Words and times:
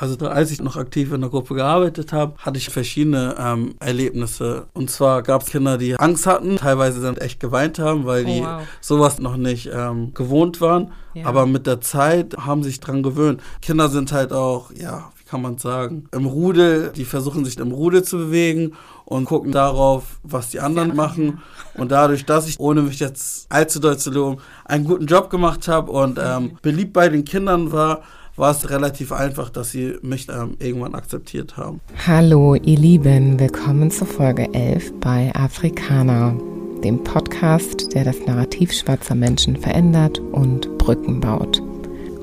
Also 0.00 0.16
als 0.28 0.52
ich 0.52 0.62
noch 0.62 0.76
aktiv 0.76 1.12
in 1.12 1.22
der 1.22 1.30
Gruppe 1.30 1.54
gearbeitet 1.54 2.12
habe, 2.12 2.34
hatte 2.38 2.56
ich 2.56 2.68
verschiedene 2.70 3.34
ähm, 3.36 3.74
Erlebnisse. 3.80 4.66
Und 4.72 4.90
zwar 4.90 5.22
gab 5.22 5.42
es 5.42 5.48
Kinder, 5.50 5.76
die 5.76 5.96
Angst 5.98 6.24
hatten, 6.26 6.56
teilweise 6.56 7.00
dann 7.00 7.16
echt 7.16 7.40
geweint 7.40 7.80
haben, 7.80 8.06
weil 8.06 8.24
Oh, 8.24 8.26
die 8.28 8.40
wow. 8.42 8.62
sowas 8.80 9.18
noch 9.18 9.36
nicht 9.36 9.68
ähm, 9.72 10.14
gewohnt 10.14 10.60
waren. 10.60 10.92
Ja. 11.14 11.26
Aber 11.26 11.46
mit 11.46 11.66
der 11.66 11.80
Zeit 11.80 12.36
haben 12.36 12.62
sich 12.62 12.78
dran 12.78 13.02
gewöhnt. 13.02 13.40
Kinder 13.60 13.88
sind 13.88 14.12
halt 14.12 14.32
auch, 14.32 14.70
ja, 14.72 15.10
wie 15.18 15.24
kann 15.24 15.42
man 15.42 15.58
sagen, 15.58 16.04
im 16.12 16.26
Rudel, 16.26 16.92
die 16.94 17.04
versuchen 17.04 17.44
sich 17.44 17.58
im 17.58 17.72
Rudel 17.72 18.04
zu 18.04 18.18
bewegen 18.18 18.74
und 19.04 19.24
gucken 19.24 19.50
darauf, 19.50 20.20
was 20.22 20.50
die 20.50 20.60
anderen 20.60 20.94
machen. 20.94 21.40
Und 21.74 21.90
dadurch, 21.90 22.24
dass 22.24 22.48
ich, 22.48 22.60
ohne 22.60 22.82
mich 22.82 23.00
jetzt 23.00 23.46
allzu 23.50 23.80
doll 23.80 23.98
zu 23.98 24.10
loben, 24.12 24.36
einen 24.64 24.84
guten 24.84 25.06
Job 25.06 25.28
gemacht 25.28 25.66
habe 25.66 25.90
und 25.90 26.20
ähm, 26.22 26.56
beliebt 26.62 26.92
bei 26.92 27.08
den 27.08 27.24
Kindern 27.24 27.72
war, 27.72 28.02
war 28.38 28.52
es 28.52 28.70
relativ 28.70 29.12
einfach, 29.12 29.50
dass 29.50 29.72
sie 29.72 29.96
mich 30.00 30.28
ähm, 30.28 30.56
irgendwann 30.60 30.94
akzeptiert 30.94 31.56
haben. 31.56 31.80
Hallo, 32.06 32.54
ihr 32.54 32.78
Lieben, 32.78 33.38
willkommen 33.40 33.90
zur 33.90 34.06
Folge 34.06 34.54
11 34.54 35.00
bei 35.00 35.32
Afrikaner, 35.34 36.36
dem 36.84 37.02
Podcast, 37.02 37.92
der 37.94 38.04
das 38.04 38.16
Narrativ 38.26 38.72
schwarzer 38.72 39.16
Menschen 39.16 39.56
verändert 39.56 40.20
und 40.20 40.78
Brücken 40.78 41.20
baut. 41.20 41.60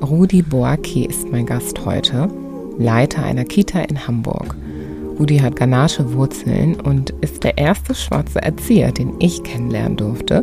Rudi 0.02 0.40
Boaki 0.40 1.04
ist 1.04 1.30
mein 1.30 1.44
Gast 1.44 1.84
heute, 1.84 2.28
Leiter 2.78 3.22
einer 3.22 3.44
Kita 3.44 3.80
in 3.80 4.06
Hamburg. 4.06 4.56
Rudi 5.18 5.38
hat 5.38 5.56
ghanaische 5.56 6.14
Wurzeln 6.14 6.80
und 6.80 7.10
ist 7.20 7.44
der 7.44 7.58
erste 7.58 7.94
schwarze 7.94 8.40
Erzieher, 8.40 8.92
den 8.92 9.14
ich 9.18 9.42
kennenlernen 9.42 9.96
durfte. 9.96 10.42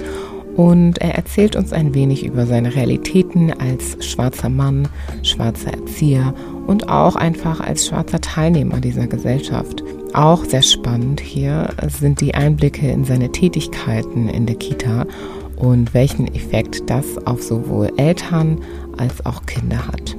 Und 0.55 0.99
er 0.99 1.15
erzählt 1.15 1.55
uns 1.55 1.73
ein 1.73 1.93
wenig 1.95 2.25
über 2.25 2.45
seine 2.45 2.75
Realitäten 2.75 3.51
als 3.53 4.05
schwarzer 4.05 4.49
Mann, 4.49 4.87
schwarzer 5.23 5.73
Erzieher 5.73 6.33
und 6.67 6.89
auch 6.89 7.15
einfach 7.15 7.59
als 7.59 7.87
schwarzer 7.87 8.21
Teilnehmer 8.21 8.79
dieser 8.79 9.07
Gesellschaft. 9.07 9.83
Auch 10.13 10.45
sehr 10.45 10.61
spannend 10.61 11.19
hier 11.19 11.69
sind 11.87 12.21
die 12.21 12.35
Einblicke 12.35 12.89
in 12.89 13.03
seine 13.03 13.31
Tätigkeiten 13.31 14.29
in 14.29 14.45
der 14.45 14.55
Kita 14.55 15.07
und 15.55 15.93
welchen 15.95 16.27
Effekt 16.35 16.87
das 16.87 17.17
auf 17.25 17.41
sowohl 17.41 17.91
Eltern 17.97 18.61
als 18.97 19.25
auch 19.25 19.45
Kinder 19.47 19.87
hat. 19.87 20.15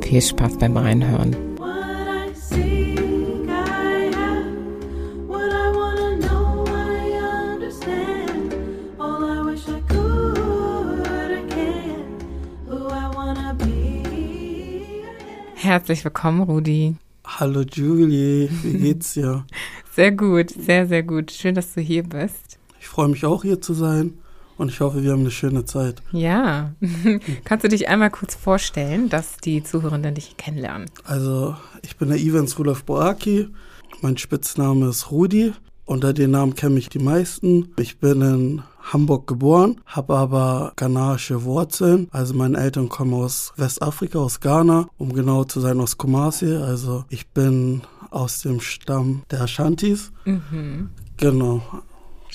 Viel 0.00 0.22
Spaß 0.22 0.56
beim 0.58 0.76
Reinhören. 0.76 1.36
Herzlich 15.66 16.04
willkommen, 16.04 16.42
Rudi. 16.42 16.94
Hallo 17.24 17.62
Julie, 17.62 18.48
wie 18.62 18.78
geht's 18.78 19.14
dir? 19.14 19.44
Sehr 19.96 20.12
gut, 20.12 20.50
sehr, 20.50 20.86
sehr 20.86 21.02
gut. 21.02 21.32
Schön, 21.32 21.56
dass 21.56 21.74
du 21.74 21.80
hier 21.80 22.04
bist. 22.04 22.60
Ich 22.78 22.86
freue 22.86 23.08
mich 23.08 23.24
auch 23.24 23.42
hier 23.42 23.60
zu 23.60 23.74
sein 23.74 24.12
und 24.58 24.68
ich 24.68 24.78
hoffe, 24.78 25.02
wir 25.02 25.10
haben 25.10 25.22
eine 25.22 25.32
schöne 25.32 25.64
Zeit. 25.64 26.02
Ja. 26.12 26.72
Kannst 27.44 27.64
du 27.64 27.68
dich 27.68 27.88
einmal 27.88 28.10
kurz 28.10 28.36
vorstellen, 28.36 29.08
dass 29.08 29.38
die 29.38 29.64
Zuhörenden 29.64 30.14
dich 30.14 30.36
kennenlernen? 30.36 30.88
Also, 31.02 31.56
ich 31.82 31.96
bin 31.96 32.10
der 32.10 32.18
Evans 32.18 32.56
Rudolf 32.60 32.84
Boaki. 32.84 33.48
Mein 34.02 34.18
Spitzname 34.18 34.90
ist 34.90 35.10
Rudi. 35.10 35.52
Unter 35.84 36.12
den 36.12 36.30
Namen 36.30 36.54
kennen 36.54 36.74
mich 36.74 36.90
die 36.90 37.00
meisten. 37.00 37.74
Ich 37.76 37.98
bin 37.98 38.22
in 38.22 38.62
Hamburg 38.92 39.26
geboren, 39.26 39.80
habe 39.86 40.16
aber 40.16 40.72
ghanaische 40.76 41.44
Wurzeln. 41.44 42.08
Also 42.12 42.34
meine 42.34 42.58
Eltern 42.58 42.88
kommen 42.88 43.14
aus 43.14 43.52
Westafrika, 43.56 44.18
aus 44.18 44.40
Ghana, 44.40 44.88
um 44.98 45.12
genau 45.12 45.44
zu 45.44 45.60
sein 45.60 45.80
aus 45.80 45.98
Kumasi. 45.98 46.54
Also 46.54 47.04
ich 47.08 47.26
bin 47.28 47.82
aus 48.10 48.40
dem 48.42 48.60
Stamm 48.60 49.22
der 49.30 49.42
Ashantis. 49.42 50.12
Mhm. 50.24 50.90
Genau. 51.16 51.62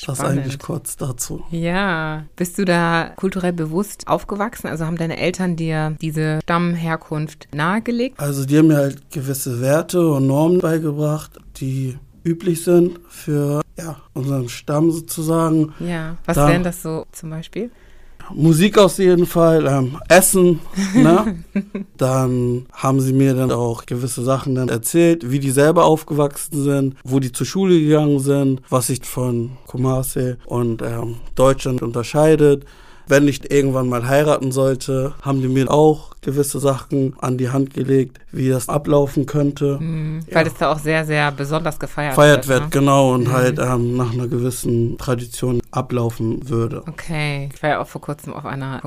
Das 0.06 0.18
Spannend. 0.18 0.40
eigentlich 0.40 0.60
kurz 0.60 0.98
dazu. 0.98 1.44
Ja. 1.52 2.26
Bist 2.36 2.58
du 2.58 2.66
da 2.66 3.12
kulturell 3.16 3.54
bewusst 3.54 4.08
aufgewachsen? 4.08 4.68
Also 4.68 4.86
haben 4.86 4.98
deine 4.98 5.18
Eltern 5.18 5.56
dir 5.56 5.96
diese 6.02 6.40
Stammherkunft 6.44 7.48
nahegelegt? 7.54 8.20
Also 8.20 8.46
die 8.46 8.58
haben 8.58 8.68
mir 8.68 8.78
halt 8.78 9.12
gewisse 9.12 9.62
Werte 9.62 10.08
und 10.08 10.28
Normen 10.28 10.60
beigebracht, 10.60 11.38
die 11.58 11.98
üblich 12.24 12.64
sind 12.64 13.00
für 13.10 13.62
ja, 13.84 13.96
unseren 14.14 14.50
Stamm 14.50 14.92
sozusagen. 14.92 15.74
Ja. 15.80 16.18
Was 16.26 16.36
Da- 16.36 16.48
wären 16.50 16.64
das 16.64 16.82
so 16.82 17.06
zum 17.12 17.30
Beispiel? 17.30 17.70
Musik 18.34 18.78
auf 18.78 18.98
jeden 18.98 19.26
Fall, 19.26 19.66
ähm, 19.68 19.98
Essen, 20.08 20.60
ne? 20.94 21.44
dann 21.98 22.66
haben 22.72 23.02
sie 23.02 23.12
mir 23.14 23.34
dann 23.34 23.52
auch 23.52 23.86
gewisse 23.86 24.24
Sachen 24.24 24.56
dann 24.56 24.70
erzählt, 24.70 25.30
wie 25.32 25.40
die 25.40 25.52
selber 25.52 25.86
aufgewachsen 25.86 26.64
sind, 26.64 26.96
wo 27.04 27.20
die 27.20 27.32
zur 27.32 27.46
Schule 27.48 27.78
gegangen 27.80 28.20
sind, 28.20 28.62
was 28.70 28.88
sich 28.88 29.04
von 29.04 29.58
Kumasi 29.68 30.36
und 30.46 30.82
ähm, 30.82 31.16
Deutschland 31.36 31.82
unterscheidet. 31.82 32.66
Wenn 33.08 33.28
ich 33.28 33.52
irgendwann 33.52 33.90
mal 33.90 34.08
heiraten 34.08 34.52
sollte, 34.52 35.14
haben 35.22 35.42
die 35.42 35.48
mir 35.48 35.70
auch 35.72 36.12
gewisse 36.22 36.60
Sachen 36.60 37.14
an 37.20 37.38
die 37.38 37.50
Hand 37.50 37.74
gelegt, 37.74 38.20
wie 38.32 38.50
das 38.50 38.70
ablaufen 38.70 39.26
könnte. 39.26 39.78
Mhm. 39.80 40.20
Ja. 40.28 40.36
Weil 40.36 40.44
das 40.46 40.54
da 40.56 40.72
auch 40.72 40.80
sehr, 40.80 41.04
sehr 41.06 41.32
besonders 41.32 41.80
gefeiert 41.80 42.16
Feiert 42.16 42.48
wird. 42.48 42.62
wird, 42.62 42.74
ne? 42.76 42.80
genau, 42.80 43.14
und 43.14 43.24
Mhm. 43.28 43.32
halt 43.32 43.60
ähm, 43.60 43.98
nach 43.98 44.14
einer 44.14 44.28
gewissen 44.28 44.98
Tradition 44.98 45.62
ablaufen 45.72 46.48
würde. 46.50 46.84
Okay. 46.88 47.50
Ich 47.54 47.62
war 47.64 47.70
ja 47.72 47.82
auch 47.82 47.88
vor 47.88 48.02
kurzem 48.02 48.34
auf 48.34 48.46
einer 48.46 48.82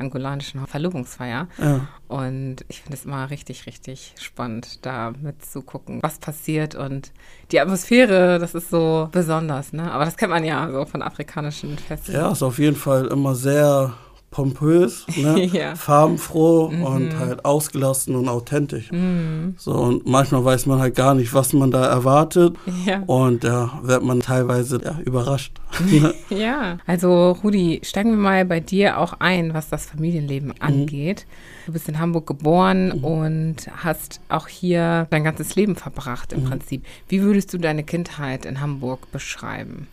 kongolesisch-angolanischen 0.00 0.66
Verlobungsfeier. 0.66 1.48
Ja. 1.58 1.86
Und 2.08 2.56
ich 2.68 2.82
finde 2.82 2.96
es 2.96 3.04
immer 3.04 3.30
richtig, 3.30 3.66
richtig 3.66 4.14
spannend, 4.18 4.84
da 4.84 5.12
mitzugucken, 5.20 6.02
was 6.02 6.18
passiert. 6.18 6.74
Und 6.74 7.12
die 7.52 7.60
Atmosphäre, 7.60 8.38
das 8.38 8.54
ist 8.54 8.70
so 8.70 9.08
besonders, 9.12 9.72
ne? 9.72 9.90
Aber 9.92 10.04
das 10.04 10.16
kennt 10.16 10.30
man 10.30 10.44
ja 10.44 10.70
so 10.70 10.84
von 10.84 11.02
afrikanischen 11.02 11.78
Festen. 11.78 12.12
Ja, 12.12 12.32
ist 12.32 12.42
auf 12.42 12.58
jeden 12.58 12.76
Fall 12.76 13.06
immer 13.06 13.34
sehr 13.34 13.94
pompös, 14.30 15.06
ne? 15.16 15.44
Ja. 15.52 15.74
farbenfroh 15.74 16.70
Mhm. 16.70 16.82
und 16.84 17.18
halt 17.18 17.44
ausgelassen 17.44 18.14
und 18.14 18.28
authentisch. 18.28 18.92
Mhm. 18.92 19.54
So, 19.58 19.72
und 19.72 20.06
manchmal 20.06 20.44
weiß 20.44 20.66
man 20.66 20.78
halt 20.78 20.94
gar 20.94 21.14
nicht, 21.14 21.34
was 21.34 21.52
man 21.52 21.70
da 21.72 21.84
erwartet. 21.86 22.54
Ja. 22.86 23.02
Und 23.06 23.42
ja, 23.42 23.80
wird 23.82 24.04
man 24.04 24.20
teilweise 24.20 24.80
überrascht. 25.04 25.52
ja. 26.30 26.78
Also, 26.86 27.32
Rudi, 27.42 27.80
steigen 27.82 28.10
wir 28.10 28.18
mal 28.18 28.44
bei 28.44 28.60
dir 28.60 28.98
auch 28.98 29.14
ein, 29.18 29.52
was 29.52 29.68
das 29.68 29.86
Familienleben 29.86 30.54
angeht. 30.60 31.26
Du 31.66 31.72
bist 31.72 31.88
in 31.88 31.98
Hamburg 31.98 32.26
geboren 32.26 32.92
und 32.92 33.56
hast 33.76 34.20
auch 34.28 34.46
hier 34.48 35.06
dein 35.10 35.24
ganzes 35.24 35.56
Leben 35.56 35.74
verbracht 35.76 36.32
im 36.32 36.44
Prinzip. 36.44 36.84
Wie 37.08 37.22
würdest 37.22 37.52
du 37.52 37.58
deine 37.58 37.82
Kindheit 37.84 38.44
in 38.46 38.60
Hamburg 38.60 39.10
beschreiben? 39.12 39.86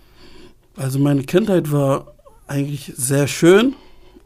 Also 0.75 0.99
meine 0.99 1.23
Kindheit 1.23 1.71
war 1.71 2.13
eigentlich 2.47 2.93
sehr 2.95 3.27
schön. 3.27 3.73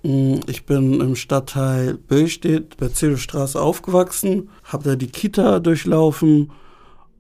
Mm, 0.04 0.36
Ich 0.48 0.66
bin 0.66 1.00
im 1.02 1.16
Stadtteil 1.16 1.96
Böllstedt, 1.96 2.78
Bezirksstraße 2.78 3.60
aufgewachsen, 3.62 4.50
habe 4.64 4.84
da 4.84 4.96
die 4.96 5.08
Kita 5.08 5.60
durchlaufen, 5.60 6.52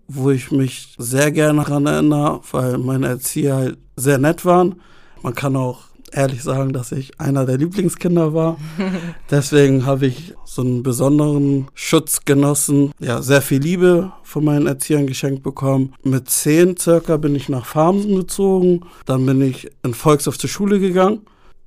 wo 0.07 0.31
ich 0.31 0.51
mich 0.51 0.95
sehr 0.97 1.31
gerne 1.31 1.63
daran 1.63 1.85
erinnere, 1.85 2.41
weil 2.51 2.77
meine 2.77 3.07
Erzieher 3.07 3.55
halt 3.55 3.77
sehr 3.95 4.17
nett 4.17 4.45
waren. 4.45 4.75
Man 5.21 5.35
kann 5.35 5.55
auch 5.55 5.83
ehrlich 6.11 6.43
sagen, 6.43 6.73
dass 6.73 6.91
ich 6.91 7.17
einer 7.21 7.45
der 7.45 7.57
Lieblingskinder 7.57 8.33
war. 8.33 8.57
Deswegen 9.31 9.85
habe 9.85 10.07
ich 10.07 10.33
so 10.43 10.61
einen 10.61 10.83
besonderen 10.83 11.67
Schutz 11.73 12.25
genossen. 12.25 12.91
Ja, 12.99 13.21
sehr 13.21 13.41
viel 13.41 13.61
Liebe 13.61 14.11
von 14.23 14.43
meinen 14.43 14.67
Erziehern 14.67 15.07
geschenkt 15.07 15.43
bekommen. 15.43 15.93
Mit 16.03 16.29
zehn 16.29 16.75
circa 16.75 17.15
bin 17.15 17.35
ich 17.35 17.47
nach 17.47 17.65
Farmsen 17.65 18.15
gezogen. 18.17 18.81
Dann 19.05 19.25
bin 19.25 19.41
ich 19.41 19.69
in 19.83 19.93
Volkshof 19.93 20.37
zur 20.37 20.49
Schule 20.49 20.79
gegangen. 20.81 21.21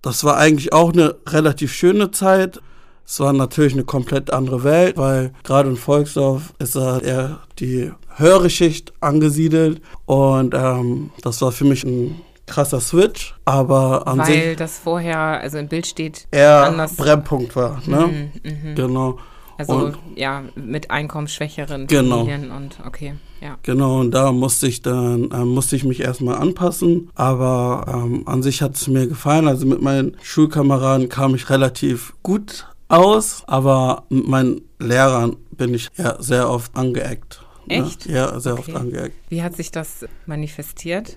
Das 0.04 0.22
war 0.22 0.36
eigentlich 0.36 0.72
auch 0.74 0.92
eine 0.92 1.14
relativ 1.26 1.72
schöne 1.72 2.10
Zeit. 2.10 2.60
Es 3.06 3.20
war 3.20 3.32
natürlich 3.32 3.72
eine 3.72 3.84
komplett 3.84 4.30
andere 4.32 4.62
Welt, 4.62 4.98
weil 4.98 5.32
gerade 5.44 5.70
in 5.70 5.76
Volksdorf 5.76 6.52
ist 6.58 6.76
da 6.76 6.98
eher 6.98 7.40
die 7.58 7.90
höhere 8.16 8.50
Schicht 8.50 8.92
angesiedelt 9.00 9.80
und 10.04 10.52
ähm, 10.54 11.10
das 11.22 11.40
war 11.40 11.52
für 11.52 11.64
mich 11.64 11.84
ein 11.84 12.20
krasser 12.46 12.80
Switch, 12.80 13.34
aber 13.46 14.06
an 14.06 14.22
sich 14.26 14.36
Weil 14.36 14.56
das 14.56 14.78
vorher, 14.78 15.18
also 15.18 15.56
im 15.56 15.68
Bild 15.68 15.86
steht, 15.86 16.26
eher 16.30 16.64
anders. 16.64 16.96
Brennpunkt 16.96 17.56
war. 17.56 17.80
Ne? 17.86 18.30
Mhm, 18.44 18.50
mhm. 18.70 18.74
Genau, 18.74 19.18
Also 19.56 19.72
Und- 19.72 19.98
ja, 20.16 20.42
mit 20.54 20.90
einkommensschwächeren 20.90 21.86
Genau. 21.86 22.18
Familien 22.26 22.50
und 22.50 22.78
okay, 22.86 23.14
ja. 23.44 23.56
genau. 23.62 24.00
Und 24.00 24.10
da 24.12 24.32
musste 24.32 24.66
ich 24.66 24.82
dann, 24.82 25.28
ähm, 25.32 25.48
musste 25.54 25.76
ich 25.76 25.84
mich 25.84 26.00
erstmal 26.00 26.36
anpassen. 26.36 27.10
Aber 27.14 27.84
ähm, 27.88 28.22
an 28.26 28.42
sich 28.42 28.62
hat 28.62 28.74
es 28.74 28.88
mir 28.88 29.06
gefallen. 29.06 29.46
Also 29.46 29.66
mit 29.66 29.80
meinen 29.82 30.16
Schulkameraden 30.22 31.08
kam 31.08 31.34
ich 31.36 31.48
relativ 31.50 32.14
gut 32.24 32.66
aus, 32.88 33.42
aber 33.46 34.04
mit 34.08 34.26
meinen 34.26 34.60
Lehrern 34.78 35.36
bin 35.52 35.72
ich 35.74 35.90
ja 35.96 36.16
sehr 36.20 36.50
oft 36.50 36.76
angeeckt. 36.76 37.40
ne? 37.66 37.76
Echt? 37.84 38.06
Ja, 38.06 38.38
sehr 38.40 38.54
Okay. 38.54 38.72
oft 38.72 38.80
angeeckt. 38.80 39.14
Wie 39.28 39.42
hat 39.42 39.54
sich 39.56 39.70
das 39.70 40.04
manifestiert? 40.26 41.14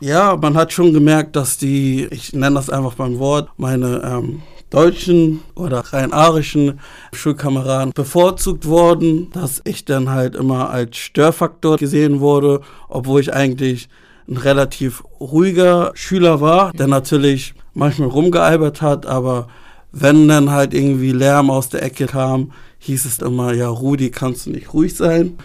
Ja, 0.00 0.36
man 0.36 0.56
hat 0.56 0.72
schon 0.72 0.92
gemerkt, 0.92 1.34
dass 1.36 1.56
die, 1.58 2.06
ich 2.10 2.32
nenne 2.32 2.54
das 2.56 2.70
einfach 2.70 2.94
beim 2.94 3.18
Wort, 3.18 3.48
meine 3.56 4.00
ähm, 4.04 4.42
deutschen 4.70 5.40
oder 5.54 5.80
rein 5.80 6.12
arischen 6.12 6.80
Schulkameraden 7.12 7.92
bevorzugt 7.94 8.66
worden, 8.66 9.30
dass 9.32 9.62
ich 9.64 9.84
dann 9.84 10.10
halt 10.10 10.34
immer 10.34 10.70
als 10.70 10.96
Störfaktor 10.96 11.76
gesehen 11.76 12.20
wurde, 12.20 12.60
obwohl 12.88 13.20
ich 13.20 13.32
eigentlich 13.32 13.88
ein 14.28 14.36
relativ 14.36 15.02
ruhiger 15.20 15.92
Schüler 15.94 16.40
war, 16.40 16.72
der 16.72 16.86
natürlich 16.86 17.54
manchmal 17.72 18.08
rumgealbert 18.08 18.82
hat, 18.82 19.06
aber 19.06 19.48
wenn 19.90 20.28
dann 20.28 20.50
halt 20.50 20.74
irgendwie 20.74 21.12
Lärm 21.12 21.50
aus 21.50 21.70
der 21.70 21.82
Ecke 21.82 22.06
kam, 22.06 22.52
hieß 22.80 23.06
es 23.06 23.18
immer, 23.18 23.52
ja, 23.54 23.68
Rudi, 23.68 24.10
kannst 24.10 24.46
du 24.46 24.50
nicht 24.50 24.72
ruhig 24.72 24.94
sein? 24.94 25.38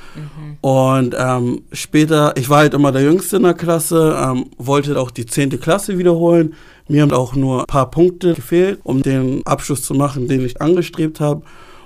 Und 0.62 1.16
ähm, 1.18 1.64
später, 1.72 2.34
ich 2.38 2.50
war 2.50 2.60
halt 2.60 2.74
immer 2.74 2.92
der 2.92 3.04
Jüngste 3.04 3.38
in 3.38 3.44
der 3.44 3.54
Klasse, 3.54 4.16
ähm, 4.22 4.50
wollte 4.58 5.00
auch 5.00 5.12
die 5.12 5.26
10. 5.26 5.60
Klasse 5.60 5.98
wiederholen. 5.98 6.54
Mir 6.88 7.02
haben 7.04 7.12
auch 7.14 7.36
nur 7.36 7.62
ein 7.62 7.66
paar 7.68 7.90
Punkte 7.90 8.34
gefehlt, 8.34 8.80
um 8.84 9.02
den 9.02 9.42
Abschluss 9.46 9.82
zu 9.84 9.94
machen, 9.94 10.28
den 10.28 10.46
ich 10.46 10.62
angestrebt 10.62 11.20
habe. 11.20 11.42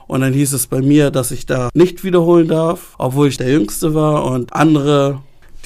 Und 0.08 0.22
dann 0.22 0.34
hieß 0.34 0.54
es 0.54 0.68
bei 0.68 0.82
mir, 0.82 1.12
dass 1.12 1.32
ich 1.32 1.46
da 1.46 1.70
nicht 1.74 2.04
wiederholen 2.04 2.48
darf, 2.48 2.96
obwohl 2.98 3.28
ich 3.28 3.38
der 3.38 3.50
Jüngste 3.52 3.94
war 3.94 4.24
und 4.26 4.54
andere, 4.54 5.20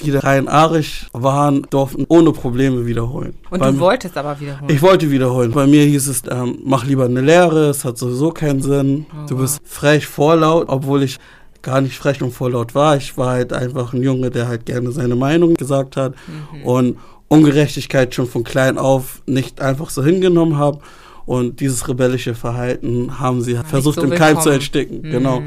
die 0.04 0.10
da 0.10 0.18
rein 0.20 0.48
arisch 0.48 1.06
waren, 1.12 1.64
durften 1.70 2.04
ohne 2.08 2.32
Probleme 2.32 2.84
wiederholen. 2.84 3.34
Und 3.50 3.60
Beim- 3.60 3.76
du 3.76 3.80
wolltest 3.80 4.16
aber 4.18 4.38
wiederholen. 4.40 4.68
ich 4.74 4.82
wollte 4.82 5.10
wiederholen. 5.10 5.52
Bei 5.52 5.66
mir 5.68 5.84
hieß 5.84 6.08
es, 6.08 6.22
ähm, 6.28 6.58
mach 6.64 6.84
lieber 6.84 7.04
eine 7.04 7.20
Lehre, 7.20 7.70
es 7.70 7.84
hat 7.84 7.98
sowieso 7.98 8.30
keinen 8.30 8.60
Sinn. 8.62 9.06
Du 9.28 9.36
bist 9.38 9.60
frech 9.64 10.06
vorlaut, 10.08 10.64
obwohl 10.68 11.04
ich 11.04 11.18
gar 11.62 11.80
nicht 11.80 11.96
frech 11.96 12.20
und 12.20 12.32
vorlaut 12.32 12.74
war. 12.74 12.96
Ich 12.96 13.16
war 13.16 13.30
halt 13.34 13.52
einfach 13.52 13.92
ein 13.92 14.02
Junge, 14.02 14.30
der 14.30 14.48
halt 14.48 14.66
gerne 14.66 14.90
seine 14.90 15.14
Meinung 15.14 15.54
gesagt 15.54 15.96
hat 15.96 16.14
und 16.64 16.96
Ungerechtigkeit 17.32 18.14
schon 18.14 18.26
von 18.26 18.44
klein 18.44 18.78
auf 18.78 19.22
nicht 19.26 19.60
einfach 19.60 19.90
so 19.90 20.04
hingenommen 20.04 20.56
habe. 20.56 20.80
Und 21.24 21.60
dieses 21.60 21.88
rebellische 21.88 22.34
Verhalten 22.34 23.18
haben 23.20 23.42
sie 23.42 23.54
versucht 23.64 23.96
so 23.96 24.02
im 24.02 24.10
Keim 24.10 24.40
zu 24.40 24.50
ersticken. 24.50 25.02
Genau. 25.02 25.40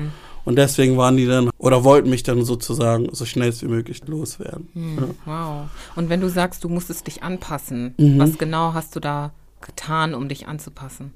Und 0.45 0.57
deswegen 0.57 0.95
waren 0.95 1.17
die 1.17 1.25
dann, 1.25 1.49
oder 1.57 1.83
wollten 1.83 2.09
mich 2.09 2.23
dann 2.23 2.45
sozusagen 2.45 3.09
so 3.11 3.25
schnell 3.25 3.51
wie 3.61 3.65
möglich 3.67 4.01
loswerden. 4.05 4.67
Hm, 4.73 4.97
Wow. 5.25 5.65
Und 5.95 6.09
wenn 6.09 6.21
du 6.21 6.29
sagst, 6.29 6.63
du 6.63 6.69
musstest 6.69 7.07
dich 7.07 7.23
anpassen, 7.23 7.93
Mhm. 7.97 8.19
was 8.19 8.37
genau 8.37 8.73
hast 8.73 8.95
du 8.95 8.99
da 8.99 9.31
getan, 9.61 10.13
um 10.13 10.29
dich 10.29 10.47
anzupassen? 10.47 11.11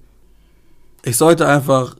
ich 1.04 1.16
sollte 1.16 1.48
einfach 1.48 1.96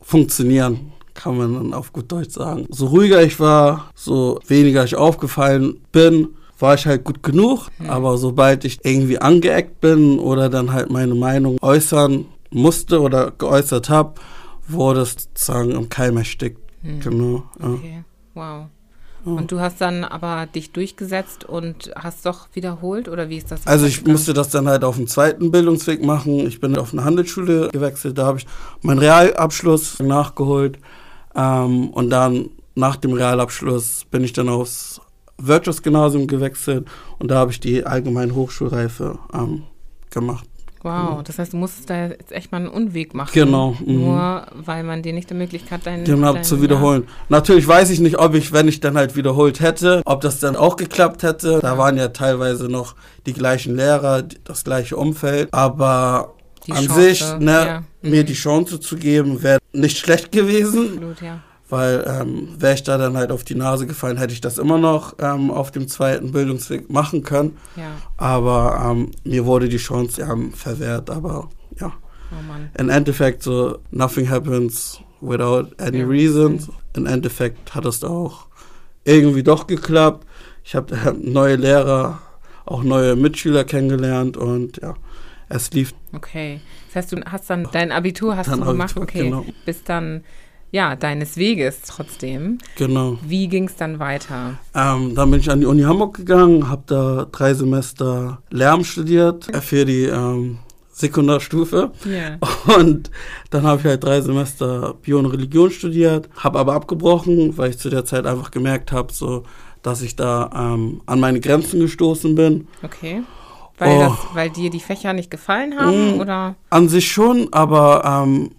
funktionieren, 0.00 0.92
kann 1.14 1.36
man 1.36 1.54
dann 1.54 1.74
auf 1.74 1.92
gut 1.92 2.10
Deutsch 2.10 2.32
sagen. 2.34 2.66
So 2.70 2.86
ruhiger 2.86 3.22
ich 3.22 3.38
war, 3.38 3.90
so 3.94 4.40
weniger 4.46 4.84
ich 4.84 4.96
aufgefallen 4.96 5.78
bin, 5.92 6.28
war 6.60 6.74
ich 6.74 6.86
halt 6.86 7.04
gut 7.04 7.22
genug. 7.22 7.68
Aber 7.88 8.18
sobald 8.18 8.64
ich 8.64 8.78
irgendwie 8.84 9.18
angeeckt 9.18 9.80
bin 9.80 10.18
oder 10.18 10.48
dann 10.48 10.72
halt 10.72 10.90
meine 10.90 11.14
Meinung 11.14 11.58
äußern 11.60 12.26
musste 12.50 13.00
oder 13.00 13.30
geäußert 13.32 13.88
habe, 13.88 14.14
wurde 14.68 15.00
es 15.00 15.12
sozusagen 15.12 15.70
im 15.72 15.88
Keim 15.88 16.16
erstickt. 16.16 16.60
Genau. 16.82 17.44
Ja. 17.60 17.68
Okay, 17.68 18.04
wow. 18.34 18.66
Und 19.24 19.52
du 19.52 19.60
hast 19.60 19.80
dann 19.80 20.04
aber 20.04 20.46
dich 20.46 20.72
durchgesetzt 20.72 21.44
und 21.44 21.90
hast 21.94 22.24
doch 22.24 22.48
wiederholt 22.54 23.08
oder 23.08 23.28
wie 23.28 23.36
ist 23.36 23.50
das? 23.50 23.66
Also 23.66 23.84
ich 23.84 24.06
musste 24.06 24.32
das 24.32 24.48
dann 24.48 24.66
halt 24.66 24.82
auf 24.82 24.96
dem 24.96 25.06
zweiten 25.06 25.50
Bildungsweg 25.50 26.02
machen. 26.02 26.46
Ich 26.46 26.58
bin 26.58 26.76
auf 26.78 26.92
eine 26.92 27.04
Handelsschule 27.04 27.68
gewechselt, 27.68 28.16
da 28.16 28.24
habe 28.24 28.38
ich 28.38 28.46
meinen 28.80 28.98
Realabschluss 28.98 29.98
nachgeholt. 30.00 30.78
Ähm, 31.34 31.90
und 31.90 32.08
dann 32.10 32.48
nach 32.74 32.96
dem 32.96 33.12
Realabschluss 33.12 34.06
bin 34.10 34.24
ich 34.24 34.32
dann 34.32 34.48
aufs 34.48 35.02
Wirtschaftsgymnasium 35.46 36.26
gewechselt 36.26 36.86
und 37.18 37.30
da 37.30 37.36
habe 37.36 37.50
ich 37.52 37.60
die 37.60 37.84
allgemeine 37.84 38.34
Hochschulreife 38.34 39.18
ähm, 39.32 39.64
gemacht. 40.10 40.46
Wow, 40.82 41.22
das 41.22 41.38
heißt, 41.38 41.52
du 41.52 41.58
musstest 41.58 41.90
da 41.90 42.06
jetzt 42.06 42.32
echt 42.32 42.52
mal 42.52 42.56
einen 42.58 42.68
Unweg 42.68 43.12
machen. 43.12 43.32
Genau, 43.34 43.76
mhm. 43.84 44.00
Nur 44.00 44.46
weil 44.54 44.82
man 44.82 45.02
dir 45.02 45.12
nicht 45.12 45.28
die 45.28 45.34
Möglichkeit 45.34 45.84
deinen. 45.84 46.04
Genau, 46.04 46.32
deinen- 46.32 46.42
zu 46.44 46.62
wiederholen. 46.62 47.06
Natürlich 47.28 47.68
weiß 47.68 47.90
ich 47.90 48.00
nicht, 48.00 48.18
ob 48.18 48.32
ich, 48.34 48.50
wenn 48.54 48.66
ich 48.66 48.80
dann 48.80 48.96
halt 48.96 49.14
wiederholt 49.14 49.60
hätte, 49.60 50.00
ob 50.06 50.22
das 50.22 50.40
dann 50.40 50.56
auch 50.56 50.76
geklappt 50.76 51.22
hätte. 51.22 51.58
Da 51.60 51.76
waren 51.76 51.98
ja 51.98 52.08
teilweise 52.08 52.68
noch 52.70 52.94
die 53.26 53.34
gleichen 53.34 53.76
Lehrer, 53.76 54.22
das 54.44 54.64
gleiche 54.64 54.96
Umfeld. 54.96 55.52
Aber 55.52 56.32
Die 56.66 56.72
an 56.72 56.86
Chance, 56.86 57.00
sich, 57.02 57.20
ne, 57.40 57.52
ja. 57.52 57.84
mir 58.00 58.22
Mhm. 58.22 58.26
die 58.26 58.32
Chance 58.32 58.80
zu 58.80 58.96
geben, 58.96 59.42
wäre 59.42 59.58
nicht 59.74 59.98
schlecht 59.98 60.32
gewesen. 60.32 60.94
Absolut, 60.94 61.20
ja. 61.20 61.40
Weil 61.70 62.04
ähm, 62.06 62.48
wäre 62.58 62.74
ich 62.74 62.82
da 62.82 62.98
dann 62.98 63.16
halt 63.16 63.30
auf 63.30 63.44
die 63.44 63.54
Nase 63.54 63.86
gefallen, 63.86 64.16
hätte 64.18 64.32
ich 64.32 64.40
das 64.40 64.58
immer 64.58 64.76
noch 64.78 65.14
ähm, 65.20 65.50
auf 65.50 65.70
dem 65.70 65.88
zweiten 65.88 66.32
Bildungsweg 66.32 66.90
machen 66.90 67.22
können. 67.22 67.56
Ja, 67.76 67.92
Aber 68.16 68.90
ähm, 68.90 69.12
mir 69.24 69.46
wurde 69.46 69.68
die 69.68 69.76
Chance 69.76 70.26
verwehrt. 70.52 71.10
Aber 71.10 71.48
ja, 71.80 71.92
oh 72.32 72.78
im 72.78 72.90
Endeffekt 72.90 73.42
so, 73.42 73.78
nothing 73.90 74.28
happens 74.28 75.00
without 75.20 75.68
any 75.78 75.98
Ja. 76.00 76.06
reason. 76.06 76.60
Im 76.94 77.06
Endeffekt 77.06 77.74
hat 77.74 77.84
es 77.86 78.02
auch 78.02 78.46
irgendwie 79.04 79.42
doch 79.42 79.66
geklappt. 79.66 80.26
Ich 80.64 80.74
habe 80.74 81.16
neue 81.22 81.56
Lehrer, 81.56 82.20
auch 82.66 82.82
neue 82.82 83.16
Mitschüler 83.16 83.64
kennengelernt 83.64 84.36
und 84.36 84.78
ja, 84.82 84.94
es 85.48 85.70
lief 85.72 85.94
Okay. 86.12 86.60
Das 86.88 86.96
heißt, 87.04 87.12
du 87.12 87.20
hast 87.24 87.48
dann 87.48 87.68
dein 87.70 87.92
Abitur 87.92 88.36
hast 88.36 88.48
Dann 88.50 88.60
du 88.60 88.66
gemacht, 88.66 88.96
Abitur, 88.96 89.02
okay. 89.04 89.24
genau. 89.30 89.44
Bis 89.64 89.84
dann, 89.84 90.24
ja, 90.72 90.94
deines 90.96 91.36
Weges 91.36 91.80
trotzdem. 91.86 92.58
genau. 92.76 93.18
Wie 93.26 93.48
ging 93.48 93.64
es 93.68 93.76
dann 93.76 93.98
weiter? 93.98 94.54
Ähm, 94.74 95.14
dann 95.14 95.30
bin 95.30 95.40
ich 95.40 95.50
an 95.50 95.60
die 95.60 95.66
Uni 95.66 95.82
Hamburg 95.82 96.16
gegangen, 96.16 96.68
habe 96.68 96.82
da 96.86 97.26
drei 97.30 97.54
Semester 97.54 98.42
Lärm 98.50 98.84
studiert 98.84 99.48
äh, 99.54 99.60
für 99.60 99.84
die 99.84 100.04
ähm, 100.04 100.58
Sekundarstufe. 100.92 101.90
Ja. 102.04 102.38
Und 102.78 103.10
dann 103.50 103.62
habe 103.64 103.80
ich 103.80 103.86
halt 103.86 104.04
drei 104.04 104.20
Semester 104.20 104.94
Bio 105.02 105.18
und 105.18 105.26
Religion 105.26 105.70
studiert, 105.70 106.28
habe 106.36 106.58
aber 106.58 106.74
abgebrochen, 106.74 107.56
weil 107.58 107.70
ich 107.70 107.78
zu 107.78 107.90
der 107.90 108.04
Zeit 108.04 108.26
einfach 108.26 108.50
gemerkt 108.50 108.92
habe, 108.92 109.12
so, 109.12 109.44
dass 109.82 110.02
ich 110.02 110.14
da 110.14 110.50
ähm, 110.54 111.00
an 111.06 111.20
meine 111.20 111.40
Grenzen 111.40 111.80
gestoßen 111.80 112.34
bin. 112.34 112.68
Okay. 112.82 113.22
Weil, 113.78 113.96
Oh. 113.96 114.00
das, 114.00 114.18
weil 114.34 114.50
dir 114.50 114.68
die 114.68 114.78
Fächer 114.80 115.14
nicht 115.14 115.30
gefallen 115.30 115.78
haben 115.78 116.16
Mm. 116.16 116.20
oder? 116.20 116.54
An 116.68 116.88
sich 116.90 117.10
schon, 117.10 117.48
aber 117.50 118.04
ähm, 118.04 118.50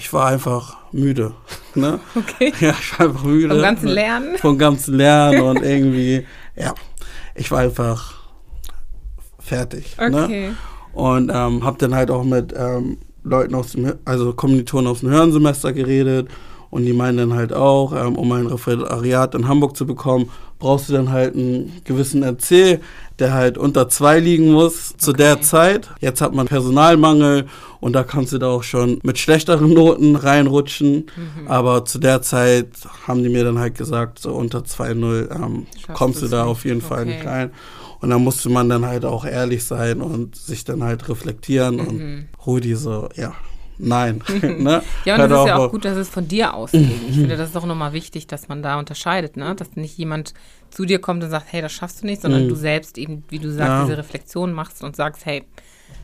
ich 0.00 0.10
war 0.14 0.28
einfach 0.28 0.78
müde. 0.92 1.34
Ne? 1.74 2.00
Okay. 2.16 2.52
Ja, 2.58 2.70
ich 2.70 2.98
war 2.98 3.06
einfach 3.06 3.22
müde. 3.22 3.50
Vom 3.50 3.62
ganzen 3.62 3.88
Lernen? 3.88 4.38
Vom 4.38 4.58
ganzen 4.58 4.94
Lernen 4.94 5.40
und 5.42 5.62
irgendwie, 5.62 6.26
ja, 6.56 6.74
ich 7.34 7.50
war 7.50 7.60
einfach 7.60 8.14
fertig. 9.38 9.96
Ne? 9.98 10.24
Okay. 10.24 10.50
Und 10.94 11.30
ähm, 11.32 11.64
habe 11.64 11.76
dann 11.78 11.94
halt 11.94 12.10
auch 12.10 12.24
mit 12.24 12.54
ähm, 12.56 12.98
Leuten 13.22 13.54
aus 13.54 13.72
dem, 13.72 13.92
also 14.06 14.32
Kommilitonen 14.32 14.86
aus 14.86 15.00
dem 15.00 15.10
Hörensemester 15.10 15.72
geredet. 15.72 16.28
Und 16.70 16.84
die 16.86 16.92
meinen 16.92 17.18
dann 17.18 17.34
halt 17.34 17.52
auch, 17.52 17.92
ähm, 17.92 18.16
um 18.16 18.32
ein 18.32 18.46
Referendariat 18.46 19.34
in 19.34 19.48
Hamburg 19.48 19.76
zu 19.76 19.86
bekommen, 19.86 20.30
brauchst 20.60 20.88
du 20.88 20.92
dann 20.92 21.10
halt 21.10 21.34
einen 21.34 21.80
gewissen 21.84 22.22
NC, 22.22 22.78
der 23.18 23.34
halt 23.34 23.58
unter 23.58 23.88
zwei 23.88 24.20
liegen 24.20 24.52
muss 24.52 24.94
zu 24.96 25.12
der 25.12 25.32
Okay. 25.34 25.42
Zeit. 25.42 25.90
Jetzt 26.00 26.20
hat 26.20 26.32
man 26.34 26.46
Personalmangel 26.46 27.46
und 27.80 27.94
da 27.94 28.04
kannst 28.04 28.32
du 28.32 28.38
da 28.38 28.46
auch 28.48 28.62
schon 28.62 29.00
mit 29.02 29.18
schlechteren 29.18 29.72
Noten 29.74 30.14
reinrutschen. 30.16 31.06
Mhm. 31.16 31.48
Aber 31.48 31.84
zu 31.84 31.98
der 31.98 32.22
Zeit 32.22 32.68
haben 33.08 33.22
die 33.22 33.28
mir 33.28 33.42
dann 33.44 33.58
halt 33.58 33.76
gesagt, 33.76 34.18
so 34.20 34.32
unter 34.34 34.60
2-0 34.60 35.34
ähm, 35.34 35.66
kommst 35.92 36.22
du 36.22 36.28
da 36.28 36.42
nicht. 36.44 36.50
auf 36.52 36.64
jeden 36.64 36.80
Fall 36.82 37.00
Okay. 37.02 37.14
nicht 37.16 37.26
rein. 37.26 37.50
Und 38.00 38.08
da 38.10 38.18
musste 38.18 38.48
man 38.48 38.68
dann 38.70 38.86
halt 38.86 39.04
auch 39.04 39.26
ehrlich 39.26 39.64
sein 39.64 40.00
und 40.00 40.34
sich 40.36 40.64
dann 40.64 40.82
halt 40.82 41.08
reflektieren 41.08 41.74
Mhm. 41.76 41.86
und 41.88 42.28
Rudi 42.46 42.74
so, 42.74 43.08
ja, 43.16 43.32
nein. 43.80 44.22
ne? 44.42 44.82
Ja, 45.04 45.14
und 45.14 45.20
Hört 45.20 45.30
das 45.30 45.40
ist 45.40 45.46
ja 45.48 45.56
auch 45.56 45.70
gut, 45.70 45.84
dass 45.84 45.96
es 45.96 46.08
von 46.08 46.28
dir 46.28 46.54
ausgeht. 46.54 46.88
Ich 47.08 47.14
finde, 47.16 47.36
das 47.36 47.50
ist 47.50 47.56
auch 47.56 47.66
nochmal 47.66 47.92
wichtig, 47.92 48.26
dass 48.26 48.48
man 48.48 48.62
da 48.62 48.78
unterscheidet, 48.78 49.36
ne? 49.36 49.54
Dass 49.54 49.74
nicht 49.76 49.96
jemand 49.98 50.34
zu 50.70 50.84
dir 50.84 51.00
kommt 51.00 51.22
und 51.24 51.30
sagt, 51.30 51.46
hey, 51.50 51.62
das 51.62 51.72
schaffst 51.72 52.02
du 52.02 52.06
nicht, 52.06 52.22
sondern 52.22 52.44
Mhm. 52.44 52.48
du 52.48 52.54
selbst 52.54 52.98
eben, 52.98 53.24
wie 53.28 53.38
du 53.38 53.50
sagst, 53.50 53.68
Ja. 53.70 53.84
diese 53.84 53.98
Reflexion 53.98 54.52
machst 54.52 54.82
und 54.84 54.94
sagst, 54.96 55.26
hey, 55.26 55.44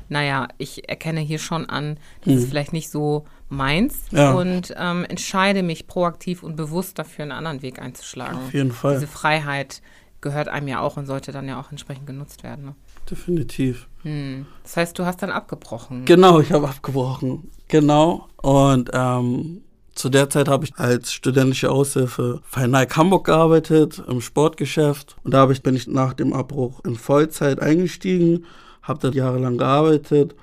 naja, 0.08 0.48
ich 0.58 0.88
erkenne 0.88 1.20
hier 1.20 1.38
schon 1.38 1.68
an, 1.68 1.98
das 2.24 2.34
ist 2.34 2.48
vielleicht 2.48 2.72
nicht 2.72 2.90
so 2.90 3.24
meins 3.48 4.04
Mhm. 4.10 4.18
Ja. 4.18 4.32
und 4.32 4.74
ähm, 4.76 5.04
entscheide 5.08 5.62
mich 5.62 5.86
proaktiv 5.86 6.42
und 6.42 6.56
bewusst 6.56 6.98
dafür, 6.98 7.22
einen 7.24 7.32
anderen 7.32 7.62
Weg 7.62 7.80
einzuschlagen. 7.80 8.36
Auf 8.38 8.52
jeden 8.54 8.72
Fall, 8.72 8.94
Diese 8.94 9.06
Freiheit 9.06 9.82
gehört 10.20 10.48
einem 10.48 10.66
ja 10.68 10.80
auch 10.80 10.96
und 10.96 11.06
sollte 11.06 11.30
dann 11.32 11.46
ja 11.48 11.60
auch 11.60 11.70
entsprechend 11.70 12.06
genutzt 12.06 12.42
werden. 12.42 12.64
Ne? 12.66 12.74
definitiv. 13.08 13.86
Hm. 14.02 14.46
Das 14.64 14.76
heißt, 14.76 14.98
du 14.98 15.04
hast 15.06 15.22
dann 15.22 15.30
abgebrochen. 15.30 16.04
Genau, 16.06 16.40
ich 16.40 16.50
habe 16.52 16.68
abgebrochen. 16.68 17.50
Genau. 17.68 18.28
Und 18.42 18.90
ähm, 18.92 19.62
zu 19.94 20.08
der 20.10 20.28
Zeit 20.30 20.48
habe 20.48 20.64
ich 20.64 20.76
als 20.76 21.12
studentische 21.12 21.70
Aushilfe 21.70 22.42
bei 22.54 22.66
Nike 22.66 22.96
Hamburg 22.96 23.24
gearbeitet, 23.26 24.02
im 24.06 24.20
Sportgeschäft. 24.20 25.16
Und 25.24 25.32
da 25.32 25.50
ich, 25.50 25.62
bin 25.62 25.74
ich 25.74 25.86
nach 25.88 26.12
dem 26.12 26.32
Abbruch 26.32 26.80
in 26.84 26.96
Vollzeit 26.96 27.60
eingestiegen, 27.60 28.44
habe 28.82 29.00
da 29.00 29.08
jahrelang 29.08 29.56
gearbeitet. 29.56 30.34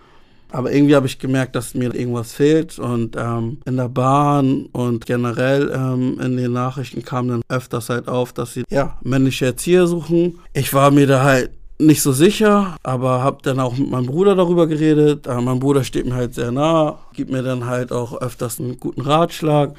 Aber 0.52 0.72
irgendwie 0.72 0.96
habe 0.96 1.08
ich 1.08 1.18
gemerkt, 1.18 1.56
dass 1.56 1.74
mir 1.74 1.96
irgendwas 1.96 2.34
fehlt. 2.34 2.78
Und 2.78 3.16
ähm, 3.18 3.58
in 3.66 3.78
der 3.78 3.90
Bahn 3.90 4.68
und 4.72 5.06
generell 5.06 5.72
ähm, 5.74 6.20
in 6.20 6.38
den 6.38 6.54
Nachrichten 6.54 7.04
kam 7.04 7.28
dann 7.28 7.42
öfters 7.48 7.90
halt 7.90 8.08
auf, 8.08 8.34
dass 8.34 8.54
sie 8.54 8.64
ja 8.70 8.98
männliche 9.02 9.48
Erzieher 9.48 9.88
suchen. 9.88 10.40
Ich 10.54 10.74
war 10.74 10.92
mir 10.92 11.08
da 11.08 11.24
halt 11.24 11.52
nicht 11.80 12.02
so 12.02 12.12
sicher, 12.12 12.78
aber 12.84 13.24
habe 13.24 13.40
dann 13.42 13.60
auch 13.60 13.76
mit 13.76 13.90
meinem 13.90 14.06
Bruder 14.06 14.36
darüber 14.36 14.68
geredet. 14.68 15.28
Äh, 15.28 15.42
mein 15.42 15.60
Bruder 15.60 15.84
steht 15.84 16.06
mir 16.06 16.16
halt 16.16 16.34
sehr 16.36 16.52
nah, 16.52 17.00
gibt 17.14 17.32
mir 17.32 17.44
dann 17.44 17.66
halt 17.66 17.92
auch 17.92 18.22
öfters 18.22 18.60
einen 18.60 18.80
guten 18.80 19.02
Ratschlag. 19.02 19.74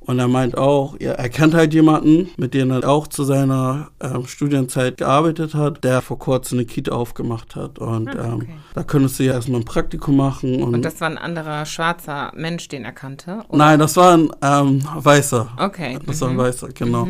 Und 0.00 0.18
er 0.18 0.28
meint 0.28 0.56
auch, 0.56 0.96
ja, 1.00 1.12
er 1.12 1.28
kennt 1.28 1.54
halt 1.54 1.74
jemanden, 1.74 2.30
mit 2.36 2.54
dem 2.54 2.70
er 2.70 2.88
auch 2.88 3.06
zu 3.06 3.24
seiner 3.24 3.88
ähm, 4.00 4.26
Studienzeit 4.26 4.96
gearbeitet 4.96 5.54
hat, 5.54 5.84
der 5.84 6.00
vor 6.02 6.18
kurzem 6.18 6.58
eine 6.58 6.66
Kita 6.66 6.92
aufgemacht 6.92 7.56
hat. 7.56 7.78
Und 7.78 8.08
Ah, 8.08 8.34
okay. 8.34 8.46
ähm, 8.50 8.58
da 8.74 8.82
könntest 8.82 9.18
du 9.18 9.24
ja 9.24 9.34
erstmal 9.34 9.60
ein 9.60 9.64
Praktikum 9.64 10.16
machen. 10.16 10.62
Und, 10.62 10.74
Und 10.74 10.84
das 10.84 11.00
war 11.00 11.08
ein 11.08 11.18
anderer 11.18 11.66
schwarzer 11.66 12.32
Mensch, 12.34 12.68
den 12.68 12.84
er 12.84 12.92
kannte? 12.92 13.42
oder? 13.48 13.58
Nein, 13.58 13.78
das 13.78 13.96
war 13.96 14.14
ein 14.14 14.30
ähm, 14.42 14.82
Weißer. 14.96 15.48
Okay. 15.58 15.98
Das 16.06 16.20
war 16.20 16.28
ein 16.28 16.34
mhm. 16.34 16.38
Weißer, 16.38 16.68
genau. 16.68 17.08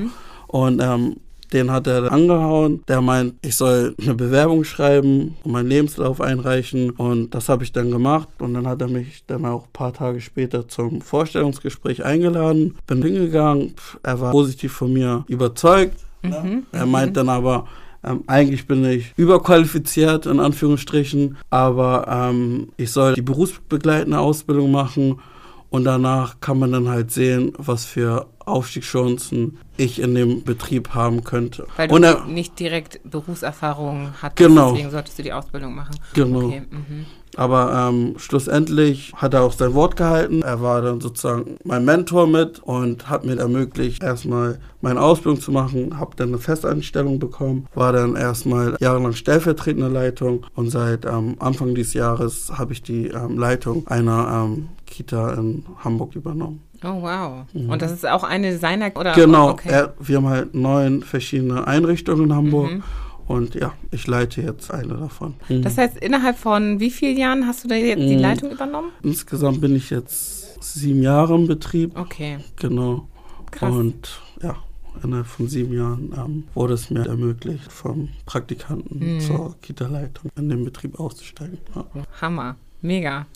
Und 0.48 0.80
ähm, 0.82 1.16
den 1.52 1.70
hat 1.70 1.86
er 1.86 2.10
angehauen. 2.12 2.82
Der 2.88 3.00
meint, 3.00 3.34
ich 3.42 3.56
soll 3.56 3.94
eine 4.00 4.14
Bewerbung 4.14 4.64
schreiben 4.64 5.36
und 5.42 5.52
meinen 5.52 5.68
Lebenslauf 5.68 6.20
einreichen. 6.20 6.90
Und 6.90 7.34
das 7.34 7.48
habe 7.48 7.64
ich 7.64 7.72
dann 7.72 7.90
gemacht. 7.90 8.28
Und 8.38 8.54
dann 8.54 8.66
hat 8.66 8.80
er 8.80 8.88
mich 8.88 9.24
dann 9.26 9.44
auch 9.44 9.64
ein 9.64 9.72
paar 9.72 9.92
Tage 9.92 10.20
später 10.20 10.68
zum 10.68 11.00
Vorstellungsgespräch 11.00 12.04
eingeladen. 12.04 12.76
Bin 12.86 13.02
hingegangen. 13.02 13.74
Er 14.02 14.20
war 14.20 14.32
positiv 14.32 14.72
von 14.72 14.92
mir 14.92 15.24
überzeugt. 15.28 15.98
Ne? 16.22 16.62
Er 16.72 16.86
meint 16.86 17.16
dann 17.16 17.28
aber, 17.28 17.66
ähm, 18.04 18.24
eigentlich 18.26 18.66
bin 18.66 18.84
ich 18.84 19.12
überqualifiziert, 19.16 20.26
in 20.26 20.40
Anführungsstrichen, 20.40 21.36
aber 21.50 22.06
ähm, 22.08 22.68
ich 22.76 22.90
soll 22.92 23.14
die 23.14 23.22
berufsbegleitende 23.22 24.18
Ausbildung 24.18 24.70
machen 24.70 25.20
und 25.70 25.84
danach 25.84 26.40
kann 26.40 26.58
man 26.58 26.72
dann 26.72 26.88
halt 26.88 27.10
sehen, 27.10 27.52
was 27.56 27.84
für 27.84 28.26
Aufstiegschancen 28.44 29.58
ich 29.76 30.00
in 30.00 30.14
dem 30.14 30.42
Betrieb 30.42 30.90
haben 30.90 31.24
könnte. 31.24 31.66
Weil 31.76 31.88
du 31.88 31.96
er, 31.96 32.24
nicht 32.26 32.58
direkt 32.58 33.00
Berufserfahrung 33.08 34.10
hattest, 34.20 34.48
Genau. 34.48 34.72
deswegen 34.72 34.90
solltest 34.90 35.18
du 35.18 35.22
die 35.22 35.32
Ausbildung 35.32 35.74
machen. 35.74 35.96
Genau. 36.14 36.46
Okay. 36.46 36.62
Mhm. 36.70 37.06
Aber 37.36 37.88
ähm, 37.88 38.14
schlussendlich 38.18 39.12
hat 39.14 39.34
er 39.34 39.42
auch 39.42 39.52
sein 39.52 39.72
Wort 39.74 39.96
gehalten. 39.96 40.42
Er 40.42 40.60
war 40.62 40.82
dann 40.82 41.00
sozusagen 41.00 41.56
mein 41.64 41.84
Mentor 41.84 42.26
mit 42.26 42.58
und 42.58 43.08
hat 43.08 43.24
mir 43.24 43.38
ermöglicht, 43.38 44.02
erstmal 44.02 44.58
meine 44.80 45.00
Ausbildung 45.00 45.40
zu 45.40 45.52
machen. 45.52 45.98
Habe 45.98 46.16
dann 46.16 46.30
eine 46.30 46.38
Festanstellung 46.38 47.20
bekommen, 47.20 47.66
war 47.72 47.92
dann 47.92 48.16
erstmal 48.16 48.76
jahrelang 48.80 49.12
stellvertretende 49.12 49.88
Leitung 49.88 50.44
und 50.56 50.70
seit 50.70 51.04
ähm, 51.04 51.36
Anfang 51.38 51.74
dieses 51.76 51.94
Jahres 51.94 52.50
habe 52.58 52.72
ich 52.72 52.82
die 52.82 53.06
ähm, 53.06 53.38
Leitung 53.38 53.86
einer 53.86 54.46
ähm, 54.46 54.68
Kita 54.90 55.34
in 55.34 55.64
Hamburg 55.78 56.14
übernommen. 56.16 56.60
Oh, 56.84 57.00
wow. 57.02 57.44
Und 57.54 57.80
das 57.82 57.92
ist 57.92 58.06
auch 58.06 58.24
eine 58.24 58.58
seiner, 58.58 58.86
oder? 58.96 59.12
Mhm. 59.12 59.20
Genau, 59.20 59.50
Okay. 59.50 59.68
er, 59.70 59.94
wir 60.00 60.16
haben 60.16 60.28
halt 60.28 60.54
neun 60.54 61.02
verschiedene 61.02 61.66
Einrichtungen 61.66 62.24
in 62.24 62.34
Hamburg 62.34 62.70
Mhm. 62.72 62.82
und 63.26 63.54
ja, 63.54 63.72
ich 63.90 64.06
leite 64.06 64.42
jetzt 64.42 64.70
eine 64.70 64.94
davon. 64.94 65.34
Das 65.48 65.78
heißt, 65.78 65.96
innerhalb 65.98 66.38
von 66.38 66.80
wie 66.80 66.90
vielen 66.90 67.16
Jahren 67.18 67.46
hast 67.46 67.64
du 67.64 67.68
da 67.68 67.74
jetzt 67.76 68.00
die 68.02 68.16
Mhm. 68.16 68.20
Leitung 68.22 68.50
übernommen? 68.50 68.90
Insgesamt 69.02 69.60
bin 69.60 69.76
ich 69.76 69.90
jetzt 69.90 70.62
sieben 70.62 71.02
Jahre 71.02 71.34
im 71.34 71.46
Betrieb. 71.46 71.98
Okay, 71.98 72.38
Genau. 72.56 73.06
krass. 73.50 73.72
Und 73.74 74.20
ja, 74.42 74.56
innerhalb 75.04 75.26
von 75.26 75.48
sieben 75.48 75.74
Jahren 75.74 76.12
ähm, 76.16 76.44
wurde 76.54 76.74
es 76.74 76.88
mir 76.90 77.06
ermöglicht, 77.06 77.70
vom 77.70 78.08
Praktikanten 78.26 79.16
Mhm. 79.16 79.20
zur 79.20 79.54
Kita-Leitung 79.60 80.30
in 80.36 80.48
den 80.48 80.64
Betrieb 80.64 80.98
auszusteigen. 80.98 81.58
Ja. 81.74 81.84
Hammer. 82.22 82.56
Mega. 82.80 83.26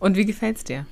Und 0.00 0.16
wie 0.16 0.24
gefällt's 0.26 0.64
dir? 0.64 0.84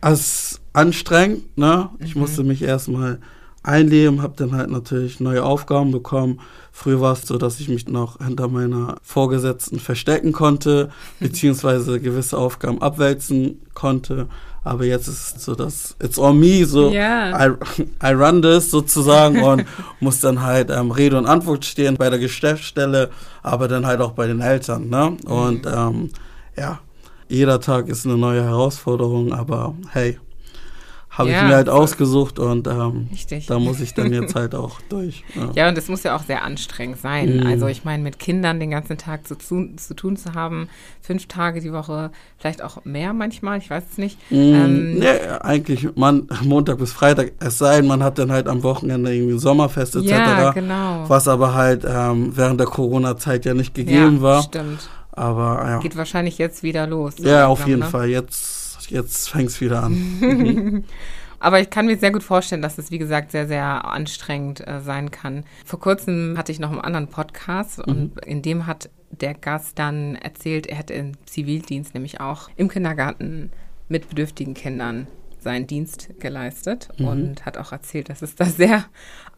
Es 0.00 0.20
ist 0.20 0.60
anstrengend, 0.72 1.56
ne? 1.56 1.90
Ich 2.00 2.14
Mhm. 2.14 2.22
musste 2.22 2.42
mich 2.44 2.62
erstmal 2.62 3.18
einleben, 3.62 4.20
habe 4.22 4.34
dann 4.36 4.54
halt 4.54 4.70
natürlich 4.70 5.20
neue 5.20 5.42
Aufgaben 5.44 5.90
bekommen. 5.90 6.40
Früher 6.70 7.00
war 7.00 7.12
es 7.14 7.22
so, 7.22 7.38
dass 7.38 7.60
ich 7.60 7.68
mich 7.68 7.88
noch 7.88 8.18
hinter 8.18 8.48
meiner 8.48 8.96
Vorgesetzten 9.02 9.78
verstecken 9.78 10.32
konnte, 10.32 10.90
beziehungsweise 11.20 12.00
gewisse 12.00 12.36
Aufgaben 12.36 12.82
abwälzen 12.82 13.60
konnte. 13.72 14.26
Aber 14.64 14.84
jetzt 14.84 15.08
ist 15.08 15.36
es 15.36 15.44
so, 15.44 15.54
dass 15.54 15.94
it's 16.02 16.18
on 16.18 16.40
me, 16.40 16.64
so 16.66 16.90
Ja. 16.90 17.46
I, 17.48 17.52
I 18.02 18.12
run 18.12 18.42
this 18.42 18.70
sozusagen 18.70 19.42
und 19.42 19.64
muss 20.00 20.20
dann 20.20 20.42
halt 20.42 20.70
ähm, 20.70 20.90
Rede 20.90 21.16
und 21.18 21.26
Antwort 21.26 21.64
stehen 21.64 21.96
bei 21.96 22.10
der 22.10 22.18
Geschäftsstelle, 22.18 23.10
aber 23.42 23.68
dann 23.68 23.86
halt 23.86 24.00
auch 24.00 24.12
bei 24.12 24.26
den 24.26 24.40
Eltern. 24.40 24.88
Ne? 24.88 25.16
Und 25.26 25.66
ähm, 25.66 26.10
ja, 26.56 26.80
jeder 27.28 27.60
Tag 27.60 27.88
ist 27.88 28.06
eine 28.06 28.16
neue 28.16 28.42
Herausforderung, 28.42 29.32
aber 29.32 29.74
hey, 29.90 30.18
habe 31.16 31.30
Ja, 31.30 31.42
ich 31.42 31.48
mir 31.48 31.54
halt 31.54 31.68
ausgesucht 31.68 32.38
und 32.40 32.66
ähm, 32.66 33.08
da 33.46 33.58
muss 33.58 33.80
ich 33.80 33.94
dann 33.94 34.12
jetzt 34.12 34.34
halt 34.34 34.54
auch 34.54 34.80
durch. 34.88 35.24
Ja. 35.34 35.50
Ja, 35.54 35.68
und 35.68 35.78
es 35.78 35.88
muss 35.88 36.02
ja 36.02 36.16
auch 36.16 36.22
sehr 36.24 36.42
anstrengend 36.42 36.98
sein. 36.98 37.36
Mhm. 37.36 37.46
Also 37.46 37.68
ich 37.68 37.84
meine, 37.84 38.02
mit 38.02 38.18
Kindern 38.18 38.58
den 38.58 38.70
ganzen 38.70 38.98
Tag 38.98 39.26
zu, 39.26 39.36
zu, 39.36 39.94
tun 39.94 40.16
zu 40.16 40.34
haben, 40.34 40.68
fünf 41.00 41.26
Tage 41.26 41.60
die 41.60 41.72
Woche, 41.72 42.10
vielleicht 42.38 42.62
auch 42.62 42.84
mehr 42.84 43.12
manchmal, 43.12 43.58
ich 43.58 43.70
weiß 43.70 43.84
es 43.92 43.98
nicht. 43.98 44.18
Mm, 44.30 44.34
Ähm, 44.34 44.94
nee, 44.94 45.06
eigentlich 45.40 45.94
man, 45.94 46.26
Montag 46.42 46.78
bis 46.78 46.92
Freitag, 46.92 47.32
es 47.38 47.58
sei 47.58 47.76
denn, 47.76 47.86
man 47.86 48.02
hat 48.02 48.18
dann 48.18 48.32
halt 48.32 48.48
am 48.48 48.62
Wochenende 48.64 49.14
irgendwie 49.14 49.34
ein 49.34 49.38
Sommerfest 49.38 49.96
etc., 49.96 50.08
ja, 50.08 50.50
genau. 50.50 51.04
was 51.08 51.28
aber 51.28 51.54
halt 51.54 51.84
ähm, 51.88 52.36
während 52.36 52.58
der 52.58 52.66
Corona-Zeit 52.66 53.44
ja 53.44 53.54
nicht 53.54 53.74
gegeben 53.74 54.16
ja, 54.16 54.22
war. 54.22 54.42
Stimmt. 54.42 54.88
Aber 55.16 55.64
ja. 55.64 55.78
Geht 55.78 55.96
wahrscheinlich 55.96 56.38
jetzt 56.38 56.62
wieder 56.62 56.86
los. 56.86 57.14
Ja, 57.18 57.46
auf 57.46 57.66
jeden 57.66 57.80
ne? 57.80 57.86
Fall. 57.86 58.08
Jetzt, 58.08 58.90
jetzt 58.90 59.30
fängt 59.30 59.48
es 59.48 59.60
wieder 59.60 59.84
an. 59.84 60.84
Aber 61.38 61.60
ich 61.60 61.68
kann 61.68 61.86
mir 61.86 61.98
sehr 61.98 62.10
gut 62.10 62.22
vorstellen, 62.22 62.62
dass 62.62 62.78
es, 62.78 62.90
wie 62.90 62.98
gesagt, 62.98 63.30
sehr, 63.30 63.46
sehr 63.46 63.84
anstrengend 63.84 64.66
äh, 64.66 64.80
sein 64.80 65.10
kann. 65.10 65.44
Vor 65.64 65.78
kurzem 65.78 66.38
hatte 66.38 66.50
ich 66.50 66.58
noch 66.58 66.70
einen 66.70 66.80
anderen 66.80 67.08
Podcast 67.08 67.80
und 67.80 68.18
in 68.24 68.40
dem 68.40 68.66
hat 68.66 68.88
der 69.10 69.34
Gast 69.34 69.78
dann 69.78 70.16
erzählt, 70.16 70.66
er 70.66 70.76
hätte 70.76 70.94
im 70.94 71.12
Zivildienst 71.26 71.92
nämlich 71.92 72.20
auch 72.20 72.48
im 72.56 72.68
Kindergarten 72.68 73.50
mit 73.88 74.08
bedürftigen 74.08 74.54
Kindern 74.54 75.06
seinen 75.38 75.66
Dienst 75.66 76.08
geleistet 76.18 76.88
und 76.98 77.44
hat 77.44 77.58
auch 77.58 77.72
erzählt, 77.72 78.08
dass 78.08 78.22
es 78.22 78.34
da 78.34 78.44
sehr 78.46 78.86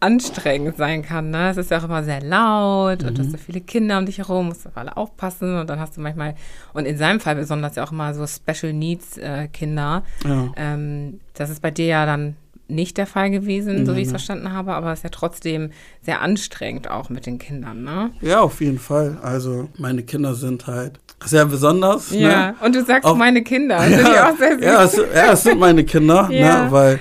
anstrengend 0.01 0.77
sein 0.77 1.03
kann. 1.03 1.31
Ne? 1.31 1.51
Es 1.51 1.57
ist 1.57 1.71
ja 1.71 1.79
auch 1.79 1.85
immer 1.85 2.05
sehr 2.05 2.21
laut 2.23 3.03
und 3.05 3.17
du 3.19 3.23
hast 3.23 3.33
so 3.33 3.39
viele 3.39 3.61
Kinder 3.61 3.99
um 3.99 4.07
dich 4.07 4.19
herum, 4.19 4.49
musst 4.49 4.67
auf 4.67 4.77
alle 4.77 4.97
aufpassen 4.97 5.59
und 5.59 5.69
dann 5.71 5.81
hast 5.81 5.97
du 5.97 6.01
manchmal, 6.01 6.35
und 6.75 6.85
in 6.87 6.97
seinem 6.99 7.21
Fall 7.21 7.37
besonders 7.37 7.77
ja 7.77 7.85
auch 7.85 7.93
immer 7.93 8.13
so 8.15 8.27
Special 8.27 8.73
Needs 8.73 9.19
äh, 9.19 9.49
Kinder. 9.49 10.03
Ja. 10.25 10.53
Ähm, 10.57 11.21
das 11.35 11.51
ist 11.51 11.63
bei 11.63 11.71
dir 11.71 11.87
ja 11.87 12.07
dann 12.07 12.37
nicht 12.69 12.97
der 12.99 13.07
Fall 13.07 13.31
gewesen, 13.31 13.87
so 13.87 13.95
wie 13.95 14.01
ich 14.01 14.07
es 14.07 14.11
verstanden 14.11 14.53
habe, 14.53 14.75
aber 14.75 14.93
es 14.93 14.99
ist 14.99 15.05
ja 15.05 15.11
trotzdem 15.11 15.71
sehr 16.03 16.21
anstrengend 16.21 16.91
auch 16.91 17.11
mit 17.11 17.25
den 17.27 17.39
Kindern, 17.39 17.85
ne? 17.85 18.11
ja, 18.23 18.41
auf 18.41 18.61
jeden 18.61 18.81
Fall. 18.81 19.19
Also, 19.23 19.69
meine 19.79 20.03
Kinder 20.03 20.35
sind 20.35 20.67
halt 20.67 20.99
sehr 21.25 21.47
besonders. 21.47 22.11
Ne? 22.11 22.57
und 22.65 22.75
du 22.75 22.85
sagst 22.85 23.05
Auch- 23.05 23.17
meine 23.17 23.43
Kinder, 23.45 23.81
süß. 23.89 24.61
ja, 24.61 24.83
es, 24.85 24.97
ja, 24.97 25.33
es 25.33 25.45
sind 25.45 25.61
meine 25.61 25.85
Kinder, 25.85 26.29
Ja. 26.33 26.65
ne? 26.65 26.73
weil 26.73 26.99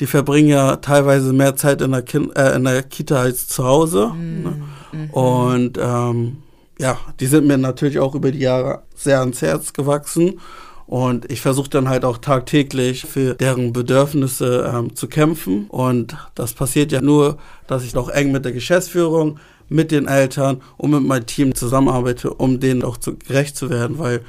die 0.00 0.06
verbringen 0.06 0.48
ja 0.48 0.76
teilweise 0.76 1.32
mehr 1.32 1.56
Zeit 1.56 1.80
in 1.80 1.92
der, 1.92 2.02
kind, 2.02 2.36
äh, 2.36 2.54
in 2.54 2.64
der 2.64 2.82
Kita 2.82 3.16
als 3.16 3.48
zu 3.48 3.64
Hause. 3.64 4.08
Mhm. 4.08 4.42
Ne? 4.42 5.08
Und 5.12 5.78
ähm, 5.80 6.38
ja, 6.78 6.98
die 7.20 7.26
sind 7.26 7.46
mir 7.46 7.58
natürlich 7.58 7.98
auch 7.98 8.14
über 8.14 8.30
die 8.30 8.40
Jahre 8.40 8.82
sehr 8.94 9.20
ans 9.20 9.42
Herz 9.42 9.72
gewachsen. 9.72 10.40
Und 10.86 11.30
ich 11.32 11.40
versuche 11.40 11.68
dann 11.68 11.88
halt 11.88 12.04
auch 12.04 12.18
tagtäglich 12.18 13.06
für 13.06 13.34
deren 13.34 13.72
Bedürfnisse 13.72 14.72
ähm, 14.72 14.94
zu 14.94 15.08
kämpfen. 15.08 15.66
Und 15.66 16.16
das 16.34 16.54
passiert 16.54 16.92
ja 16.92 17.00
nur, 17.00 17.38
dass 17.66 17.84
ich 17.84 17.96
auch 17.96 18.08
eng 18.08 18.30
mit 18.30 18.44
der 18.44 18.52
Geschäftsführung, 18.52 19.40
mit 19.68 19.90
den 19.90 20.06
Eltern 20.06 20.62
und 20.76 20.92
mit 20.92 21.02
meinem 21.02 21.26
Team 21.26 21.54
zusammenarbeite, 21.56 22.32
um 22.32 22.60
denen 22.60 22.84
auch 22.84 22.98
zu, 22.98 23.16
gerecht 23.16 23.56
zu 23.56 23.68
werden. 23.68 23.98
Weil 23.98 24.20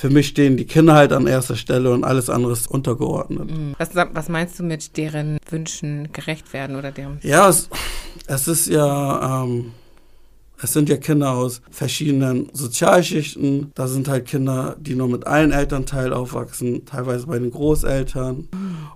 für 0.00 0.08
mich 0.08 0.28
stehen 0.28 0.56
die 0.56 0.64
Kinder 0.64 0.94
halt 0.94 1.12
an 1.12 1.26
erster 1.26 1.56
Stelle 1.56 1.92
und 1.92 2.04
alles 2.04 2.30
andere 2.30 2.54
ist 2.54 2.70
untergeordnet. 2.70 3.50
Mhm. 3.50 3.74
Was, 3.76 3.90
was 3.94 4.30
meinst 4.30 4.58
du 4.58 4.62
mit 4.62 4.96
deren 4.96 5.36
Wünschen 5.50 6.10
gerecht 6.14 6.54
werden 6.54 6.76
oder 6.76 6.90
deren? 6.90 7.18
Ja, 7.22 7.50
es, 7.50 7.68
es 8.26 8.48
ist 8.48 8.68
ja, 8.68 9.42
ähm, 9.44 9.72
es 10.62 10.72
sind 10.72 10.88
ja 10.88 10.96
Kinder 10.96 11.32
aus 11.32 11.60
verschiedenen 11.70 12.48
Sozialschichten. 12.54 13.72
Da 13.74 13.88
sind 13.88 14.08
halt 14.08 14.24
Kinder, 14.24 14.74
die 14.80 14.94
nur 14.94 15.08
mit 15.08 15.26
einem 15.26 15.52
Elternteil 15.52 16.14
aufwachsen, 16.14 16.86
teilweise 16.86 17.26
bei 17.26 17.38
den 17.38 17.50
Großeltern. 17.50 18.48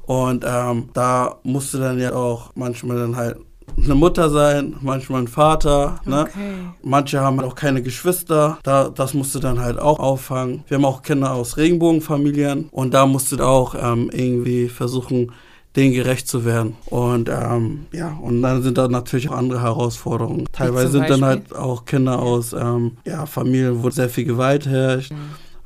Und 0.07 0.45
ähm, 0.49 0.89
da 0.95 1.39
musste 1.43 1.81
dann 1.81 1.99
ja 1.99 2.15
auch 2.15 2.53
manchmal 2.55 2.97
dann 2.97 3.17
halt 3.17 3.37
eine 3.83 3.95
Mutter 3.95 4.31
sein, 4.31 4.77
manchmal 4.81 5.23
ein 5.23 5.29
Vater. 5.29 6.01
Ne? 6.05 6.23
Okay. 6.23 6.55
Manche 6.83 7.21
haben 7.21 7.41
auch 7.41 7.55
keine 7.55 7.83
Geschwister, 7.83 8.59
da, 8.63 8.89
das 8.89 9.15
musste 9.15 9.41
dann 9.41 9.61
halt 9.61 9.79
auch 9.79 9.99
auffangen. 9.99 10.65
Wir 10.69 10.77
haben 10.77 10.85
auch 10.85 11.03
Kinder 11.03 11.33
aus 11.33 11.57
Regenbogenfamilien 11.57 12.69
und 12.71 12.95
da 12.95 13.07
musste 13.07 13.45
auch 13.45 13.75
ähm, 13.75 14.11
irgendwie 14.13 14.69
versuchen, 14.69 15.33
denen 15.77 15.93
gerecht 15.93 16.29
zu 16.29 16.45
werden. 16.45 16.77
Und 16.87 17.29
ähm, 17.29 17.87
ja, 17.93 18.17
und 18.23 18.43
dann 18.43 18.63
sind 18.63 18.79
da 18.79 18.87
natürlich 18.89 19.29
auch 19.29 19.37
andere 19.37 19.63
Herausforderungen. 19.63 20.47
Teilweise 20.53 20.93
sind 20.93 21.11
dann 21.11 21.25
halt 21.25 21.55
auch 21.55 21.85
Kinder 21.85 22.21
aus 22.21 22.53
ähm, 22.53 22.93
ja, 23.05 23.27
Familien, 23.27 23.83
wo 23.83 23.91
sehr 23.91 24.09
viel 24.09 24.25
Gewalt 24.25 24.67
herrscht. 24.67 25.13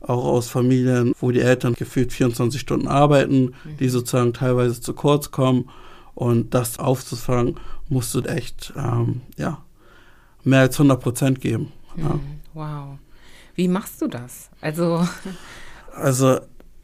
Auch 0.00 0.24
aus 0.24 0.48
Familien, 0.48 1.12
wo 1.20 1.30
die 1.30 1.40
Eltern 1.40 1.74
gefühlt 1.74 2.12
24 2.12 2.60
Stunden 2.60 2.88
arbeiten, 2.88 3.52
die 3.78 3.88
sozusagen 3.90 4.32
teilweise 4.32 4.80
zu 4.80 4.94
kurz 4.94 5.30
kommen. 5.30 5.68
Und 6.18 6.52
das 6.52 6.80
aufzufangen, 6.80 7.60
musst 7.88 8.12
du 8.12 8.22
echt, 8.22 8.72
ähm, 8.76 9.20
ja, 9.36 9.58
mehr 10.42 10.62
als 10.62 10.74
100 10.74 11.00
Prozent 11.00 11.40
geben. 11.40 11.70
Ja. 11.96 12.10
Hm, 12.10 12.20
Wow. 12.54 12.98
Wie 13.54 13.68
machst 13.68 14.02
du 14.02 14.08
das? 14.08 14.50
Also, 14.60 15.06
Also 15.94 16.40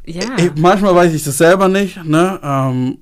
ja. 0.06 0.36
ich, 0.36 0.54
manchmal 0.56 0.94
weiß 0.94 1.12
ich 1.14 1.24
das 1.24 1.38
selber 1.38 1.68
nicht. 1.68 2.04
Ne? 2.04 2.38
Ähm, 2.44 2.98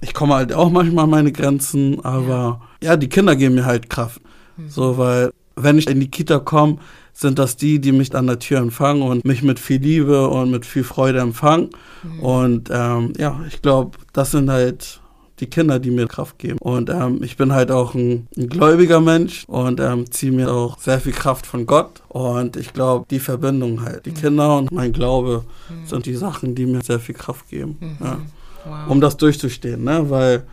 ich 0.00 0.14
komme 0.14 0.34
halt 0.34 0.54
auch 0.54 0.70
manchmal 0.70 1.04
an 1.04 1.10
meine 1.10 1.32
Grenzen, 1.32 2.02
aber 2.02 2.62
ja. 2.82 2.96
die 2.96 3.08
Kinder 3.08 3.36
geben 3.36 3.56
mir 3.56 3.66
halt 3.66 3.90
Kraft. 3.90 4.22
So, 4.66 4.96
weil 4.96 5.30
wenn 5.56 5.76
ich 5.76 5.88
in 5.88 6.00
die 6.00 6.10
Kita 6.10 6.38
komme, 6.38 6.78
sind 7.12 7.38
das 7.38 7.56
die, 7.56 7.80
die 7.80 7.92
mich 7.92 8.14
an 8.14 8.26
der 8.26 8.38
Tür 8.38 8.60
empfangen 8.60 9.02
und 9.02 9.26
mich 9.26 9.42
mit 9.42 9.58
viel 9.58 9.80
Liebe 9.80 10.28
und 10.28 10.50
mit 10.50 10.64
viel 10.64 10.84
Freude 10.84 11.20
empfangen. 11.20 11.68
Und 12.20 12.70
ähm, 12.72 13.12
ja, 13.18 13.40
ich 13.46 13.60
glaube, 13.60 13.98
das 14.14 14.30
sind 14.30 14.50
halt 14.50 14.99
die 15.40 15.48
Kinder, 15.48 15.78
die 15.78 15.90
mir 15.90 16.06
Kraft 16.06 16.38
geben. 16.38 16.58
Und 16.58 16.90
ähm, 16.90 17.22
ich 17.22 17.36
bin 17.36 17.52
halt 17.52 17.70
auch 17.70 17.94
ein, 17.94 18.28
ein 18.36 18.48
gläubiger 18.48 19.00
Mensch 19.00 19.44
und 19.46 19.80
ähm, 19.80 20.10
ziehe 20.10 20.32
mir 20.32 20.52
auch 20.52 20.78
sehr 20.78 21.00
viel 21.00 21.12
Kraft 21.12 21.46
von 21.46 21.66
Gott. 21.66 22.02
Und 22.08 22.56
ich 22.56 22.72
glaube, 22.72 23.06
die 23.10 23.20
Verbindung 23.20 23.82
halt, 23.82 24.06
die 24.06 24.12
Kinder 24.12 24.58
und 24.58 24.70
mein 24.70 24.92
Glaube 24.92 25.44
sind 25.86 26.06
die 26.06 26.14
Sachen, 26.14 26.54
die 26.54 26.66
mir 26.66 26.82
sehr 26.82 27.00
viel 27.00 27.14
Kraft 27.14 27.48
geben. 27.48 27.78
Ja 28.00 28.18
wow. 28.64 28.88
um 28.88 29.00
das 29.00 29.16
durchzustehen, 29.16 29.84
ne? 29.84 30.10
Weil 30.10 30.44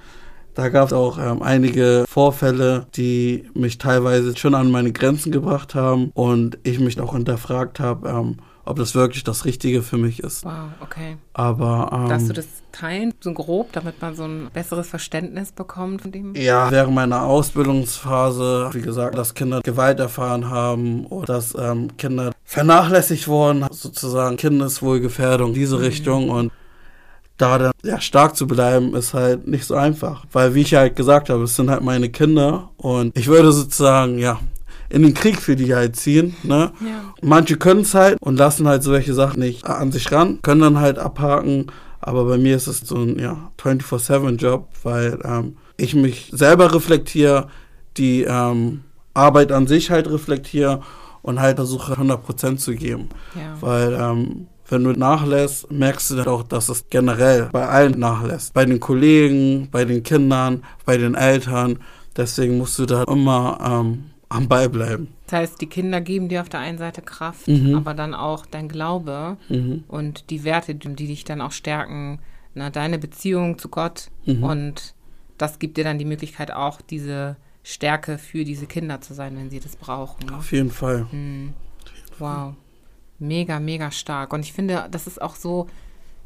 da 0.53 0.69
gab 0.69 0.87
es 0.87 0.93
auch 0.93 1.19
ähm, 1.19 1.43
einige 1.43 2.05
Vorfälle, 2.09 2.87
die 2.95 3.45
mich 3.53 3.77
teilweise 3.77 4.35
schon 4.35 4.55
an 4.55 4.71
meine 4.71 4.91
Grenzen 4.91 5.31
gebracht 5.31 5.75
haben 5.75 6.11
und 6.15 6.57
ich 6.63 6.79
mich 6.79 6.99
auch 6.99 7.13
hinterfragt 7.13 7.79
habe, 7.79 8.09
ähm, 8.09 8.37
ob 8.67 8.77
das 8.77 8.95
wirklich 8.95 9.23
das 9.23 9.45
Richtige 9.45 9.81
für 9.81 9.97
mich 9.97 10.19
ist. 10.19 10.43
wow, 10.43 10.69
okay. 10.81 11.17
Aber 11.33 11.89
Darfst 12.09 12.27
du 12.27 12.31
ähm, 12.31 12.35
das 12.35 12.47
teilen, 12.71 13.13
so 13.19 13.33
grob, 13.33 13.71
damit 13.71 14.01
man 14.01 14.15
so 14.15 14.23
ein 14.23 14.49
besseres 14.53 14.87
Verständnis 14.87 15.51
bekommt 15.51 16.01
von 16.01 16.11
dem? 16.11 16.35
ja, 16.35 16.69
während 16.71 16.93
meiner 16.93 17.23
Ausbildungsphase, 17.23 18.69
wie 18.73 18.81
gesagt, 18.81 19.17
dass 19.17 19.33
Kinder 19.33 19.61
Gewalt 19.61 19.99
erfahren 19.99 20.49
haben 20.49 21.05
oder 21.07 21.27
dass 21.27 21.55
ähm, 21.57 21.95
Kinder 21.97 22.31
vernachlässigt 22.43 23.27
wurden, 23.27 23.65
sozusagen 23.71 24.37
Kindeswohlgefährdung, 24.37 25.53
diese 25.53 25.79
Richtung 25.79 26.29
und 26.29 26.51
da 27.37 27.57
dann 27.59 27.71
ja, 27.83 28.01
stark 28.01 28.35
zu 28.35 28.47
bleiben, 28.47 28.95
ist 28.95 29.13
halt 29.13 29.47
nicht 29.47 29.65
so 29.65 29.75
einfach. 29.75 30.25
Weil, 30.31 30.55
wie 30.55 30.61
ich 30.61 30.73
halt 30.73 30.95
gesagt 30.95 31.29
habe, 31.29 31.43
es 31.43 31.55
sind 31.55 31.69
halt 31.69 31.83
meine 31.83 32.09
Kinder 32.09 32.71
und 32.77 33.15
ich 33.15 33.27
würde 33.27 33.51
sozusagen, 33.51 34.17
ja, 34.17 34.39
in 34.89 35.03
den 35.03 35.13
Krieg 35.13 35.41
für 35.41 35.55
die 35.55 35.75
halt 35.75 35.95
ziehen. 35.95 36.35
Ne? 36.43 36.71
Ja. 36.79 37.13
Manche 37.21 37.57
können 37.57 37.81
es 37.81 37.93
halt 37.93 38.17
und 38.21 38.37
lassen 38.37 38.67
halt 38.67 38.83
solche 38.83 39.13
Sachen 39.13 39.39
nicht 39.39 39.65
an 39.65 39.91
sich 39.91 40.11
ran, 40.11 40.39
können 40.41 40.61
dann 40.61 40.79
halt 40.79 40.99
abhaken. 40.99 41.67
Aber 41.99 42.25
bei 42.25 42.37
mir 42.37 42.55
ist 42.55 42.67
es 42.67 42.79
so 42.79 42.95
ein 42.97 43.19
ja, 43.19 43.51
24-7-Job, 43.59 44.69
weil 44.83 45.19
ähm, 45.23 45.57
ich 45.77 45.95
mich 45.95 46.29
selber 46.31 46.73
reflektiere, 46.73 47.47
die 47.97 48.23
ähm, 48.23 48.81
Arbeit 49.13 49.51
an 49.51 49.67
sich 49.67 49.91
halt 49.91 50.09
reflektiere 50.09 50.81
und 51.21 51.41
halt 51.41 51.57
versuche 51.57 51.93
100% 51.93 52.57
zu 52.57 52.75
geben. 52.75 53.09
Ja. 53.35 53.57
Weil 53.59 53.93
ähm, 53.93 54.47
wenn 54.69 54.83
du 54.83 54.91
nachlässt, 54.91 55.71
merkst 55.71 56.11
du 56.11 56.15
dann 56.17 56.27
auch, 56.27 56.43
dass 56.43 56.69
es 56.69 56.89
generell 56.89 57.49
bei 57.51 57.67
allen 57.67 57.99
nachlässt. 57.99 58.53
Bei 58.53 58.65
den 58.65 58.79
Kollegen, 58.79 59.69
bei 59.71 59.85
den 59.85 60.03
Kindern, 60.03 60.63
bei 60.85 60.97
den 60.97 61.15
Eltern. 61.15 61.79
Deswegen 62.15 62.57
musst 62.57 62.77
du 62.79 62.85
da 62.85 63.03
immer 63.03 63.59
ähm, 63.63 64.05
am 64.29 64.47
Ball 64.47 64.69
bleiben. 64.69 65.07
Das 65.25 65.33
heißt, 65.39 65.61
die 65.61 65.67
Kinder 65.67 66.01
geben 66.01 66.27
dir 66.29 66.41
auf 66.41 66.49
der 66.49 66.59
einen 66.59 66.77
Seite 66.77 67.01
Kraft, 67.01 67.47
Mhm. 67.47 67.75
aber 67.75 67.93
dann 67.93 68.13
auch 68.13 68.45
dein 68.45 68.67
Glaube 68.67 69.37
Mhm. 69.49 69.83
und 69.87 70.29
die 70.29 70.43
Werte, 70.43 70.75
die 70.75 71.07
dich 71.07 71.23
dann 71.23 71.41
auch 71.41 71.51
stärken, 71.51 72.19
na, 72.53 72.69
deine 72.69 72.97
Beziehung 72.99 73.57
zu 73.57 73.69
Gott. 73.69 74.09
Mhm. 74.25 74.43
Und 74.43 74.93
das 75.37 75.59
gibt 75.59 75.77
dir 75.77 75.83
dann 75.83 75.97
die 75.99 76.05
Möglichkeit 76.05 76.51
auch, 76.51 76.81
diese 76.81 77.37
Stärke 77.63 78.17
für 78.17 78.43
diese 78.43 78.65
Kinder 78.65 79.01
zu 79.01 79.13
sein, 79.13 79.35
wenn 79.37 79.49
sie 79.49 79.59
das 79.59 79.75
brauchen. 79.75 80.25
ne? 80.27 80.37
Auf 80.37 80.51
jeden 80.51 80.71
Fall. 80.71 81.05
Hm. 81.11 81.53
Wow. 82.19 82.53
Mega, 83.19 83.59
mega 83.59 83.91
stark. 83.91 84.31
Und 84.33 84.41
ich 84.41 84.53
finde, 84.53 84.87
das 84.91 85.05
ist 85.07 85.21
auch 85.21 85.35
so 85.35 85.67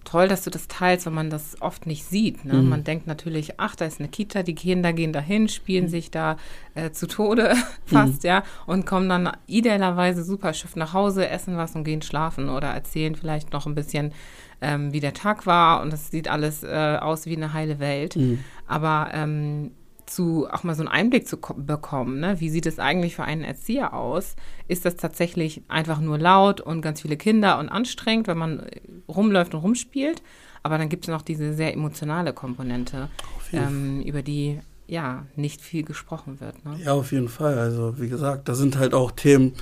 toll, 0.04 0.28
dass 0.28 0.44
du 0.44 0.50
das 0.50 0.68
teilst, 0.68 1.06
weil 1.06 1.14
man 1.14 1.30
das 1.30 1.62
oft 1.62 1.86
nicht 1.86 2.06
sieht. 2.06 2.46
Ne? 2.46 2.56
Mhm. 2.56 2.70
Man 2.70 2.84
denkt 2.84 3.08
natürlich, 3.08 3.60
ach, 3.60 3.76
da 3.76 3.86
ist 3.86 4.00
eine 4.00 4.10
Kita, 4.10 4.44
die 4.44 4.56
Kinder 4.56 4.94
gehen 4.94 5.14
dahin, 5.14 5.48
spielen 5.48 5.88
sich 5.88 6.12
da 6.12 6.38
äh, 6.76 6.92
zu 6.92 7.08
Tode 7.08 7.56
fast, 7.86 8.24
ja, 8.24 8.44
und 8.66 8.86
kommen 8.86 9.10
dann 9.10 9.32
idealerweise 9.48 10.24
super 10.24 10.50
erschöpft 10.50 10.76
nach 10.76 10.94
Hause, 10.94 11.30
essen 11.30 11.58
was 11.58 11.76
und 11.76 11.84
gehen 11.84 12.02
schlafen 12.02 12.50
oder 12.50 12.70
erzählen 12.70 13.16
vielleicht 13.16 13.54
noch 13.54 13.66
ein 13.66 13.76
bisschen, 13.76 14.14
ähm, 14.62 14.94
wie 14.94 15.00
der 15.00 15.14
Tag 15.14 15.46
war 15.46 15.82
und 15.82 15.92
das 15.92 16.12
sieht 16.12 16.28
alles 16.28 16.64
äh, 16.64 16.98
aus 17.00 17.26
wie 17.26 17.36
eine 17.36 17.54
heile 17.54 17.80
Welt. 17.80 18.16
Mhm. 18.16 18.40
Aber 18.68 19.10
ähm, 19.14 19.72
zu 20.06 20.48
auch 20.52 20.64
mal 20.64 20.76
so 20.76 20.82
einen 20.82 20.88
Einblick 20.90 21.28
zu 21.28 21.38
ko- 21.38 21.54
bekommen, 21.56 22.20
ne? 22.20 22.40
wie 22.40 22.50
sieht 22.50 22.66
es 22.66 22.80
eigentlich 22.80 23.16
für 23.16 23.24
einen 23.24 23.44
Erzieher 23.44 23.94
aus? 23.94 24.36
Ist 24.68 24.86
das 24.86 24.96
tatsächlich 24.96 25.62
einfach 25.68 26.00
nur 26.00 26.18
laut 26.18 26.62
und 26.62 26.82
ganz 26.82 27.02
viele 27.02 27.18
Kinder 27.18 27.60
und 27.60 27.70
anstrengend, 27.70 28.28
wenn 28.28 28.38
man 28.38 28.60
äh, 28.60 28.82
rumläuft 29.08 29.54
und 29.54 29.62
rumspielt? 29.62 30.22
Aber 30.64 30.78
dann 30.78 30.90
gibt 30.90 31.06
es 31.06 31.10
noch 31.10 31.22
diese 31.24 31.54
sehr 31.54 31.74
emotionale 31.74 32.34
Komponente, 32.34 33.10
ähm, 33.54 34.02
über 34.02 34.22
die 34.22 34.60
ja 34.88 35.26
nicht 35.36 35.62
viel 35.62 35.84
gesprochen 35.84 36.40
wird. 36.40 36.64
Ne? 36.66 36.78
Ja, 36.84 36.94
auf 36.94 37.12
jeden 37.12 37.30
Fall. 37.30 37.58
Also, 37.58 38.00
wie 38.00 38.10
gesagt, 38.10 38.48
da 38.50 38.54
sind 38.56 38.78
halt 38.78 38.94
auch 38.94 39.12
Themen, 39.12 39.54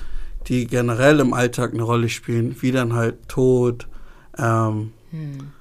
die 0.48 0.66
generell 0.66 1.20
im 1.20 1.32
Alltag 1.32 1.72
eine 1.72 1.82
Rolle 1.84 2.08
spielen, 2.08 2.56
wie 2.60 2.72
dann 2.72 2.92
halt 2.94 3.28
Tod, 3.28 3.88
ähm, 4.38 4.92
Hm. 5.10 5.52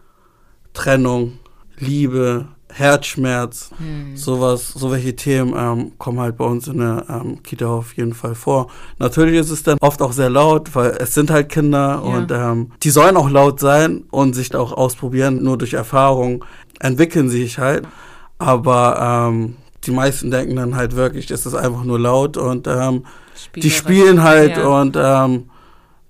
Trennung, 0.73 1.39
Liebe, 1.77 2.47
Herzschmerz, 2.71 3.71
Hm. 3.77 4.15
sowas, 4.15 4.69
so 4.69 4.91
welche 4.91 5.15
Themen 5.15 5.53
ähm, 5.57 5.91
kommen 5.97 6.19
halt 6.19 6.37
bei 6.37 6.45
uns 6.45 6.67
in 6.67 6.79
der 6.79 7.05
ähm, 7.09 7.41
Kita 7.43 7.65
auf 7.67 7.93
jeden 7.97 8.13
Fall 8.13 8.35
vor. 8.35 8.67
Natürlich 8.99 9.35
ist 9.39 9.49
es 9.49 9.63
dann 9.63 9.77
oft 9.81 10.01
auch 10.01 10.11
sehr 10.11 10.29
laut, 10.29 10.73
weil 10.75 10.91
es 10.99 11.13
sind 11.13 11.31
halt 11.31 11.49
Kinder 11.49 11.79
Ja. 12.03 12.17
und 12.17 12.31
ähm, 12.31 12.71
die 12.83 12.89
sollen 12.89 13.17
auch 13.17 13.29
laut 13.29 13.59
sein 13.59 14.03
und 14.11 14.33
sich 14.33 14.55
auch 14.55 14.71
ausprobieren. 14.73 15.43
Nur 15.43 15.57
durch 15.57 15.73
Erfahrung 15.73 16.45
entwickeln 16.79 17.29
sie 17.29 17.41
sich 17.43 17.57
halt. 17.59 17.87
Aber 18.37 19.27
ähm, 19.29 19.55
die 19.85 19.91
meisten 19.91 20.31
denken 20.31 20.55
dann 20.55 20.75
halt 20.75 20.95
wirklich, 20.95 21.29
es 21.31 21.45
ist 21.45 21.55
einfach 21.55 21.83
nur 21.83 21.99
laut 21.99 22.37
und 22.37 22.67
ähm, 22.67 23.05
die 23.55 23.69
spielen 23.71 24.23
halt 24.23 24.57
Ja. 24.57 24.67
und 24.67 24.95
ähm, 24.97 25.49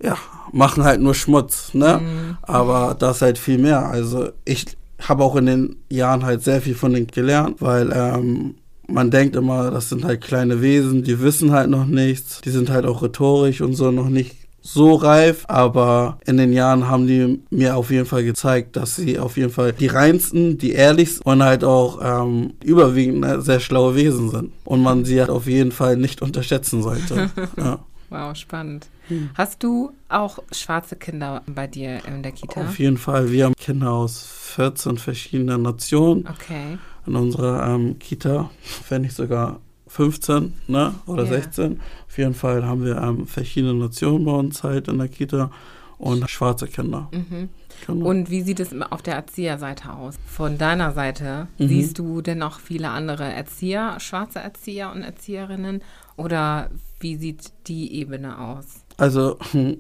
ja, 0.02 0.16
machen 0.52 0.84
halt 0.84 1.02
nur 1.02 1.14
Schmutz, 1.14 1.74
ne? 1.74 2.00
Mhm. 2.02 2.38
Aber 2.42 2.96
das 2.98 3.18
ist 3.18 3.22
halt 3.22 3.38
viel 3.38 3.58
mehr. 3.58 3.86
Also 3.88 4.30
ich 4.46 4.78
habe 5.08 5.24
auch 5.24 5.36
in 5.36 5.46
den 5.46 5.76
Jahren 5.90 6.26
halt 6.26 6.44
sehr 6.44 6.62
viel 6.62 6.76
von 6.76 6.94
denen 6.94 7.08
gelernt, 7.08 7.62
weil 7.62 7.92
ähm, 7.94 8.56
man 8.88 9.12
denkt 9.12 9.36
immer, 9.36 9.72
das 9.72 9.90
sind 9.90 10.04
halt 10.04 10.22
kleine 10.22 10.62
Wesen, 10.62 11.04
die 11.04 11.22
wissen 11.22 11.52
halt 11.52 11.70
noch 11.70 11.86
nichts, 11.86 12.42
die 12.42 12.50
sind 12.50 12.70
halt 12.70 12.86
auch 12.86 13.02
rhetorisch 13.02 13.62
und 13.62 13.76
so 13.76 13.92
noch 13.92 14.10
nicht 14.10 14.36
so 14.62 14.96
reif, 14.96 15.46
aber 15.48 16.20
in 16.26 16.38
den 16.38 16.52
Jahren 16.52 16.88
haben 16.88 17.08
die 17.08 17.42
mir 17.50 17.78
auf 17.78 17.92
jeden 17.92 18.06
Fall 18.06 18.24
gezeigt, 18.24 18.76
dass 18.76 18.98
sie 18.98 19.18
auf 19.18 19.38
jeden 19.38 19.52
Fall 19.52 19.74
die 19.74 19.88
reinsten, 19.88 20.58
die 20.58 20.74
ehrlichsten 20.74 21.24
und 21.24 21.44
halt 21.44 21.64
auch 21.64 22.00
ähm, 22.04 22.54
überwiegend 22.64 23.44
sehr 23.44 23.60
schlaue 23.60 23.96
Wesen 23.96 24.30
sind 24.30 24.52
und 24.66 24.82
man 24.82 25.06
sie 25.06 25.20
halt 25.20 25.30
auf 25.30 25.48
jeden 25.48 25.72
Fall 25.72 25.96
nicht 25.96 26.22
unterschätzen 26.22 26.84
sollte. 26.84 27.30
ja. 27.58 27.80
Wow, 28.10 28.36
spannend. 28.36 28.88
Hast 29.36 29.64
du 29.64 29.92
auch 30.08 30.40
schwarze 30.52 30.96
Kinder 30.96 31.42
bei 31.48 31.68
dir 31.68 32.04
in 32.06 32.22
der 32.24 32.32
Kita? 32.32 32.62
Auf 32.62 32.80
jeden 32.80 32.98
Fall. 32.98 33.32
Wir 33.32 33.46
haben 33.46 33.56
Kinder 33.56 33.92
aus 33.92 34.24
14 34.56 34.98
verschiedenen 34.98 35.62
Nationen 35.64 36.28
Okay. 36.28 36.78
in 37.06 37.16
unserer 37.16 37.68
ähm, 37.76 37.98
Kita, 38.00 38.50
wenn 38.90 39.04
nicht 39.04 39.16
sogar 39.16 39.60
15 39.88 40.54
ne? 40.68 40.94
oder 41.08 41.24
Ja. 41.24 41.30
16. 41.30 41.80
Auf 42.08 42.18
jeden 42.18 42.34
Fall 42.36 42.66
haben 42.66 42.84
wir 42.86 42.98
ähm, 42.98 43.26
verschiedene 43.28 43.74
Nationen 43.74 44.26
bei 44.26 44.32
uns 44.32 44.64
halt 44.64 44.88
in 44.88 44.98
der 45.00 45.08
Kita 45.08 45.52
und 45.98 46.30
schwarze 46.30 46.68
Kinder. 46.68 47.10
Mhm. 47.12 47.50
Genau. 47.88 48.06
Und 48.08 48.30
wie 48.30 48.42
sieht 48.42 48.60
es 48.60 48.70
auf 48.92 49.02
der 49.02 49.16
Erzieherseite 49.16 49.92
aus? 49.94 50.16
Von 50.28 50.58
deiner 50.58 50.92
Seite, 50.94 51.48
Mhm. 51.58 51.68
siehst 51.68 51.98
du 51.98 52.22
denn 52.22 52.44
auch 52.44 52.60
viele 52.60 52.90
andere 52.90 53.24
Erzieher, 53.24 54.00
schwarze 54.00 54.40
Erzieher 54.40 54.92
und 54.92 55.02
Erzieherinnen? 55.02 55.82
Oder 56.20 56.70
wie 57.00 57.16
sieht 57.16 57.52
die 57.68 57.94
Ebene 57.96 58.38
aus? 58.38 58.66
Also, 58.98 59.38
hm, 59.52 59.78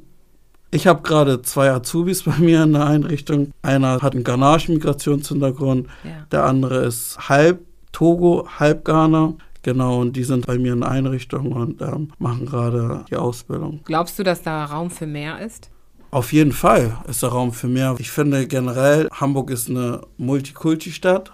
ich 0.71 0.88
habe 0.88 1.02
gerade 1.02 1.41
zwei 1.41 1.71
Azubis 1.71 2.23
bei 2.23 2.38
mir 2.38 2.63
in 2.63 2.73
der 2.73 2.86
Einrichtung. 2.86 3.52
Einer 3.62 4.02
hat 4.02 4.13
einen 4.13 4.23
Ghanaischen-Migrationshintergrund, 4.23 5.88
Ja. 6.04 6.25
der 6.32 6.45
andere 6.45 6.86
ist 6.86 7.30
halb 7.30 7.60
Togo, 7.91 8.47
halb 8.60 8.86
Ghana. 8.86 9.34
Genau, 9.62 9.99
und 9.99 10.15
die 10.15 10.23
sind 10.23 10.45
bei 10.47 10.58
mir 10.58 10.71
in 10.73 10.82
der 10.82 10.89
Einrichtung 10.91 11.52
und 11.52 11.82
ähm, 11.82 12.12
machen 12.17 12.45
gerade 12.45 13.04
die 13.10 13.17
Ausbildung. 13.17 13.82
Glaubst 13.84 14.17
du, 14.17 14.23
dass 14.23 14.41
da 14.41 14.63
Raum 14.65 14.89
für 14.89 15.06
mehr 15.08 15.39
ist? 15.45 15.69
Auf 16.12 16.32
jeden 16.32 16.54
Fall 16.54 16.97
ist 17.08 17.21
der 17.23 17.30
Raum 17.30 17.52
für 17.52 17.67
mehr. 17.67 17.95
Ich 17.99 18.10
finde 18.10 18.47
generell, 18.47 19.10
Hamburg 19.12 19.49
ist 19.52 19.69
eine 19.69 20.02
Multikulti-Stadt. 20.17 21.32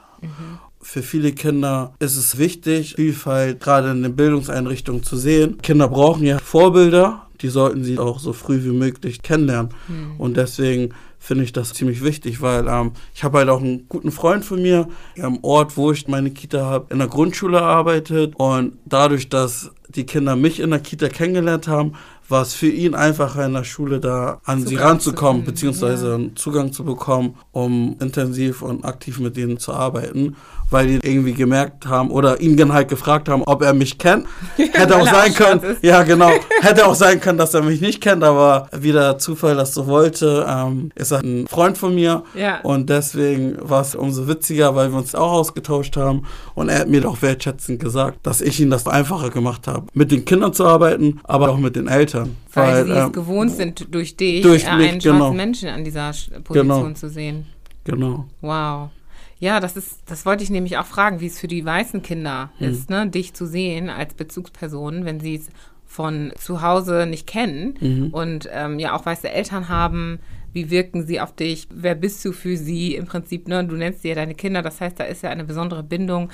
Für 0.88 1.02
viele 1.02 1.32
Kinder 1.32 1.96
ist 1.98 2.16
es 2.16 2.38
wichtig, 2.38 2.94
Vielfalt 2.96 3.60
gerade 3.60 3.90
in 3.90 4.04
den 4.04 4.16
Bildungseinrichtungen 4.16 5.02
zu 5.02 5.18
sehen. 5.18 5.58
Kinder 5.64 5.88
brauchen 5.90 6.24
ja 6.24 6.38
Vorbilder, 6.38 7.26
die 7.42 7.50
sollten 7.50 7.84
sie 7.84 7.98
auch 7.98 8.20
so 8.20 8.34
früh 8.34 8.64
wie 8.64 8.70
möglich 8.70 9.24
kennenlernen. 9.24 9.74
Und 10.20 10.38
deswegen 10.38 10.94
finde 11.18 11.44
ich 11.44 11.52
das 11.52 11.74
ziemlich 11.74 12.04
wichtig, 12.04 12.40
weil 12.40 12.68
ähm, 12.68 12.92
ich 13.16 13.24
habe 13.24 13.40
halt 13.40 13.50
auch 13.50 13.62
einen 13.62 13.90
guten 13.90 14.12
Freund 14.12 14.46
von 14.46 14.62
mir 14.62 14.88
am 15.20 15.40
Ort, 15.42 15.76
wo 15.76 15.92
ich 15.92 16.08
meine 16.08 16.30
Kita 16.30 16.64
habe, 16.64 16.94
in 16.94 17.00
der 17.00 17.08
Grundschule 17.08 17.64
arbeitet 17.64 18.36
und 18.36 18.78
dadurch, 18.86 19.28
dass 19.28 19.72
die 19.90 20.06
Kinder 20.06 20.36
mich 20.36 20.60
in 20.60 20.70
der 20.70 20.80
Kita 20.80 21.10
kennengelernt 21.10 21.68
haben, 21.68 21.94
war 22.28 22.42
es 22.42 22.54
für 22.54 22.68
ihn 22.68 22.96
einfacher 22.96 23.46
in 23.46 23.54
der 23.54 23.64
Schule 23.64 24.00
da 24.00 24.42
an 24.46 24.62
sie 24.62 24.76
Zugang 24.76 24.88
ranzukommen, 24.88 25.42
zu 25.42 25.46
finden, 25.46 25.46
beziehungsweise 25.46 26.08
ja. 26.10 26.16
einen 26.16 26.36
Zugang 26.36 26.72
zu 26.72 26.84
bekommen, 26.84 27.36
um 27.52 27.96
intensiv 28.00 28.62
und 28.62 28.84
aktiv 28.84 29.20
mit 29.20 29.38
denen 29.38 29.58
zu 29.58 29.74
arbeiten, 29.74 30.36
weil 30.72 30.88
die 30.88 30.96
irgendwie 31.08 31.34
gemerkt 31.34 31.86
haben 31.86 32.10
oder 32.10 32.42
ihn 32.42 32.58
dann 32.58 32.74
halt 32.74 32.88
gefragt 32.90 33.30
haben, 33.30 33.44
ob 33.44 33.62
er 33.62 33.74
mich 33.74 33.98
kennt. 33.98 34.26
Hätte 34.58 34.96
auch 34.96 35.06
Weil 35.06 35.14
sein 35.14 35.34
können, 35.34 35.64
ist. 35.64 35.84
ja 35.84 36.04
genau, 36.04 36.32
hätte 36.62 36.86
auch 36.88 36.96
sein 36.96 37.20
können, 37.22 37.38
dass 37.38 37.54
er 37.54 37.62
mich 37.62 37.82
nicht 37.82 38.02
kennt, 38.02 38.24
aber 38.24 38.68
wie 38.78 38.92
der 38.92 39.18
Zufall 39.18 39.56
das 39.56 39.74
so 39.74 39.88
wollte, 39.88 40.46
ähm, 40.50 40.92
ist 40.96 41.12
er 41.12 41.20
ein 41.20 41.46
Freund 41.48 41.78
von 41.78 41.94
mir 41.94 42.24
Ja. 42.34 42.62
und 42.62 42.90
deswegen 42.90 43.58
war 43.62 43.82
es 43.82 43.96
umso 43.96 44.28
witziger, 44.28 44.76
weil 44.76 44.92
wir 44.92 44.98
uns 44.98 45.14
auch 45.16 45.32
ausgetauscht 45.32 45.98
haben 45.98 46.24
und 46.56 46.70
er 46.70 46.80
hat 46.80 46.90
mir 46.90 47.02
doch 47.02 47.22
wertschätzend 47.22 47.80
gesagt, 47.80 48.20
dass 48.26 48.42
ich 48.42 48.60
ihm 48.60 48.70
das 48.70 48.88
einfacher 48.88 49.30
gemacht 49.30 49.68
habe, 49.68 49.86
mit 49.94 50.12
den 50.12 50.26
Kindern 50.26 50.54
zu 50.54 50.66
arbeiten, 50.66 51.20
aber 51.26 51.50
auch 51.50 51.58
mit 51.58 51.76
den 51.76 51.88
Eltern. 51.88 52.36
Weil, 52.54 52.86
sie 52.86 52.92
es 52.92 52.98
ähm, 53.06 53.12
gewohnt 53.12 53.52
sind, 53.52 53.94
durch 53.94 54.16
dich 54.18 54.42
durch 54.42 54.64
äh, 54.66 54.76
mich, 54.76 54.90
einen 54.90 55.02
schwarzen 55.02 55.20
genau. 55.20 55.34
Menschen 55.34 55.70
an 55.70 55.84
dieser 55.84 56.10
Sch- 56.12 56.32
Position 56.42 56.68
Genau. 56.84 56.94
zu 56.94 57.10
sehen. 57.10 57.46
genau. 57.84 58.26
Wow. 58.42 58.90
Ja, 59.40 59.60
das 59.60 59.76
ist, 59.76 60.00
das 60.06 60.26
wollte 60.26 60.44
ich 60.44 60.50
nämlich 60.50 60.78
auch 60.78 60.86
fragen, 60.86 61.20
wie 61.20 61.28
es 61.28 61.40
für 61.40 61.48
die 61.48 61.66
weißen 61.66 62.02
Kinder 62.02 62.52
Hm. 62.58 62.70
ist, 62.70 62.90
ne, 62.90 63.08
dich 63.08 63.34
zu 63.34 63.46
sehen 63.46 63.90
als 63.90 64.14
Bezugsperson, 64.14 65.06
wenn 65.06 65.20
sie 65.20 65.36
es 65.36 65.50
von 65.86 66.32
zu 66.38 66.62
Hause 66.62 67.06
nicht 67.06 67.28
kennen 67.28 67.76
Mhm. 67.80 68.08
und 68.12 68.50
ähm, 68.52 68.80
ja 68.80 68.94
auch 68.96 69.06
weiße 69.06 69.30
Eltern 69.30 69.70
haben. 69.70 70.20
Wie 70.54 70.70
wirken 70.70 71.06
sie 71.06 71.20
auf 71.20 71.36
dich? 71.36 71.68
Wer 71.70 71.96
bist 71.96 72.24
du 72.24 72.32
für 72.32 72.56
sie? 72.58 72.96
Im 72.96 73.06
Prinzip, 73.06 73.48
ne, 73.48 73.64
du 73.66 73.76
nennst 73.76 74.02
sie 74.02 74.10
ja 74.10 74.16
deine 74.16 74.36
Kinder, 74.36 74.62
das 74.62 74.80
heißt, 74.82 75.00
da 75.00 75.04
ist 75.04 75.22
ja 75.22 75.30
eine 75.30 75.44
besondere 75.44 75.84
Bindung. 75.84 76.30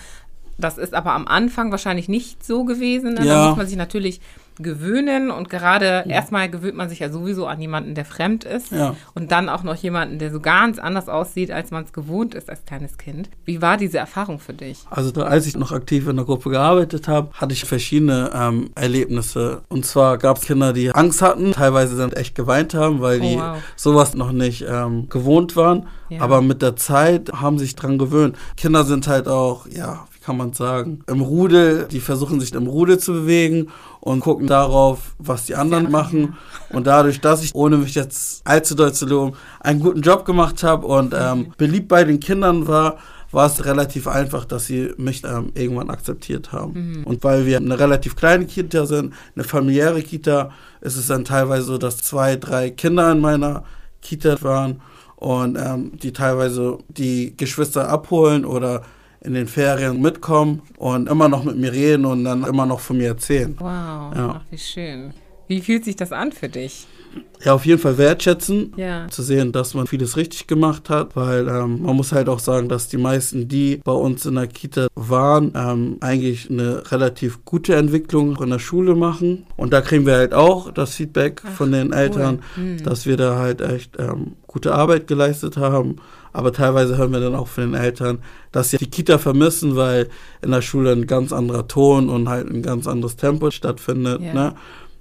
Das 0.60 0.78
ist 0.78 0.94
aber 0.94 1.14
am 1.14 1.28
Anfang 1.28 1.72
wahrscheinlich 1.72 2.08
nicht 2.08 2.46
so 2.46 2.66
gewesen. 2.66 3.16
Ne? 3.16 3.22
Da 3.22 3.26
Ja. 3.26 3.48
muss 3.48 3.58
man 3.58 3.66
sich 3.68 3.78
natürlich 3.78 4.22
gewöhnen 4.64 5.32
und 5.32 5.50
gerade 5.50 6.06
erstmal 6.08 6.50
gewöhnt 6.50 6.76
man 6.76 6.90
sich 6.90 7.00
ja 7.00 7.10
sowieso 7.10 7.48
an 7.48 7.60
jemanden, 7.62 7.96
der 7.96 8.06
fremd 8.06 8.44
ist 8.44 8.72
Ja. 8.72 8.96
und 9.14 9.32
dann 9.32 9.50
auch 9.50 9.64
noch 9.64 9.76
jemanden, 9.76 10.20
der 10.20 10.32
so 10.32 10.40
ganz 10.40 10.80
anders 10.80 11.10
aussieht, 11.10 11.52
als 11.52 11.72
man 11.72 11.84
es 11.84 11.94
gewohnt 11.94 12.36
ist 12.36 12.50
als 12.50 12.66
kleines 12.66 12.98
Kind. 12.98 13.30
Wie 13.46 13.62
war 13.62 13.78
diese 13.78 13.98
Erfahrung 13.98 14.40
für 14.40 14.54
dich? 14.54 14.80
Also 14.90 15.12
da, 15.12 15.24
als 15.24 15.48
ich 15.48 15.56
noch 15.58 15.72
aktiv 15.72 16.08
in 16.08 16.16
der 16.16 16.26
Gruppe 16.26 16.50
gearbeitet 16.50 17.08
habe, 17.08 17.30
hatte 17.34 17.54
ich 17.54 17.66
verschiedene 17.66 18.32
ähm, 18.34 18.70
Erlebnisse. 18.76 19.62
Und 19.70 19.86
zwar 19.86 20.18
gab 20.18 20.38
es 20.38 20.44
Kinder, 20.46 20.74
die 20.74 20.92
Angst 20.92 21.22
hatten, 21.22 21.52
teilweise 21.54 21.98
dann 21.98 22.12
echt 22.14 22.36
geweint 22.36 22.74
haben, 22.74 23.02
weil 23.02 23.20
Oh, 23.20 23.24
die 23.24 23.36
wow. 23.38 23.58
sowas 23.76 24.14
noch 24.16 24.32
nicht 24.32 24.66
ähm, 24.68 25.10
gewohnt 25.10 25.56
waren. 25.56 25.88
Ja. 26.10 26.22
Aber 26.22 26.42
mit 26.42 26.62
der 26.62 26.76
Zeit 26.76 27.32
haben 27.34 27.58
sich 27.60 27.76
dran 27.76 27.98
gewöhnt. 27.98 28.36
Kinder 28.58 28.84
sind 28.84 29.08
halt 29.08 29.28
auch, 29.28 29.66
ja, 29.68 30.06
kann 30.32 30.38
man 30.38 30.54
sagen, 30.54 31.04
im 31.08 31.20
Rudel, 31.20 31.88
die 31.92 32.00
versuchen 32.00 32.40
sich 32.40 32.54
im 32.54 32.66
Rudel 32.66 32.98
zu 32.98 33.12
bewegen 33.12 33.68
und 34.00 34.22
gucken 34.22 34.48
darauf, 34.48 35.14
was 35.20 35.46
die 35.46 35.56
anderen 35.56 35.92
machen. 35.92 36.38
Und 36.70 36.88
dadurch, 36.88 37.20
dass 37.20 37.44
ich, 37.44 37.54
ohne 37.54 37.76
mich 37.76 37.96
jetzt 37.96 38.42
allzu 38.48 38.74
doll 38.76 38.94
zu 38.94 39.06
loben, 39.06 39.36
einen 39.60 39.82
guten 39.82 40.00
Job 40.00 40.24
gemacht 40.24 40.64
habe 40.64 40.88
und 40.88 41.14
ähm, 41.14 41.52
beliebt 41.58 41.90
bei 41.90 42.06
den 42.06 42.22
Kindern 42.22 42.66
war, 42.66 42.98
war 43.32 43.48
es 43.48 43.66
relativ 43.66 44.08
einfach, 44.08 44.46
dass 44.46 44.68
sie 44.68 44.94
mich 44.96 45.22
ähm, 45.26 45.52
irgendwann 45.54 45.90
akzeptiert 45.90 46.54
haben. 46.54 47.04
Und 47.04 47.26
weil 47.26 47.46
wir 47.46 47.58
eine 47.58 47.78
relativ 47.78 48.16
kleine 48.16 48.46
Kita 48.46 48.86
sind, 48.86 49.14
eine 49.36 49.44
familiäre 49.44 50.02
Kita, 50.02 50.52
ist 50.80 50.96
es 50.96 51.08
dann 51.08 51.26
teilweise 51.26 51.64
so, 51.64 51.78
dass 51.78 51.98
zwei, 51.98 52.38
drei 52.38 52.70
Kinder 52.70 53.12
in 53.12 53.20
meiner 53.20 53.66
Kita 54.02 54.42
waren 54.44 54.82
und 55.18 55.58
ähm, 55.58 55.92
die 56.02 56.14
teilweise 56.14 56.78
die 56.88 57.36
Geschwister 57.36 57.90
abholen 57.90 58.46
oder 58.46 58.84
in 59.24 59.34
den 59.34 59.48
Ferien 59.48 60.02
mitkommen 60.02 60.62
und 60.78 61.08
immer 61.10 61.30
noch 61.30 61.44
mit 61.44 61.58
mir 61.58 61.72
reden 61.72 62.06
und 62.06 62.24
dann 62.26 62.44
immer 62.44 62.66
noch 62.66 62.80
von 62.80 62.98
mir 62.98 63.10
erzählen. 63.10 63.56
Wow, 63.60 63.68
Ja. 63.68 64.36
ach, 64.38 64.42
wie 64.50 64.58
schön. 64.58 65.14
Wie 65.48 65.62
fühlt 65.62 65.86
sich 65.86 65.96
das 65.96 66.12
an 66.12 66.32
für 66.32 66.50
dich? 66.50 66.88
Ja, 67.44 67.54
auf 67.56 67.66
jeden 67.66 67.80
Fall 67.82 67.98
wertschätzen, 67.98 68.72
Ja. 68.78 69.08
zu 69.10 69.22
sehen, 69.22 69.52
dass 69.52 69.74
man 69.74 69.86
vieles 69.86 70.16
richtig 70.16 70.48
gemacht 70.48 70.90
hat, 70.90 71.16
weil 71.18 71.46
ähm, 71.50 71.82
man 71.82 71.96
muss 71.98 72.14
halt 72.14 72.30
auch 72.30 72.40
sagen, 72.40 72.70
dass 72.70 72.88
die 72.88 72.98
meisten, 72.98 73.50
die 73.50 73.82
bei 73.84 73.92
uns 73.92 74.26
in 74.26 74.36
der 74.36 74.48
Kita 74.48 74.88
waren, 74.96 75.52
ähm, 75.56 75.98
eigentlich 76.00 76.50
eine 76.50 76.90
relativ 76.92 77.44
gute 77.44 77.76
Entwicklung 77.76 78.42
in 78.42 78.50
der 78.52 78.60
Schule 78.60 78.96
machen. 78.96 79.46
Und 79.58 79.74
da 79.74 79.82
kriegen 79.82 80.06
wir 80.06 80.16
halt 80.16 80.34
auch 80.34 80.72
das 80.72 80.96
Feedback 80.96 81.42
Ach, 81.46 81.52
von 81.52 81.74
den 81.74 81.92
Eltern, 81.92 82.40
Hm. 82.56 82.82
dass 82.84 83.06
wir 83.06 83.18
da 83.18 83.38
halt 83.38 83.60
echt 83.60 83.98
ähm, 84.00 84.34
gute 84.48 84.74
Arbeit 84.74 85.08
geleistet 85.08 85.58
haben. 85.58 85.98
Aber 86.34 86.54
teilweise 86.54 86.98
hören 86.98 87.12
wir 87.12 87.20
dann 87.20 87.36
auch 87.36 87.48
von 87.48 87.72
den 87.72 87.74
Eltern, 87.74 88.20
dass 88.52 88.70
sie 88.70 88.78
die 88.78 88.90
Kita 88.90 89.18
vermissen, 89.18 89.76
weil 89.76 90.10
in 90.42 90.52
der 90.52 90.62
Schule 90.62 90.92
ein 90.92 91.08
ganz 91.08 91.34
anderer 91.34 91.68
Ton 91.68 92.10
und 92.10 92.30
halt 92.30 92.50
ein 92.50 92.62
ganz 92.62 92.88
anderes 92.88 93.16
Tempo 93.16 93.52
stattfindet. 93.52 94.22
Ja. 94.22 94.34
Ne? 94.34 94.56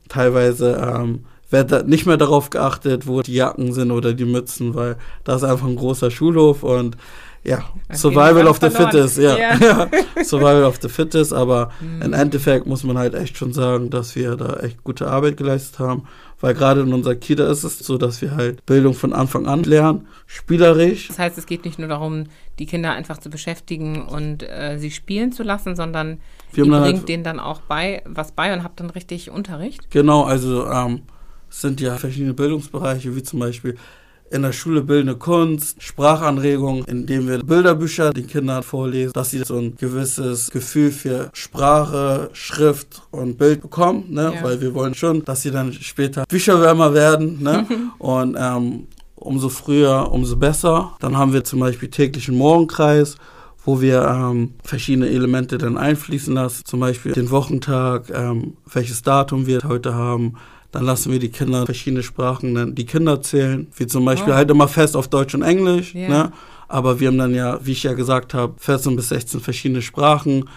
Teilweise 0.09 0.73
ähm, 0.77 1.25
wird 1.51 1.87
nicht 1.88 2.07
mehr 2.07 2.16
darauf 2.16 2.51
geachtet, 2.51 3.07
wo 3.07 3.23
die 3.23 3.35
Jacken 3.35 3.73
sind 3.73 3.90
oder 3.90 4.12
die 4.14 4.25
Mützen, 4.25 4.75
weil 4.75 4.97
da 5.25 5.37
ist 5.37 5.45
einfach 5.45 5.66
ein 5.66 5.77
großer 5.77 6.11
Schulhof 6.11 6.62
und 6.62 6.97
ja, 7.43 7.64
Dann 7.88 7.97
Survival 7.97 8.47
of 8.47 8.59
the 8.61 8.69
verloren. 8.69 8.93
Fittest, 8.93 9.19
ja. 9.19 9.37
Ja. 9.37 9.55
ja. 10.16 10.25
Survival 10.25 10.64
of 10.64 10.79
the 10.83 10.88
Fittest, 10.90 11.33
aber 11.33 11.71
Hm. 11.81 12.03
im 12.03 12.12
Endeffekt 12.12 12.66
muss 12.66 12.85
man 12.85 12.99
halt 12.99 13.14
echt 13.14 13.38
schon 13.38 13.53
sagen, 13.55 13.88
dass 13.88 14.14
wir 14.14 14.37
da 14.37 14.57
echt 14.61 14.85
gute 14.85 15.09
Arbeit 15.09 15.38
geleistet 15.38 15.79
haben, 15.79 16.05
weil 16.40 16.55
gerade 16.55 16.81
in 16.83 16.92
unserer 16.92 17.14
Kita 17.14 17.50
ist 17.50 17.64
es 17.64 17.79
so, 17.79 17.98
dass 17.98 18.20
wir 18.22 18.33
halt 18.35 18.64
Bildung 18.66 18.94
von 18.94 19.12
Anfang 19.12 19.46
an 19.46 19.62
lernen, 19.64 20.07
spielerisch. 20.26 21.09
Das 21.09 21.18
heißt, 21.18 21.38
es 21.38 21.46
geht 21.46 21.64
nicht 21.64 21.79
nur 21.79 21.88
darum, 21.88 22.24
die 22.59 22.66
Kinder 22.66 22.92
einfach 22.92 23.18
zu 23.18 23.31
beschäftigen 23.31 24.03
und 24.03 24.42
äh, 24.42 24.76
sie 24.79 24.90
spielen 24.90 25.33
zu 25.33 25.42
lassen, 25.42 25.76
sondern 25.76 26.18
Wir 26.53 26.64
ihr 26.64 26.70
bringt 26.70 26.98
halt- 26.98 27.09
denen 27.09 27.24
dann 27.24 27.40
auch 27.40 27.61
bei, 27.62 28.03
was 28.07 28.33
bei 28.33 28.53
und 28.53 28.62
habt 28.64 28.81
dann 28.81 28.90
richtig 28.90 29.31
Unterricht. 29.31 29.90
Genau, 29.90 30.24
also 30.24 30.66
ähm, 30.66 31.03
es 31.50 31.61
sind 31.61 31.81
ja 31.81 31.96
verschiedene 31.96 32.35
Bildungsbereiche, 32.35 33.14
wie 33.16 33.22
zum 33.22 33.40
Beispiel 33.40 33.76
in 34.31 34.43
der 34.43 34.53
Schule 34.53 34.83
bildende 34.83 35.16
Kunst, 35.16 35.83
Sprachanregungen, 35.83 36.85
indem 36.85 37.29
wir 37.29 37.38
Bilderbücher 37.40 38.12
den 38.12 38.29
Kindern 38.29 38.62
vorlesen, 38.62 39.12
dass 39.12 39.31
sie 39.31 39.43
so 39.45 39.59
ein 39.59 39.77
gewisses 39.77 40.51
Gefühl 40.51 40.93
für 40.93 41.31
Sprache, 41.33 42.31
Schrift 42.33 43.03
und 43.11 43.38
Bild 43.38 43.62
bekommen, 43.62 44.05
ne? 44.09 44.33
Ja. 44.35 44.43
weil 44.43 44.61
wir 44.61 44.73
wollen 44.75 44.95
schon, 44.95 45.25
dass 45.25 45.43
sie 45.43 45.51
dann 45.51 45.73
später 45.73 46.25
Bücherwärmer 46.29 46.95
werden 46.95 47.43
ne? 47.43 47.66
und 47.99 48.37
ähm, 48.38 48.87
umso 49.16 49.49
früher, 49.49 50.11
umso 50.12 50.37
besser. 50.37 50.93
Dann 51.01 51.16
haben 51.16 51.33
wir 51.33 51.45
zum 51.45 51.61
Beispiel 51.61 51.90
täglichen 51.90 52.37
Morgenkreis, 52.37 53.16
wo 53.64 53.81
wir 53.81 54.03
ähm, 54.03 54.55
verschiedene 54.64 55.09
Elemente 55.09 55.59
dann 55.59 55.77
einfließen 55.77 56.35
lassen, 56.35 56.64
zum 56.64 56.81
Beispiel 56.81 57.12
den 57.12 57.31
Wochentag, 57.31 58.11
ähm, 58.11 58.57
welches 58.73 59.03
Datum 59.03 59.47
wir 59.47 59.61
heute 59.66 59.95
haben. 59.95 60.37
Dann 60.73 60.85
lassen 60.85 61.11
wir 61.11 61.19
die 61.19 61.31
Kinder 61.31 61.65
verschiedene 61.67 62.03
Sprachen 62.03 62.55
dann 62.55 62.75
die 62.75 62.87
Kinder 62.87 63.21
zählen, 63.23 63.67
wie 63.77 63.87
zum 63.87 64.05
Beispiel 64.05 64.33
Oh. 64.33 64.37
halt 64.37 64.51
immer 64.51 64.69
fest 64.69 64.97
auf 64.97 65.09
Deutsch 65.09 65.35
und 65.35 65.43
Englisch. 65.43 65.95
Ja. 65.95 66.09
Ne? 66.09 66.33
Aber 66.69 67.01
wir 67.01 67.09
haben 67.09 67.19
dann 67.19 67.35
ja, 67.35 67.59
wie 67.65 67.73
ich 67.73 67.83
ja 67.83 67.95
gesagt 67.95 68.35
habe, 68.35 68.55
14 68.59 68.95
bis 68.95 69.09
16 69.09 69.41
verschiedene 69.41 69.83
Sprachen. 69.83 70.49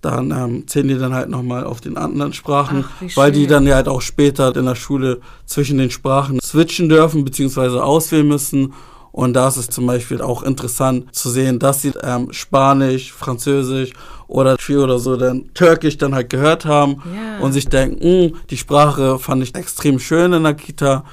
Dann 0.00 0.30
ähm, 0.30 0.66
zählen 0.66 0.88
die 0.88 0.96
dann 0.98 1.12
halt 1.12 1.28
nochmal 1.28 1.64
auf 1.64 1.82
den 1.82 1.98
anderen 1.98 2.32
Sprachen, 2.32 2.86
Ach, 2.88 3.16
weil 3.16 3.32
die 3.32 3.46
dann 3.46 3.66
ja 3.66 3.74
halt 3.74 3.86
auch 3.86 4.00
später 4.00 4.56
in 4.56 4.64
der 4.64 4.74
Schule 4.74 5.20
zwischen 5.44 5.76
den 5.76 5.90
Sprachen 5.90 6.40
switchen 6.42 6.88
dürfen, 6.88 7.22
beziehungsweise 7.26 7.84
auswählen 7.84 8.26
müssen. 8.26 8.72
Und 9.12 9.34
da 9.34 9.48
ist 9.48 9.58
es 9.58 9.68
zum 9.68 9.86
Beispiel 9.86 10.22
auch 10.22 10.42
interessant 10.42 11.14
zu 11.14 11.28
sehen, 11.28 11.58
dass 11.58 11.82
sie 11.82 11.92
ähm, 12.02 12.28
Spanisch, 12.32 13.12
Französisch 13.12 13.92
oder 14.30 14.56
Twi 14.56 14.76
oder 14.78 14.98
so 14.98 15.16
dann 15.16 15.50
Türkisch 15.54 15.98
dann 15.98 16.14
halt 16.14 16.30
gehört 16.30 16.64
haben 16.64 17.02
Ja. 17.14 17.38
und 17.44 17.52
sich 17.52 17.68
denken, 17.68 18.00
"Hm, 18.02 18.36
die 18.48 18.56
Sprache 18.56 19.18
fand 19.18 19.42
ich 19.42 19.54
extrem 19.54 19.98
schön 19.98 20.32
in 20.32 20.42
der 20.44 20.54
Kita. 20.54 21.04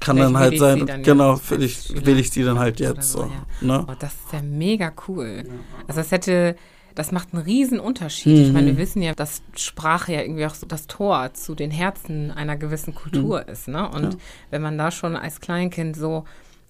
Kann 0.00 0.16
Vielleicht 0.16 0.34
dann 0.34 0.38
halt 0.40 0.52
ich 0.54 0.60
sein, 0.60 0.86
dann 0.86 1.02
genau, 1.02 1.40
will 1.48 1.62
ich, 1.62 2.04
will 2.06 2.18
ich 2.18 2.30
sie 2.30 2.42
dann 2.44 2.58
halt 2.58 2.80
jetzt 2.80 3.10
so, 3.12 3.22
so. 3.22 3.24
ja. 3.24 3.66
Ne? 3.78 3.86
Oh, 3.88 3.92
das 3.98 4.12
ist 4.12 4.32
ja 4.32 4.42
mega 4.42 4.92
cool. 5.08 5.44
Also 5.88 6.00
das 6.00 6.10
hätte, 6.12 6.54
das 6.94 7.12
macht 7.12 7.32
einen 7.32 7.42
riesen 7.42 7.80
Unterschied. 7.80 8.38
Ich 8.38 8.48
Mhm. 8.48 8.52
meine, 8.52 8.66
wir 8.68 8.76
wissen 8.78 9.00
ja, 9.02 9.14
dass 9.14 9.40
Sprache 9.56 10.12
ja 10.12 10.20
irgendwie 10.20 10.44
auch 10.46 10.54
so 10.54 10.66
das 10.66 10.86
Tor 10.86 11.32
zu 11.32 11.54
den 11.54 11.70
Herzen 11.70 12.30
einer 12.30 12.56
gewissen 12.56 12.94
Kultur 12.94 13.42
Mhm. 13.46 13.52
ist. 13.52 13.68
Ne? 13.68 13.88
Und 13.88 14.18
wenn 14.50 14.60
man 14.62 14.76
da 14.78 14.90
schon 14.90 15.16
als 15.16 15.40
Kleinkind 15.40 15.96
so 15.96 16.24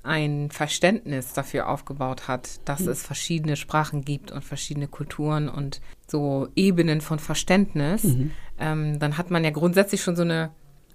ein 0.07 0.51
Verständnis 0.51 1.33
dafür 1.33 1.69
aufgebaut 1.69 2.29
hat, 2.29 2.61
dass 2.64 2.81
Mhm. 2.81 2.88
es 2.88 3.03
verschiedene 3.03 3.57
Sprachen 3.57 4.05
gibt 4.05 4.31
und 4.33 4.45
verschiedene 4.45 4.87
Kulturen 4.88 5.49
und 5.49 5.81
so 6.07 6.49
Ebenen 6.57 7.01
von 7.01 7.19
Verständnis, 7.19 8.05
Mhm. 8.05 8.31
ähm, 8.59 8.99
dann 8.99 9.19
hat 9.19 9.31
man 9.31 9.45
ja 9.45 9.51
grundsätzlich 9.51 10.03
schon 10.03 10.16
so 10.16 10.23
eine 10.23 10.51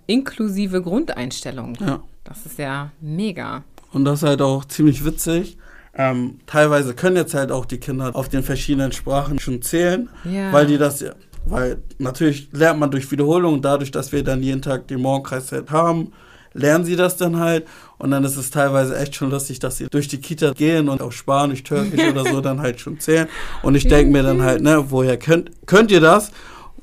inklusive 0.08 0.82
Grundeinstellung. 0.82 1.78
Ja. 1.80 2.02
Das 2.24 2.46
ist 2.46 2.58
ja 2.60 2.92
mega. 3.02 3.64
Und 3.94 4.06
das 4.06 4.22
ist 4.24 4.28
halt 4.28 4.42
auch 4.42 4.66
ziemlich 4.66 5.04
witzig. 5.06 5.58
Ähm, 5.94 6.40
teilweise 6.46 6.94
können 6.94 7.18
jetzt 7.18 7.34
halt 7.34 7.52
auch 7.52 7.66
die 7.66 7.78
Kinder 7.78 8.16
auf 8.16 8.30
den 8.30 8.44
verschiedenen 8.44 8.92
Sprachen 8.94 9.40
schon 9.40 9.62
zählen, 9.62 10.10
Ja. 10.24 10.54
weil 10.54 10.66
die 10.66 10.78
das 10.78 11.02
ja, 11.02 11.12
weil 11.46 11.80
natürlich 11.98 12.50
lernt 12.54 12.80
man 12.80 12.92
durch 12.92 13.12
Wiederholung, 13.12 13.62
dadurch, 13.62 13.92
dass 13.92 14.12
wir 14.14 14.24
dann 14.24 14.42
jeden 14.42 14.62
Tag 14.62 14.88
den 14.88 15.02
Morgenkreis 15.02 15.52
halt 15.52 15.70
haben, 15.72 16.14
lernen 16.54 16.86
sie 16.86 16.96
das 16.96 17.18
dann 17.18 17.40
halt. 17.40 17.68
Und 17.98 18.12
dann 18.12 18.24
ist 18.24 18.36
es 18.36 18.50
teilweise 18.50 18.98
echt 18.98 19.16
schon 19.16 19.30
lustig, 19.30 19.60
dass 19.60 19.78
sie 19.78 19.88
durch 19.90 20.08
die 20.08 20.20
Kita 20.20 20.54
gehen 20.54 20.90
und 20.90 21.02
auf 21.02 21.14
Spanisch, 21.14 21.64
Türkisch 21.64 22.04
oder 22.04 22.26
so 22.26 22.42
dann 22.42 22.60
halt 22.62 22.80
schon 22.80 23.00
zählen. 23.00 23.28
Und 23.62 23.76
ich 23.76 23.88
denke 23.88 24.12
mir 24.12 24.24
dann 24.24 24.42
halt, 24.42 24.62
ne, 24.62 24.86
woher 24.90 25.18
könnt, 25.18 25.52
könnt 25.68 25.92
ihr 25.92 26.02
das? 26.02 26.32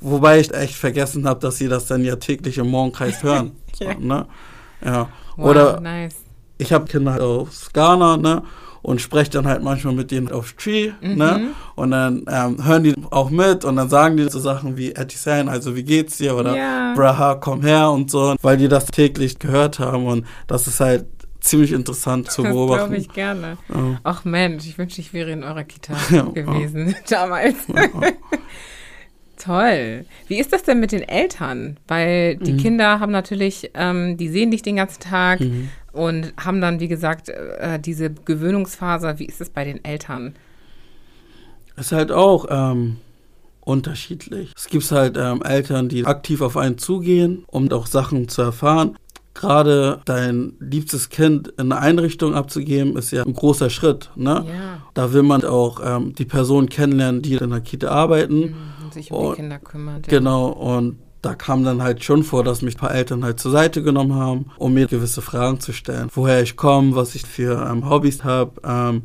Wobei 0.01 0.39
ich 0.39 0.55
echt 0.55 0.75
vergessen 0.75 1.27
habe, 1.27 1.41
dass 1.41 1.57
sie 1.57 1.69
das 1.69 1.87
dann 1.87 2.05
ja 2.05 2.17
täglich 2.17 2.59
im 2.59 2.69
Morgenkreis 2.69 3.23
hören. 3.23 3.53
Ja. 3.81 3.93
so, 3.93 4.01
ne? 4.01 4.27
ja. 4.85 5.09
Wow, 5.37 5.51
Oder 5.51 5.81
nice. 5.81 6.17
ich 6.57 6.73
habe 6.73 6.87
Kinder 6.87 7.13
halt 7.13 7.23
aus 7.23 7.71
Ghana, 7.73 8.17
ne? 8.17 8.43
Und 8.83 9.01
spreche 9.01 9.31
dann 9.31 9.47
halt 9.47 9.63
manchmal 9.63 9.93
mit 9.95 10.11
denen 10.11 10.31
auf 10.31 10.53
Tree, 10.53 10.93
ne? 11.03 11.39
Mhm. 11.41 11.49
Und 11.75 11.91
dann 11.91 12.25
ähm, 12.31 12.65
hören 12.65 12.85
die 12.85 12.95
auch 13.11 13.29
mit 13.31 13.65
und 13.65 13.77
dann 13.77 13.89
sagen 13.89 14.17
die 14.17 14.29
so 14.29 14.39
Sachen 14.39 14.77
wie 14.77 14.93
Etisan, 14.93 15.49
also 15.49 15.75
wie 15.75 15.83
geht's 15.83 16.19
dir? 16.19 16.37
Oder 16.37 16.57
Ja. 16.57 16.95
Braha, 16.95 17.35
komm 17.35 17.63
her 17.63 17.91
und 17.91 18.11
so, 18.11 18.37
weil 18.41 18.57
die 18.57 18.69
das 18.69 18.87
täglich 18.87 19.39
gehört 19.39 19.79
haben 19.81 20.07
und 20.07 20.27
das 20.47 20.67
ist 20.69 20.81
halt 20.81 21.07
ziemlich 21.41 21.73
interessant 21.73 22.31
zu 22.31 22.43
Das 22.43 22.53
glaube 22.53 22.67
beobachten. 22.77 22.95
ich 22.95 23.09
gerne. 23.13 23.59
Ja. 23.69 24.01
Ach 24.05 24.25
Mensch, 24.25 24.67
ich 24.67 24.77
wünschte, 24.79 25.01
ich 25.01 25.13
wäre 25.13 25.31
in 25.33 25.43
eurer 25.45 25.65
Kita 25.65 25.95
Ja. 26.11 26.23
gewesen 26.23 26.95
damals. 27.09 27.55
Toll. 29.37 30.05
Wie 30.27 30.39
ist 30.41 30.53
das 30.53 30.65
denn 30.65 30.81
mit 30.81 30.91
den 30.91 31.03
Eltern? 31.03 31.79
Weil 31.87 32.37
die 32.37 32.55
Mhm. 32.55 32.57
Kinder 32.59 32.99
haben 32.99 33.13
natürlich, 33.13 33.71
ähm, 33.75 34.17
die 34.17 34.29
sehen 34.29 34.51
dich 34.51 34.63
den 34.63 34.77
ganzen 34.77 35.01
Tag 35.01 35.39
Mhm. 35.41 35.69
Und 35.99 36.33
haben 36.43 36.61
dann, 36.61 36.81
wie 36.81 36.89
gesagt, 36.89 37.29
äh, 37.29 37.79
diese 37.81 38.11
Gewöhnungsphase. 38.11 39.19
Wie 39.19 39.27
ist 39.27 39.41
es 39.41 39.51
bei 39.51 39.65
den 39.65 39.85
Eltern? 39.85 40.35
Ist 41.77 41.93
halt 41.93 42.11
auch 42.13 42.47
ähm, 42.51 42.97
unterschiedlich. 43.61 44.53
Es 44.57 44.67
gibt 44.69 44.91
halt 44.91 45.17
ähm, 45.17 45.43
Eltern, 45.43 45.89
die 45.89 46.07
aktiv 46.07 46.41
auf 46.41 46.57
einen 46.57 46.79
zugehen, 46.79 47.45
um 47.49 47.71
auch 47.73 47.87
Sachen 47.87 48.29
zu 48.29 48.43
erfahren. 48.43 48.97
Gerade 49.35 50.01
dein 50.05 50.55
liebstes 50.59 51.11
Kind 51.11 51.49
in 51.59 51.71
eine 51.71 51.79
Einrichtung 51.81 52.35
abzugeben, 52.35 52.97
ist 52.97 53.13
ja 53.13 53.23
ein 53.25 53.35
großer 53.35 53.71
Schritt. 53.71 54.11
Ne? 54.17 54.45
Ja. 54.49 54.83
Da 54.95 55.13
will 55.13 55.23
man 55.23 55.45
auch 55.45 55.81
ähm, 55.85 56.13
die 56.15 56.25
Personen 56.25 56.69
kennenlernen, 56.69 57.23
die 57.23 57.35
in 57.35 57.51
der 57.51 57.61
Kita 57.61 57.89
arbeiten. 57.89 58.41
Mhm, 58.41 58.57
Und 58.85 58.95
sich 58.95 59.13
um 59.13 59.19
Und- 59.27 59.37
die 59.37 59.43
Kinder 59.43 59.59
kümmert. 59.61 60.11
ja. 60.11 60.19
Genau, 60.19 60.49
und 60.49 60.99
da 61.23 61.35
kam 61.35 61.65
dann 61.65 61.83
halt 61.83 62.05
schon 62.05 62.23
vor, 62.23 62.45
dass 62.45 62.63
mich 62.63 62.77
ein 62.77 62.79
paar 62.79 62.95
Eltern 62.95 63.25
halt 63.25 63.41
zur 63.41 63.51
Seite 63.51 63.83
genommen 63.83 64.15
haben, 64.15 64.47
um 64.57 64.75
mir 64.75 64.87
gewisse 64.87 65.21
Fragen 65.23 65.59
zu 65.61 65.73
stellen. 65.73 66.09
Woher 66.15 66.43
ich 66.43 66.57
komme, 66.57 66.95
was 66.95 67.15
ich 67.15 67.23
für 67.27 67.67
ähm, 67.71 67.89
Hobbys 67.89 68.23
habe, 68.25 68.53
ähm, 68.65 69.03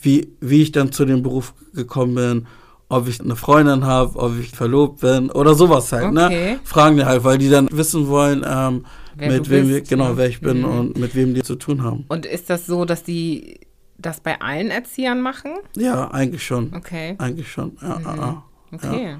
wie, 0.00 0.28
wie 0.40 0.62
ich 0.62 0.72
dann 0.72 0.92
zu 0.92 1.04
dem 1.06 1.22
Beruf 1.22 1.54
gekommen 1.74 2.14
bin, 2.14 2.46
ob 2.88 3.08
ich 3.08 3.20
eine 3.20 3.36
Freundin 3.36 3.84
habe, 3.84 4.16
ob 4.18 4.38
ich 4.38 4.50
verlobt 4.50 5.00
bin 5.00 5.30
oder 5.30 5.54
sowas 5.54 5.90
halt. 5.92 6.12
Ne? 6.12 6.26
Okay. 6.26 6.58
Fragen 6.64 6.96
die 6.96 7.04
halt, 7.04 7.24
weil 7.24 7.38
die 7.38 7.48
dann 7.48 7.68
wissen 7.72 8.06
wollen, 8.08 8.44
ähm, 8.46 8.84
mit 9.16 9.48
wem 9.48 9.62
bist, 9.68 9.68
wir, 9.70 9.80
genau, 9.80 10.10
ne? 10.10 10.16
wer 10.18 10.28
ich 10.28 10.40
bin 10.40 10.58
Mhm. 10.58 10.64
und 10.66 10.98
mit 10.98 11.14
wem 11.14 11.32
die 11.34 11.42
zu 11.42 11.56
tun 11.56 11.82
haben. 11.82 12.04
Und 12.08 12.26
ist 12.26 12.50
das 12.50 12.66
so, 12.66 12.84
dass 12.84 13.02
die 13.02 13.60
das 13.98 14.20
bei 14.20 14.40
allen 14.40 14.70
Erziehern 14.70 15.22
machen? 15.22 15.52
Ja, 15.74 16.10
eigentlich 16.10 16.44
schon. 16.44 16.72
Okay. 16.76 17.14
Eigentlich 17.18 17.50
schon. 17.50 17.78
Ja, 17.80 17.98
ja, 18.04 18.14
ja. 18.16 18.42
Okay. 18.72 19.16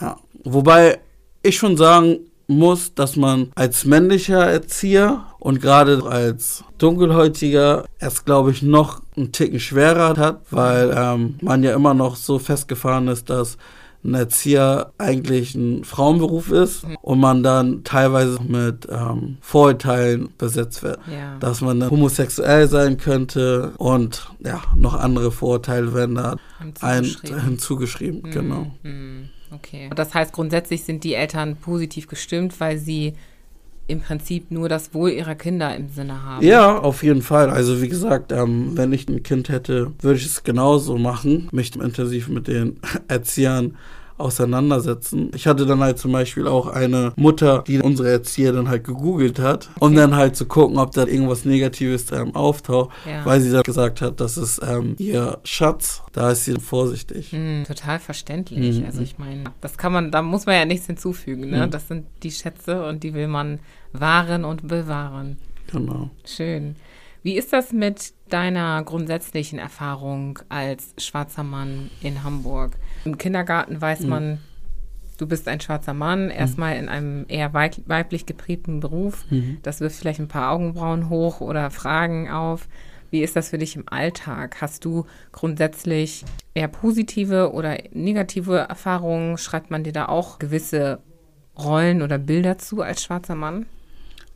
Ja. 0.00 0.16
Wobei 0.44 0.98
ich 1.42 1.56
schon 1.56 1.76
sagen 1.76 2.18
muss, 2.46 2.94
dass 2.94 3.16
man 3.16 3.50
als 3.54 3.84
männlicher 3.84 4.44
Erzieher 4.44 5.24
und 5.38 5.60
gerade 5.60 6.02
als 6.04 6.64
dunkelhäutiger 6.78 7.84
es, 7.98 8.24
glaube 8.24 8.50
ich, 8.50 8.62
noch 8.62 9.00
einen 9.16 9.32
Ticken 9.32 9.60
schwerer 9.60 10.16
hat, 10.16 10.40
weil 10.50 10.94
ähm, 10.96 11.36
man 11.40 11.62
ja 11.62 11.74
immer 11.74 11.94
noch 11.94 12.16
so 12.16 12.38
festgefahren 12.38 13.08
ist, 13.08 13.30
dass 13.30 13.56
ein 14.04 14.14
Erzieher 14.14 14.92
eigentlich 14.98 15.54
ein 15.54 15.84
Frauenberuf 15.84 16.50
ist 16.50 16.84
und 17.02 17.20
man 17.20 17.42
dann 17.42 17.84
teilweise 17.84 18.40
mit 18.42 18.88
ähm, 18.90 19.38
Vorurteilen 19.40 20.30
besetzt 20.38 20.82
wird. 20.82 20.98
Ja. 21.06 21.36
Dass 21.38 21.60
man 21.60 21.78
dann 21.78 21.90
homosexuell 21.90 22.68
sein 22.68 22.96
könnte 22.96 23.72
und 23.78 24.28
ja, 24.44 24.60
noch 24.76 24.94
andere 24.94 25.30
Vorurteile 25.30 25.94
werden 25.94 26.16
da 26.16 26.36
Haben 26.58 26.74
ein, 26.80 27.04
zugeschrieben. 27.04 27.44
hinzugeschrieben. 27.44 28.30
Genau. 28.32 28.66
Hm, 28.82 29.28
Okay. 29.54 29.90
Das 29.94 30.14
heißt, 30.14 30.32
grundsätzlich 30.32 30.84
sind 30.84 31.04
die 31.04 31.14
Eltern 31.14 31.56
positiv 31.56 32.06
gestimmt, 32.06 32.58
weil 32.60 32.78
sie 32.78 33.14
im 33.88 34.00
Prinzip 34.00 34.50
nur 34.50 34.68
das 34.68 34.94
Wohl 34.94 35.10
ihrer 35.10 35.34
Kinder 35.34 35.74
im 35.76 35.88
Sinne 35.88 36.22
haben. 36.22 36.46
Ja, 36.46 36.78
auf 36.78 37.02
jeden 37.02 37.22
Fall. 37.22 37.50
Also 37.50 37.82
wie 37.82 37.88
gesagt, 37.88 38.32
ähm, 38.32 38.76
wenn 38.76 38.92
ich 38.92 39.08
ein 39.08 39.22
Kind 39.22 39.48
hätte, 39.48 39.92
würde 40.00 40.18
ich 40.18 40.26
es 40.26 40.44
genauso 40.44 40.98
machen, 40.98 41.48
mich 41.52 41.74
intensiv 41.76 42.28
mit 42.28 42.48
den 42.48 42.78
Erziehern 43.08 43.76
auseinandersetzen. 44.18 45.30
Ich 45.34 45.46
hatte 45.46 45.66
dann 45.66 45.80
halt 45.80 45.98
zum 45.98 46.12
Beispiel 46.12 46.46
auch 46.46 46.66
eine 46.66 47.12
Mutter, 47.16 47.64
die 47.66 47.80
unsere 47.80 48.10
Erzieher 48.10 48.52
dann 48.52 48.68
halt 48.68 48.84
gegoogelt 48.84 49.38
hat, 49.38 49.70
um 49.78 49.88
Okay. 49.92 49.96
dann 49.96 50.16
halt 50.16 50.36
zu 50.36 50.46
gucken, 50.46 50.78
ob 50.78 50.92
da 50.92 51.06
irgendwas 51.06 51.44
Negatives 51.44 52.10
ähm, 52.12 52.34
auftaucht, 52.34 52.90
Ja. 53.06 53.24
weil 53.24 53.40
sie 53.40 53.50
dann 53.50 53.62
gesagt 53.62 54.00
hat, 54.00 54.20
das 54.20 54.36
ist 54.36 54.60
ähm, 54.66 54.94
ihr 54.98 55.38
Schatz. 55.44 56.02
Da 56.12 56.30
ist 56.30 56.44
sie 56.44 56.58
vorsichtig. 56.60 57.32
Hm, 57.32 57.64
total 57.66 57.98
verständlich. 57.98 58.78
Mhm. 58.80 58.86
Also 58.86 59.00
ich 59.02 59.18
meine, 59.18 59.44
das 59.60 59.78
kann 59.78 59.92
man, 59.92 60.10
da 60.10 60.22
muss 60.22 60.46
man 60.46 60.54
ja 60.56 60.64
nichts 60.64 60.86
hinzufügen. 60.86 61.50
Ne? 61.50 61.66
Mhm. 61.66 61.70
Das 61.70 61.88
sind 61.88 62.06
die 62.22 62.30
Schätze 62.30 62.84
und 62.86 63.02
die 63.02 63.14
will 63.14 63.28
man 63.28 63.60
wahren 63.92 64.44
und 64.44 64.66
bewahren. 64.68 65.36
Genau. 65.70 66.10
Schön. 66.24 66.76
Wie 67.22 67.36
ist 67.36 67.52
das 67.52 67.72
mit 67.72 68.14
deiner 68.30 68.82
grundsätzlichen 68.82 69.58
Erfahrung 69.58 70.40
als 70.48 70.92
schwarzer 70.98 71.44
Mann 71.44 71.90
in 72.02 72.24
Hamburg? 72.24 72.72
Im 73.04 73.18
Kindergarten 73.18 73.80
weiß 73.80 74.00
Mhm. 74.00 74.08
man, 74.08 74.38
du 75.18 75.26
bist 75.26 75.48
ein 75.48 75.60
schwarzer 75.60 75.94
Mann, 75.94 76.30
erstmal 76.30 76.76
in 76.76 76.88
einem 76.88 77.24
eher 77.28 77.52
weib 77.52 77.76
weiblich 77.86 78.26
geprägten 78.26 78.80
Beruf. 78.80 79.24
Mhm. 79.30 79.58
Das 79.62 79.80
wirft 79.80 79.96
vielleicht 79.96 80.20
ein 80.20 80.28
paar 80.28 80.52
Augenbrauen 80.52 81.08
hoch 81.08 81.40
oder 81.40 81.70
Fragen 81.70 82.30
auf. 82.30 82.68
Wie 83.10 83.22
ist 83.22 83.36
das 83.36 83.50
für 83.50 83.58
dich 83.58 83.76
im 83.76 83.84
Alltag? 83.86 84.60
Hast 84.62 84.84
du 84.84 85.04
grundsätzlich 85.32 86.24
eher 86.54 86.68
positive 86.68 87.52
oder 87.52 87.76
negative 87.92 88.56
Erfahrungen? 88.56 89.36
Schreibt 89.36 89.70
man 89.70 89.84
dir 89.84 89.92
da 89.92 90.06
auch 90.06 90.38
gewisse 90.38 91.00
Rollen 91.58 92.00
oder 92.00 92.16
Bilder 92.18 92.56
zu 92.56 92.80
als 92.80 93.02
schwarzer 93.02 93.34
Mann? 93.34 93.66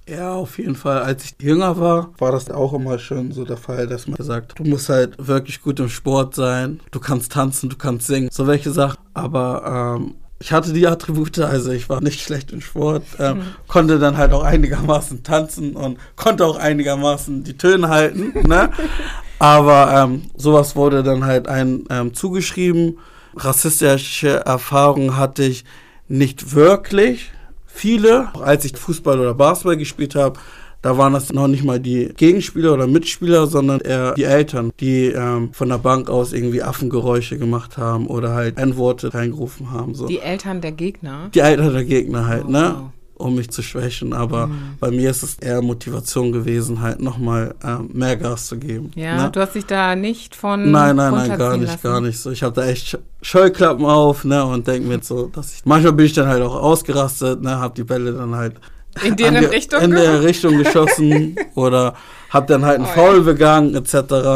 Ja, 0.09 0.35
auf 0.35 0.59
jeden 0.59 0.77
Fall. 0.77 1.03
Als 1.03 1.25
ich 1.25 1.35
jünger 1.41 1.81
war, 1.81 2.11
war 2.19 2.31
das 2.31 2.49
auch 2.51 2.73
immer 2.75 2.99
schon 2.99 3.33
so 3.33 3.45
der 3.45 3.57
Fall, 3.57 3.89
dass 3.89 4.07
man 4.07 4.17
gesagt, 4.17 4.57
du 4.57 4.65
musst 4.65 4.89
halt 4.89 5.15
wirklich 5.19 5.63
gut 5.63 5.81
im 5.81 5.89
Sport 5.89 6.37
sein, 6.37 6.81
du 6.93 7.01
kannst 7.01 7.33
tanzen, 7.33 7.69
du 7.71 7.77
kannst 7.77 8.07
singen, 8.07 8.29
so 8.31 8.47
welche 8.47 8.71
Sachen. 8.71 8.99
Aber 9.15 9.99
ähm, 9.99 10.15
ich 10.39 10.53
hatte 10.53 10.73
die 10.73 10.87
Attribute, 10.87 11.39
also 11.41 11.73
ich 11.73 11.89
war 11.89 12.01
nicht 12.01 12.21
schlecht 12.21 12.53
im 12.53 12.61
Sport, 12.61 13.03
ähm, 13.19 13.43
konnte 13.67 13.99
dann 13.99 14.17
halt 14.17 14.33
auch 14.33 14.45
einigermaßen 14.45 15.25
tanzen 15.25 15.75
und 15.75 15.99
konnte 16.15 16.47
auch 16.47 16.57
einigermaßen 16.57 17.43
die 17.43 17.57
Töne 17.57 17.89
halten. 17.89 18.33
Ne? 18.47 18.71
Aber 19.41 19.93
ähm, 19.93 20.31
sowas 20.37 20.77
wurde 20.77 21.03
dann 21.03 21.25
halt 21.25 21.49
einem 21.49 21.85
ähm, 21.91 22.15
zugeschrieben. 22.15 22.99
Rassistische 23.35 24.47
Erfahrungen 24.47 25.17
hatte 25.17 25.43
ich 25.43 25.65
nicht 26.09 26.55
wirklich 26.55 27.33
viele. 27.77 28.29
Als 28.43 28.65
ich 28.65 28.77
Fußball 28.77 29.21
oder 29.21 29.35
Basketball 29.35 29.77
gespielt 29.77 30.15
habe, 30.15 30.39
da 30.83 30.97
waren 30.99 31.15
das 31.15 31.33
noch 31.33 31.49
nicht 31.49 31.65
mal 31.65 31.81
die 31.81 32.13
Gegenspieler 32.17 32.75
oder 32.75 32.87
Mitspieler, 32.87 33.47
sondern 33.47 33.81
eher 33.81 34.15
die 34.15 34.25
Eltern, 34.25 34.71
die 34.79 35.07
ähm, 35.07 35.53
von 35.53 35.69
der 35.69 35.79
Bank 35.79 36.09
aus 36.09 36.33
irgendwie 36.33 36.63
Affengeräusche 36.63 37.39
gemacht 37.39 37.77
haben 37.77 38.07
oder 38.07 38.35
halt 38.35 38.59
N-Worte 38.59 39.13
reingerufen 39.13 39.73
haben. 39.73 39.95
So. 39.95 40.07
Die 40.07 40.21
Eltern 40.21 40.61
der 40.61 40.73
Gegner? 40.73 41.31
Die 41.35 41.41
Eltern 41.41 41.73
der 41.73 41.85
Gegner 41.85 42.27
halt, 42.27 42.45
Oh, 42.47 42.51
ne? 42.51 42.75
wow. 42.79 42.91
Um 43.19 43.35
mich 43.35 43.49
zu 43.51 43.63
schwächen. 43.63 44.13
Aber 44.13 44.51
bei 44.79 44.91
mir 44.91 45.09
ist 45.11 45.23
es 45.23 45.37
eher 45.37 45.63
Motivation 45.63 46.33
gewesen, 46.33 46.83
halt 46.83 47.01
nochmal 47.01 47.55
ähm, 47.65 47.89
mehr 47.95 48.17
Gas 48.17 48.47
zu 48.47 48.59
geben. 48.59 48.91
Ja, 48.95 49.25
ne? 49.25 49.31
du 49.31 49.41
hast 49.41 49.55
dich 49.55 49.65
da 49.65 49.97
nicht 49.97 50.37
von 50.37 50.71
Nein, 50.71 50.97
nein, 50.97 51.15
nein, 51.15 51.39
gar 51.39 51.57
nicht, 51.57 51.69
lassen. 51.69 51.83
gar 51.83 52.01
nicht 52.03 52.19
so. 52.19 52.31
Ich 52.31 52.43
habe 52.43 52.55
da 52.55 52.67
echt 52.67 52.89
Sch 52.89 52.97
Scheuklappen 53.23 53.87
auf, 53.87 54.25
ne, 54.25 54.45
und 54.45 54.67
denke 54.69 54.87
mir 54.87 55.01
so, 55.03 55.27
dass 55.35 55.55
ich, 55.55 55.65
manchmal 55.65 55.95
bin 55.95 56.07
ich 56.07 56.13
dann 56.13 56.29
halt 56.29 56.43
auch 56.43 56.55
ausgerastet, 56.55 57.43
ne, 57.43 57.59
hab 57.59 57.75
die 57.75 57.85
Bälle 57.85 58.13
dann 58.13 58.35
halt 58.37 58.61
In 59.05 59.17
deren 59.17 59.37
ange- 59.37 59.51
Richtung 59.51 59.81
in 59.83 59.91
der? 59.93 60.23
Richtung 60.23 60.59
geschossen 60.59 61.37
oder 61.55 61.95
hab 62.31 62.47
dann 62.49 62.65
halt 62.67 62.77
einen 62.81 62.85
Oh, 62.87 62.95
Foul 62.95 63.23
begangen, 63.23 63.75
etc., 63.75 63.95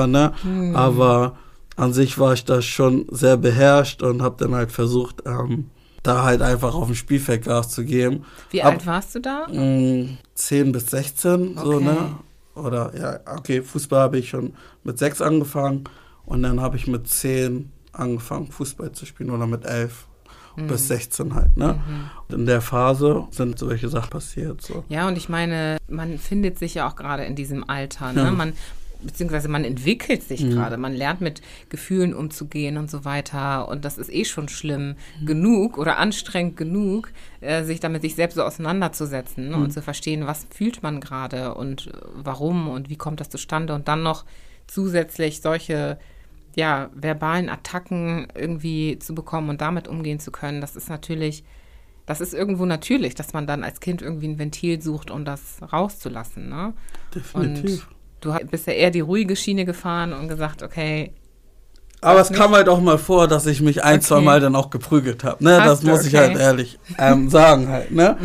ne, 0.08 0.32
Hm. 0.42 0.74
aber 0.74 1.36
an 1.76 1.92
sich 1.92 2.18
war 2.18 2.32
ich 2.32 2.44
da 2.46 2.62
schon 2.62 3.06
sehr 3.10 3.36
beherrscht 3.36 4.02
und 4.02 4.22
hab 4.22 4.38
dann 4.38 4.54
halt 4.54 4.72
versucht, 4.72 5.22
ähm, 5.26 5.66
da 6.02 6.22
halt 6.24 6.42
einfach 6.42 6.74
auf 6.74 6.86
dem 6.86 6.94
Spielfeld 6.94 7.44
Gas 7.44 7.70
zu 7.70 7.84
geben. 7.84 8.24
Wie 8.50 8.62
Ab- 8.62 8.72
alt 8.72 8.86
warst 8.86 9.14
du 9.14 9.20
da? 9.20 9.46
Mm, 9.48 10.18
10 10.34 10.72
bis 10.72 10.86
16, 10.86 11.56
so, 11.56 11.74
Okay. 11.74 11.84
ne? 11.84 12.14
Oder 12.54 12.92
ja, 12.98 13.20
okay, 13.36 13.62
Fußball 13.62 14.00
habe 14.00 14.18
ich 14.18 14.28
schon 14.30 14.54
mit 14.84 14.98
6 14.98 15.20
angefangen 15.22 15.84
und 16.26 16.42
dann 16.42 16.60
habe 16.60 16.76
ich 16.76 16.86
mit 16.86 17.08
10 17.08 17.70
angefangen, 17.92 18.48
Fußball 18.50 18.92
zu 18.92 19.06
spielen 19.06 19.30
oder 19.30 19.46
mit 19.46 19.64
11 19.64 20.06
Mhm. 20.56 20.66
bis 20.66 20.88
16 20.88 21.34
halt, 21.36 21.56
ne? 21.56 21.80
Und 22.28 22.34
in 22.40 22.44
der 22.46 22.60
Phase 22.60 23.24
sind 23.30 23.56
solche 23.58 23.88
Sachen 23.88 24.10
passiert, 24.10 24.60
so. 24.60 24.82
Ja, 24.88 25.06
und 25.06 25.16
ich 25.16 25.28
meine, 25.28 25.76
man 25.88 26.18
findet 26.18 26.58
sich 26.58 26.74
ja 26.74 26.88
auch 26.88 26.96
gerade 26.96 27.24
in 27.24 27.36
diesem 27.36 27.68
Alter. 27.70 28.12
Ne? 28.12 28.24
Ja. 28.24 28.30
Man 28.32 28.52
beziehungsweise 29.02 29.48
man 29.48 29.64
entwickelt 29.64 30.22
sich 30.22 30.48
gerade, 30.48 30.76
man 30.76 30.94
lernt 30.94 31.20
mit 31.20 31.42
Gefühlen 31.68 32.14
umzugehen 32.14 32.76
und 32.76 32.90
so 32.90 33.04
weiter. 33.04 33.68
Und 33.68 33.84
das 33.84 33.98
ist 33.98 34.12
eh 34.12 34.24
schon 34.24 34.48
schlimm 34.48 34.96
genug 35.24 35.78
oder 35.78 35.98
anstrengend 35.98 36.56
genug, 36.56 37.12
äh, 37.40 37.64
sich 37.64 37.80
damit 37.80 38.02
sich 38.02 38.14
selbst 38.14 38.34
so 38.36 38.42
auseinanderzusetzen 38.42 39.50
ne, 39.50 39.56
und 39.56 39.72
zu 39.72 39.82
verstehen, 39.82 40.26
was 40.26 40.46
fühlt 40.50 40.82
man 40.82 41.00
gerade 41.00 41.54
und 41.54 41.88
äh, 41.88 41.92
warum 42.14 42.68
und 42.68 42.90
wie 42.90 42.96
kommt 42.96 43.20
das 43.20 43.30
zustande 43.30 43.74
und 43.74 43.88
dann 43.88 44.02
noch 44.02 44.24
zusätzlich 44.66 45.40
solche 45.40 45.98
ja, 46.56 46.90
verbalen 46.94 47.48
Attacken 47.48 48.28
irgendwie 48.34 48.98
zu 48.98 49.14
bekommen 49.14 49.50
und 49.50 49.60
damit 49.60 49.88
umgehen 49.88 50.20
zu 50.20 50.30
können, 50.30 50.60
das 50.60 50.76
ist 50.76 50.88
natürlich, 50.88 51.44
das 52.06 52.20
ist 52.20 52.34
irgendwo 52.34 52.66
natürlich, 52.66 53.14
dass 53.14 53.32
man 53.32 53.46
dann 53.46 53.62
als 53.62 53.80
Kind 53.80 54.02
irgendwie 54.02 54.28
ein 54.28 54.38
Ventil 54.38 54.82
sucht, 54.82 55.10
um 55.10 55.24
das 55.24 55.58
rauszulassen. 55.72 56.48
Ne? 56.48 56.74
Definitiv. 57.14 57.86
Und 57.88 57.99
du 58.20 58.32
bist 58.50 58.66
ja 58.66 58.72
eher 58.72 58.90
die 58.90 59.00
ruhige 59.00 59.36
Schiene 59.36 59.64
gefahren 59.64 60.12
und 60.12 60.28
gesagt, 60.28 60.62
okay, 60.62 61.12
Aber 62.02 62.20
es 62.20 62.30
nicht? 62.30 62.38
kam 62.40 62.52
halt 62.54 62.68
auch 62.68 62.80
mal 62.80 62.96
vor, 62.98 63.28
dass 63.28 63.46
ich 63.46 63.60
mich 63.60 63.84
ein, 63.84 63.96
Okay. 63.96 64.06
zwei 64.06 64.20
Mal 64.20 64.40
dann 64.40 64.56
auch 64.56 64.70
geprügelt 64.70 65.22
habe. 65.24 65.42
Ne? 65.44 65.58
Hast 65.60 65.68
Das 65.68 65.82
muss 65.82 66.06
ich 66.06 66.14
okay. 66.14 66.28
Mhm. 66.28 66.30
halt 66.32 66.40
ehrlich 66.40 66.78
ähm, 66.98 67.28
sagen 67.28 67.68
halt. 67.68 67.90
Ne? 67.90 68.16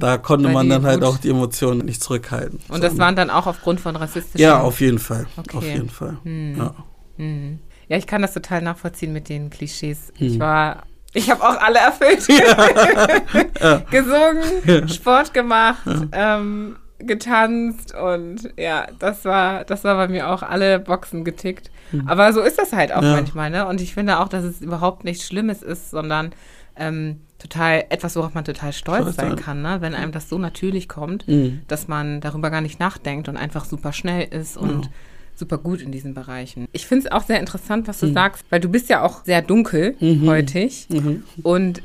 Da 0.00 0.16
konnte 0.18 0.46
Weil 0.46 0.54
man 0.54 0.68
dann 0.70 0.86
halt 0.86 1.04
auch 1.04 1.18
die 1.18 1.28
Emotionen 1.30 1.80
nicht 1.84 2.02
zurückhalten. 2.02 2.60
und 2.68 2.76
So, 2.76 2.80
das 2.82 2.94
ne? 2.94 2.98
waren 3.00 3.16
dann 3.16 3.28
auch 3.30 3.46
aufgrund 3.46 3.80
von 3.80 3.96
rassistischen. 3.96 4.40
Ja, 4.40 4.60
auf 4.60 4.80
jeden 4.80 4.98
Fall. 4.98 5.26
Okay. 5.36 5.56
Auf 5.58 5.64
jeden 5.64 5.90
Fall. 5.90 6.16
Ja. 6.24 6.74
Ja, 7.88 7.96
ich 7.96 8.06
kann 8.06 8.22
das 8.22 8.32
total 8.34 8.62
nachvollziehen 8.62 9.12
mit 9.12 9.28
den 9.28 9.50
Klischees. 9.50 10.12
Hm. 10.16 10.26
Ich 10.26 10.38
war, 10.38 10.84
ich 11.14 11.30
habe 11.30 11.42
auch 11.42 11.60
alle 11.60 11.78
erfüllt. 11.80 12.26
Gesungen, 13.90 14.88
Sport 14.88 15.34
gemacht, 15.34 15.78
ähm, 16.12 16.76
getanzt 16.98 17.94
und 17.94 18.50
ja, 18.56 18.86
das 18.98 19.24
war, 19.24 19.64
das 19.64 19.84
war 19.84 19.94
bei 19.96 20.08
mir 20.08 20.28
auch 20.30 20.42
alle 20.42 20.78
Boxen 20.80 21.24
getickt. 21.24 21.70
Aber 22.06 22.32
so 22.32 22.40
ist 22.42 22.58
das 22.58 22.72
halt 22.72 22.92
auch. 22.92 23.02
Ja. 23.02 23.12
manchmal, 23.12 23.50
ne? 23.50 23.66
Und 23.66 23.80
ich 23.80 23.94
finde 23.94 24.18
auch, 24.20 24.28
dass 24.28 24.44
es 24.44 24.60
überhaupt 24.60 25.04
nichts 25.04 25.26
Schlimmes 25.26 25.62
ist, 25.62 25.90
sondern 25.90 26.32
ähm, 26.76 27.20
total 27.38 27.84
etwas, 27.88 28.14
worauf 28.16 28.34
man 28.34 28.44
total 28.44 28.72
stolz 28.72 29.02
Stolz 29.02 29.16
sein 29.16 29.36
kann, 29.36 29.62
ne? 29.62 29.78
Wenn 29.80 29.94
einem 29.94 30.12
das 30.12 30.28
so 30.28 30.38
natürlich 30.38 30.88
kommt, 30.88 31.26
Mhm. 31.28 31.62
dass 31.66 31.88
man 31.88 32.20
darüber 32.20 32.50
gar 32.50 32.60
nicht 32.60 32.78
nachdenkt 32.78 33.28
und 33.28 33.36
einfach 33.36 33.64
super 33.64 33.92
schnell 33.92 34.26
ist 34.28 34.56
und 34.56 34.90
super 35.34 35.56
gut 35.56 35.80
in 35.80 35.92
diesen 35.92 36.14
Bereichen. 36.14 36.66
Ich 36.72 36.86
finde 36.86 37.06
es 37.06 37.12
auch 37.12 37.22
sehr 37.22 37.38
interessant, 37.40 37.86
was 37.88 38.00
du 38.00 38.12
sagst, 38.12 38.44
weil 38.50 38.60
du 38.60 38.68
bist 38.68 38.88
ja 38.90 39.02
auch 39.02 39.24
sehr 39.24 39.40
dunkelhäutig 39.40 40.88
und 41.42 41.80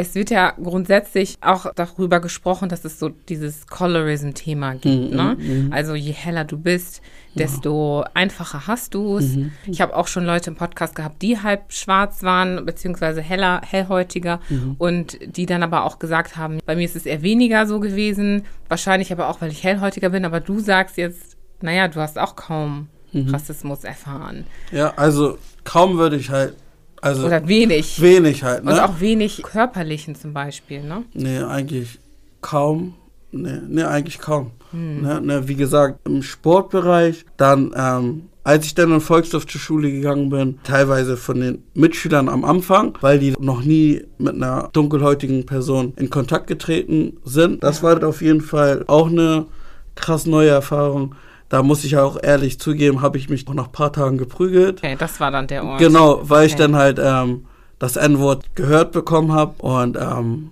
es 0.00 0.14
wird 0.14 0.30
ja 0.30 0.52
grundsätzlich 0.62 1.36
auch 1.40 1.66
darüber 1.74 2.20
gesprochen, 2.20 2.68
dass 2.68 2.84
es 2.84 2.98
so 2.98 3.10
dieses 3.28 3.66
Colorism-Thema 3.66 4.74
gibt. 4.74 5.12
ne? 5.12 5.36
Also 5.70 5.94
je 5.94 6.12
heller 6.12 6.44
du 6.44 6.56
bist, 6.58 7.02
desto 7.34 8.04
einfacher 8.14 8.66
hast 8.66 8.94
du 8.94 9.18
es. 9.18 9.36
Ich 9.66 9.80
habe 9.80 9.94
auch 9.94 10.06
schon 10.08 10.24
Leute 10.24 10.50
im 10.50 10.56
Podcast 10.56 10.94
gehabt, 10.94 11.22
die 11.22 11.38
halb 11.40 11.72
schwarz 11.72 12.22
waren, 12.22 12.64
beziehungsweise 12.66 13.20
heller, 13.20 13.60
hellhäutiger 13.64 14.40
und 14.78 15.18
die 15.24 15.46
dann 15.46 15.62
aber 15.62 15.84
auch 15.84 15.98
gesagt 15.98 16.36
haben, 16.36 16.58
bei 16.66 16.74
mir 16.74 16.84
ist 16.84 16.96
es 16.96 17.06
eher 17.06 17.22
weniger 17.22 17.66
so 17.66 17.78
gewesen, 17.78 18.44
wahrscheinlich 18.68 19.12
aber 19.12 19.28
auch, 19.28 19.40
weil 19.40 19.50
ich 19.50 19.62
hellhäutiger 19.62 20.10
bin, 20.10 20.24
aber 20.24 20.40
du 20.40 20.58
sagst 20.60 20.96
jetzt, 20.96 21.36
naja, 21.60 21.88
du 21.88 22.00
hast 22.00 22.18
auch 22.18 22.36
kaum 22.36 22.88
Rassismus 23.12 23.84
erfahren. 23.84 24.46
ja, 24.72 24.92
also 24.96 25.36
kaum 25.64 25.98
würde 25.98 26.16
ich 26.16 26.30
halt, 26.30 26.54
also 27.00 27.26
Oder 27.26 27.46
wenig. 27.48 28.00
wenig 28.00 28.42
halt. 28.42 28.64
Ne? 28.64 28.72
Und 28.72 28.80
auch 28.80 29.00
wenig 29.00 29.42
körperlichen 29.42 30.14
zum 30.14 30.32
Beispiel, 30.32 30.82
ne? 30.82 31.04
Nee, 31.14 31.38
eigentlich 31.38 31.98
kaum. 32.40 32.94
Nee, 33.32 33.58
nee 33.68 33.82
eigentlich 33.82 34.18
kaum. 34.18 34.52
Hm. 34.72 35.02
Ne, 35.02 35.20
ne, 35.20 35.48
wie 35.48 35.56
gesagt, 35.56 35.98
im 36.06 36.22
Sportbereich, 36.22 37.24
dann, 37.36 37.72
ähm, 37.76 38.22
als 38.44 38.66
ich 38.66 38.74
dann 38.74 38.92
in 38.92 39.00
Volksdorf 39.00 39.46
zur 39.46 39.60
Schule 39.60 39.90
gegangen 39.90 40.30
bin, 40.30 40.58
teilweise 40.62 41.16
von 41.16 41.40
den 41.40 41.62
Mitschülern 41.74 42.28
am 42.28 42.44
Anfang, 42.44 42.96
weil 43.00 43.18
die 43.18 43.34
noch 43.38 43.62
nie 43.62 44.04
mit 44.18 44.34
einer 44.34 44.70
dunkelhäutigen 44.72 45.44
Person 45.44 45.92
in 45.96 46.08
Kontakt 46.10 46.46
getreten 46.46 47.18
sind. 47.24 47.62
Das 47.62 47.82
war 47.82 48.02
auf 48.04 48.22
jeden 48.22 48.40
Fall 48.40 48.84
auch 48.86 49.08
eine 49.08 49.46
krass 49.94 50.26
neue 50.26 50.50
Erfahrung. 50.50 51.14
Da 51.50 51.62
muss 51.62 51.84
ich 51.84 51.96
auch 51.98 52.16
ehrlich 52.22 52.58
zugeben, 52.58 53.02
habe 53.02 53.18
ich 53.18 53.28
mich 53.28 53.46
auch 53.46 53.54
nach 53.54 53.66
ein 53.66 53.72
paar 53.72 53.92
Tagen 53.92 54.16
geprügelt. 54.16 54.78
Okay, 54.78 54.96
das 54.98 55.20
war 55.20 55.30
dann 55.30 55.46
der 55.46 55.64
Ort. 55.64 55.78
Genau, 55.80 56.20
weil 56.22 56.46
ich 56.46 56.54
Okay. 56.54 56.62
dann 56.62 56.76
halt 56.76 56.98
ähm, 57.02 57.44
das 57.78 57.96
N-Wort 57.96 58.54
gehört 58.54 58.92
bekommen 58.92 59.32
habe 59.32 59.60
und 59.62 59.98
ähm, 60.00 60.50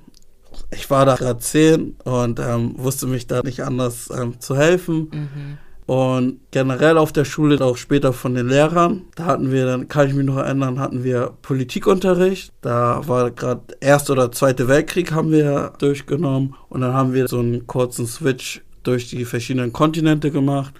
ich 0.71 0.91
war 0.91 1.07
da 1.07 1.15
gerade 1.15 1.39
zehn 1.39 1.97
und 2.05 2.41
ähm, 2.41 2.75
wusste 2.77 3.07
mich 3.07 3.27
da 3.27 3.43
nicht 3.43 3.63
anders 3.63 4.11
ähm, 4.15 4.39
zu 4.41 4.57
helfen. 4.57 5.09
Mhm. 5.13 5.59
Und 5.87 6.41
generell 6.51 6.99
auf 6.99 7.13
der 7.13 7.25
Schule, 7.25 7.59
auch 7.65 7.79
später 7.79 8.13
von 8.13 8.35
den 8.35 8.49
Lehrern, 8.49 9.05
da 9.15 9.25
hatten 9.25 9.51
wir 9.51 9.65
dann, 9.65 9.89
kann 9.89 10.07
ich 10.09 10.13
mich 10.15 10.27
noch 10.27 10.37
erinnern, 10.37 10.79
hatten 10.81 11.03
wir 11.03 11.33
Politikunterricht. 11.41 12.53
Da 12.61 13.01
war 13.07 13.31
gerade 13.31 13.63
Erster 13.81 14.13
oder 14.13 14.31
Zweite 14.33 14.69
Weltkrieg 14.69 15.13
haben 15.13 15.31
wir 15.31 15.73
durchgenommen 15.79 16.55
und 16.69 16.83
dann 16.83 16.93
haben 16.93 17.15
wir 17.15 17.27
so 17.29 17.39
einen 17.39 17.67
kurzen 17.67 18.07
Switch 18.07 18.61
durch 18.83 19.09
die 19.09 19.25
verschiedenen 19.25 19.73
Kontinente 19.73 20.31
gemacht. 20.31 20.75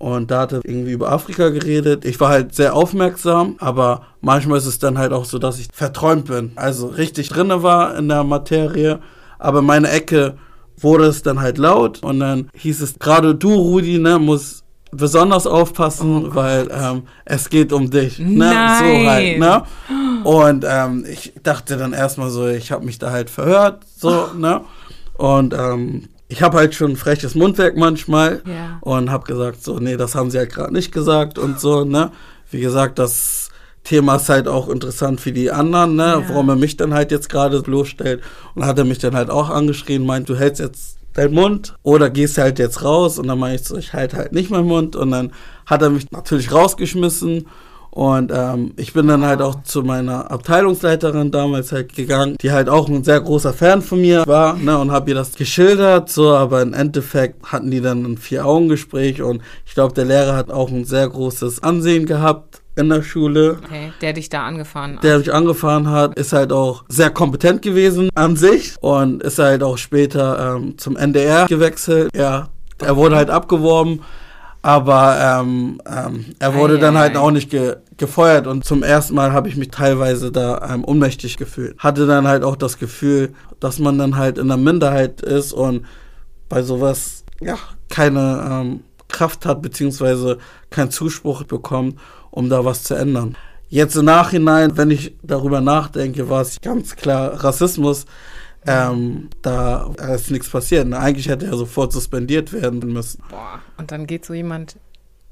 Und 0.00 0.30
da 0.30 0.40
hat 0.40 0.52
er 0.52 0.64
irgendwie 0.64 0.92
über 0.92 1.12
Afrika 1.12 1.50
geredet. 1.50 2.06
Ich 2.06 2.18
war 2.20 2.30
halt 2.30 2.54
sehr 2.54 2.74
aufmerksam, 2.74 3.56
aber 3.58 4.06
manchmal 4.22 4.56
ist 4.56 4.64
es 4.64 4.78
dann 4.78 4.96
halt 4.96 5.12
auch 5.12 5.26
so, 5.26 5.38
dass 5.38 5.58
ich 5.58 5.68
verträumt 5.74 6.28
bin. 6.28 6.52
Also 6.56 6.86
richtig 6.86 7.28
drinne 7.28 7.62
war 7.62 7.94
in 7.98 8.08
der 8.08 8.24
Materie, 8.24 9.00
aber 9.38 9.60
meine 9.60 9.90
Ecke 9.90 10.38
wurde 10.78 11.04
es 11.04 11.22
dann 11.22 11.38
halt 11.40 11.58
laut 11.58 12.02
und 12.02 12.18
dann 12.20 12.48
hieß 12.54 12.80
es, 12.80 12.98
gerade 12.98 13.34
du, 13.34 13.52
Rudi, 13.52 13.98
ne, 13.98 14.18
muss 14.18 14.64
besonders 14.90 15.46
aufpassen, 15.46 16.34
weil 16.34 16.68
ähm, 16.72 17.02
es 17.26 17.50
geht 17.50 17.70
um 17.70 17.90
dich. 17.90 18.18
Ne? 18.18 18.48
So 18.48 19.06
halt, 19.06 19.38
Nein. 19.38 19.38
ne? 19.38 19.62
Und 20.24 20.64
ähm, 20.66 21.04
ich 21.06 21.34
dachte 21.42 21.76
dann 21.76 21.92
erstmal 21.92 22.30
so, 22.30 22.48
ich 22.48 22.72
habe 22.72 22.86
mich 22.86 22.98
da 22.98 23.10
halt 23.10 23.28
verhört, 23.28 23.82
so, 23.98 24.28
ne? 24.34 24.62
Und 25.18 25.52
ähm, 25.52 26.08
ich 26.30 26.42
habe 26.42 26.56
halt 26.56 26.74
schon 26.74 26.92
ein 26.92 26.96
freches 26.96 27.34
Mundwerk 27.34 27.76
manchmal 27.76 28.40
Ja. 28.46 28.78
und 28.80 29.10
habe 29.10 29.24
gesagt, 29.26 29.62
so, 29.64 29.78
nee, 29.78 29.96
das 29.96 30.14
haben 30.14 30.30
sie 30.30 30.38
halt 30.38 30.52
gerade 30.54 30.72
nicht 30.72 30.92
gesagt 30.92 31.38
und 31.38 31.60
so, 31.60 31.84
ne? 31.84 32.12
Wie 32.50 32.60
gesagt, 32.60 32.98
das 32.98 33.50
Thema 33.84 34.16
ist 34.16 34.28
halt 34.28 34.46
auch 34.46 34.68
interessant 34.68 35.20
für 35.20 35.32
die 35.32 35.50
anderen, 35.50 35.96
ne? 35.96 36.04
Ja. 36.04 36.28
Warum 36.28 36.48
er 36.48 36.56
mich 36.56 36.76
dann 36.76 36.94
halt 36.94 37.10
jetzt 37.10 37.28
gerade 37.28 37.60
bloßstellt. 37.62 38.22
Und 38.54 38.64
hat 38.64 38.78
er 38.78 38.84
mich 38.84 38.98
dann 38.98 39.14
halt 39.16 39.28
auch 39.30 39.50
angeschrien, 39.50 40.06
meint, 40.06 40.28
du 40.28 40.36
hältst 40.36 40.60
jetzt 40.60 40.98
deinen 41.14 41.34
Mund 41.34 41.74
oder 41.82 42.08
gehst 42.10 42.38
halt 42.38 42.58
jetzt 42.60 42.84
raus. 42.84 43.18
Und 43.18 43.26
dann 43.26 43.38
meine 43.38 43.56
ich 43.56 43.64
so, 43.64 43.76
ich 43.76 43.92
halte 43.92 44.16
halt 44.16 44.32
nicht 44.32 44.50
meinen 44.50 44.68
Mund. 44.68 44.94
Und 44.96 45.10
dann 45.10 45.32
hat 45.66 45.82
er 45.82 45.90
mich 45.90 46.10
natürlich 46.12 46.52
rausgeschmissen. 46.52 47.46
Und 47.90 48.30
ähm, 48.34 48.72
ich 48.76 48.92
bin 48.92 49.08
dann 49.08 49.24
halt 49.24 49.42
auch 49.42 49.62
zu 49.62 49.82
meiner 49.82 50.30
Abteilungsleiterin 50.30 51.30
damals 51.30 51.72
halt 51.72 51.94
gegangen, 51.94 52.36
die 52.40 52.52
halt 52.52 52.68
auch 52.68 52.88
ein 52.88 53.02
sehr 53.02 53.20
großer 53.20 53.52
Fan 53.52 53.82
von 53.82 54.00
mir 54.00 54.24
war, 54.26 54.56
ne, 54.56 54.78
und 54.78 54.92
habe 54.92 55.10
ihr 55.10 55.16
das 55.16 55.34
geschildert, 55.34 56.08
so, 56.08 56.34
aber 56.34 56.62
im 56.62 56.72
Endeffekt 56.72 57.52
hatten 57.52 57.70
die 57.70 57.80
dann 57.80 58.04
ein 58.04 58.16
Vier-Augen-Gespräch 58.16 59.22
und 59.22 59.42
ich 59.66 59.74
glaube, 59.74 59.94
der 59.94 60.04
Lehrer 60.04 60.36
hat 60.36 60.50
auch 60.50 60.70
ein 60.70 60.84
sehr 60.84 61.08
großes 61.08 61.62
Ansehen 61.62 62.06
gehabt 62.06 62.60
in 62.76 62.88
der 62.88 63.02
Schule. 63.02 63.58
Okay, 63.64 63.92
der 64.00 64.12
dich 64.12 64.28
da 64.28 64.46
angefahren 64.46 64.96
hat. 64.96 65.04
Der 65.04 65.18
mich 65.18 65.32
angefahren 65.32 65.90
hat, 65.90 66.18
ist 66.18 66.32
halt 66.32 66.52
auch 66.52 66.84
sehr 66.88 67.10
kompetent 67.10 67.62
gewesen 67.62 68.08
an 68.14 68.36
sich 68.36 68.74
und 68.80 69.22
ist 69.22 69.38
halt 69.38 69.62
auch 69.62 69.78
später 69.78 70.56
ähm, 70.56 70.78
zum 70.78 70.96
NDR 70.96 71.46
gewechselt. 71.46 72.10
Ja, 72.14 72.48
er 72.78 72.96
wurde 72.96 73.16
halt 73.16 73.30
abgeworben, 73.30 74.02
aber 74.62 75.40
ähm, 75.40 75.80
ähm, 75.86 76.24
er 76.38 76.54
wurde 76.54 76.76
Ei, 76.76 76.80
dann 76.80 76.96
ei, 76.96 77.00
halt 77.00 77.16
ei. 77.16 77.20
auch 77.20 77.30
nicht 77.30 77.50
ge 77.50 77.76
gefeuert 77.96 78.46
und 78.46 78.64
zum 78.64 78.82
ersten 78.82 79.14
Mal 79.14 79.34
habe 79.34 79.50
ich 79.50 79.56
mich 79.56 79.70
teilweise 79.70 80.32
da 80.32 80.70
ähm, 80.72 80.84
ohnmächtig 80.86 81.36
gefühlt. 81.36 81.78
Hatte 81.78 82.06
dann 82.06 82.26
halt 82.26 82.44
auch 82.44 82.56
das 82.56 82.78
Gefühl, 82.78 83.34
dass 83.60 83.78
man 83.78 83.98
dann 83.98 84.16
halt 84.16 84.38
in 84.38 84.48
der 84.48 84.56
Minderheit 84.56 85.20
ist 85.20 85.52
und 85.52 85.84
bei 86.48 86.62
sowas 86.62 87.24
ja 87.42 87.58
keine 87.90 88.48
ähm, 88.50 88.84
Kraft 89.08 89.44
hat 89.44 89.60
beziehungsweise 89.60 90.38
keinen 90.70 90.90
Zuspruch 90.90 91.42
bekommt, 91.44 91.98
um 92.30 92.48
da 92.48 92.64
was 92.64 92.84
zu 92.84 92.94
ändern. 92.94 93.36
Jetzt 93.68 93.96
im 93.96 94.06
Nachhinein, 94.06 94.76
wenn 94.76 94.90
ich 94.90 95.14
darüber 95.22 95.60
nachdenke, 95.60 96.28
war 96.30 96.40
es 96.40 96.60
ganz 96.60 96.96
klar 96.96 97.44
Rassismus. 97.44 98.06
Ähm, 98.66 99.30
da 99.42 99.90
ist 100.14 100.30
nichts 100.30 100.50
passiert. 100.50 100.86
Ne? 100.86 100.98
Eigentlich 100.98 101.28
hätte 101.28 101.46
er 101.46 101.56
sofort 101.56 101.92
suspendiert 101.92 102.52
werden 102.52 102.80
müssen. 102.92 103.22
Boah, 103.30 103.60
und 103.78 103.90
dann 103.90 104.06
geht 104.06 104.24
so 104.26 104.34
jemand 104.34 104.76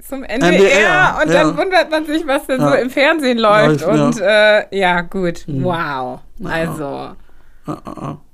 zum 0.07 0.23
NDR, 0.23 0.49
NDR, 0.51 1.19
und 1.21 1.29
dann 1.33 1.47
ja. 1.49 1.57
wundert 1.57 1.91
man 1.91 2.05
sich, 2.05 2.25
was 2.25 2.47
denn 2.47 2.59
Ja. 2.61 2.69
so 2.69 2.75
im 2.75 2.89
Fernsehen 2.89 3.37
läuft. 3.37 3.81
Läuft, 3.81 3.97
ja. 3.97 4.05
und 4.05 4.19
äh, 4.21 4.77
ja, 4.79 5.01
gut. 5.01 5.43
Mhm. 5.47 5.63
Wow. 5.63 6.19
Ja. 6.39 6.49
Also, 6.49 7.09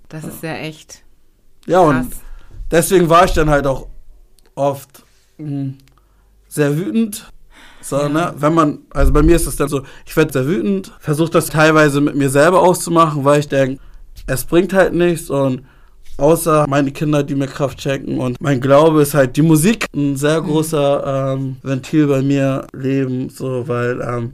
das 0.09 0.23
ist 0.23 0.43
ja 0.43 0.53
echt 0.55 1.03
Ja, 1.65 1.79
und 1.79 2.09
krass. 2.11 2.21
deswegen 2.71 3.09
war 3.09 3.25
ich 3.25 3.33
dann 3.33 3.49
halt 3.49 3.67
auch 3.67 3.87
oft 4.53 5.03
mh, 5.37 5.73
sehr 6.47 6.77
wütend. 6.77 7.29
So, 7.81 7.99
Ja. 7.99 8.09
ne? 8.09 8.33
Wenn 8.37 8.53
man, 8.53 8.79
also 8.91 9.11
bei 9.11 9.21
mir 9.23 9.35
ist 9.35 9.45
es 9.47 9.57
dann 9.57 9.67
so, 9.67 9.81
ich 10.05 10.15
werde 10.15 10.31
sehr 10.31 10.45
wütend, 10.47 10.93
versuche 10.99 11.31
das 11.31 11.47
teilweise 11.47 11.99
mit 11.99 12.15
mir 12.15 12.29
selber 12.29 12.61
auszumachen, 12.61 13.25
weil 13.25 13.39
ich 13.41 13.47
denke, 13.49 13.81
es 14.27 14.45
bringt 14.45 14.73
halt 14.73 14.93
nichts 14.93 15.29
und 15.29 15.63
außer 16.17 16.65
meine 16.67 16.91
Kinder, 16.91 17.23
die 17.23 17.35
mir 17.35 17.47
Kraft 17.47 17.81
schenken. 17.81 18.19
Und 18.19 18.39
mein 18.41 18.61
Glaube 18.61 19.01
ist 19.01 19.13
halt 19.13 19.35
die 19.35 19.41
Musik, 19.41 19.85
ein 19.95 20.15
sehr 20.15 20.41
großer 20.41 21.33
ähm, 21.33 21.57
Ventil 21.61 22.07
bei 22.07 22.21
mir 22.21 22.67
leben, 22.73 23.29
so, 23.29 23.67
weil 23.67 24.01
ähm, 24.01 24.33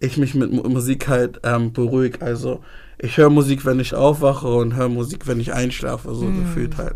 ich 0.00 0.16
mich 0.16 0.34
mit 0.34 0.52
Mu- 0.52 0.68
Musik 0.68 1.08
halt 1.08 1.40
ähm, 1.44 1.72
beruhige. 1.72 2.20
Also 2.20 2.60
ich 2.98 3.16
höre 3.16 3.30
Musik, 3.30 3.64
wenn 3.64 3.80
ich 3.80 3.94
aufwache 3.94 4.48
und 4.48 4.74
höre 4.76 4.88
Musik, 4.88 5.26
wenn 5.26 5.40
ich 5.40 5.52
einschlafe, 5.52 6.14
so 6.14 6.26
gefühlt 6.26 6.76
halt. 6.76 6.94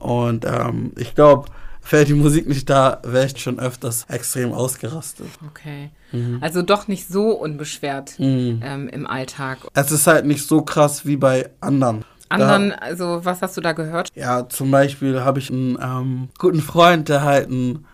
Und 0.00 0.44
ähm, 0.44 0.92
ich 0.96 1.14
glaube, 1.14 1.48
wäre 1.90 2.04
die 2.04 2.14
Musik 2.14 2.48
nicht 2.48 2.68
da, 2.70 3.00
wäre 3.04 3.26
ich 3.26 3.38
schon 3.40 3.58
öfters 3.58 4.04
extrem 4.08 4.52
ausgerastet. 4.52 5.26
Okay. 5.48 5.90
Mhm. 6.12 6.38
Also 6.40 6.62
doch 6.62 6.88
nicht 6.88 7.08
so 7.08 7.30
unbeschwert 7.32 8.18
Mhm. 8.18 8.60
ähm, 8.64 8.88
im 8.88 9.06
Alltag. 9.06 9.58
Es 9.74 9.90
ist 9.90 10.06
halt 10.06 10.24
nicht 10.26 10.46
so 10.46 10.62
krass 10.62 11.04
wie 11.06 11.16
bei 11.16 11.50
anderen. 11.60 12.04
Anderen, 12.30 12.72
also 12.72 13.20
was 13.24 13.40
hast 13.40 13.56
du 13.56 13.62
da 13.62 13.72
gehört? 13.72 14.10
Ja, 14.14 14.48
zum 14.48 14.70
Beispiel 14.70 15.20
habe 15.22 15.38
ich 15.38 15.50
einen 15.50 15.78
ähm, 15.82 16.28
guten 16.38 16.60
Freund, 16.60 17.08
der 17.08 17.22
halt 17.22 17.48
einen 17.48 17.86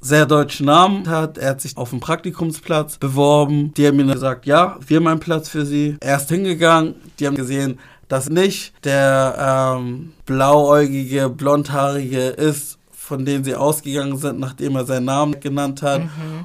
sehr 0.00 0.24
deutschen 0.24 0.64
Namen 0.64 1.06
hat. 1.10 1.36
Er 1.36 1.50
hat 1.50 1.60
sich 1.60 1.76
auf 1.76 1.92
einen 1.92 2.00
Praktikumsplatz 2.00 2.96
beworben. 2.96 3.74
Die 3.74 3.86
haben 3.86 3.96
mir 3.98 4.06
gesagt, 4.06 4.46
ja, 4.46 4.78
wir 4.86 4.96
haben 4.96 5.06
einen 5.08 5.20
Platz 5.20 5.50
für 5.50 5.66
sie. 5.66 5.98
Er 6.00 6.16
ist 6.16 6.30
hingegangen. 6.30 6.94
Die 7.18 7.26
haben 7.26 7.36
gesehen, 7.36 7.78
dass 8.08 8.30
nicht 8.30 8.72
der 8.84 9.76
ähm, 9.78 10.14
blauäugige, 10.24 11.28
blondhaarige 11.28 12.28
ist, 12.28 12.78
von 13.10 13.24
dem 13.24 13.42
sie 13.42 13.56
ausgegangen 13.56 14.16
sind, 14.16 14.38
nachdem 14.38 14.76
er 14.76 14.84
seinen 14.84 15.06
Namen 15.06 15.40
genannt 15.40 15.82
hat. 15.82 16.02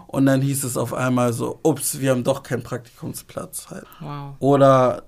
Und 0.07 0.25
dann 0.25 0.41
hieß 0.41 0.63
es 0.63 0.77
auf 0.77 0.95
einmal 0.95 1.31
so, 1.31 1.59
ups, 1.61 1.99
wir 1.99 2.09
haben 2.09 2.23
doch 2.23 2.41
keinen 2.41 2.63
Praktikumsplatz 2.63 3.67
halt. 3.69 3.85
Wow. 3.99 4.33
Oder 4.39 5.03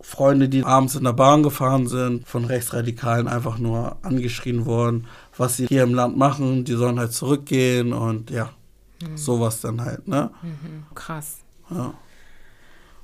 Freunde, 0.00 0.48
die 0.48 0.64
abends 0.64 0.94
in 0.94 1.04
der 1.04 1.12
Bahn 1.12 1.42
gefahren 1.42 1.86
sind, 1.86 2.26
von 2.26 2.46
Rechtsradikalen 2.46 3.28
einfach 3.28 3.58
nur 3.58 3.98
angeschrien 4.02 4.64
worden, 4.64 5.06
was 5.36 5.58
sie 5.58 5.66
hier 5.66 5.82
im 5.82 5.92
Land 5.94 6.16
machen, 6.16 6.64
die 6.64 6.72
sollen 6.72 6.98
halt 6.98 7.12
zurückgehen 7.12 7.92
und 7.92 8.30
ja, 8.30 8.48
sowas 9.14 9.60
dann 9.60 9.82
halt, 9.84 10.08
ne? 10.08 10.30
Krass. 10.94 11.40
Ja. 11.70 11.92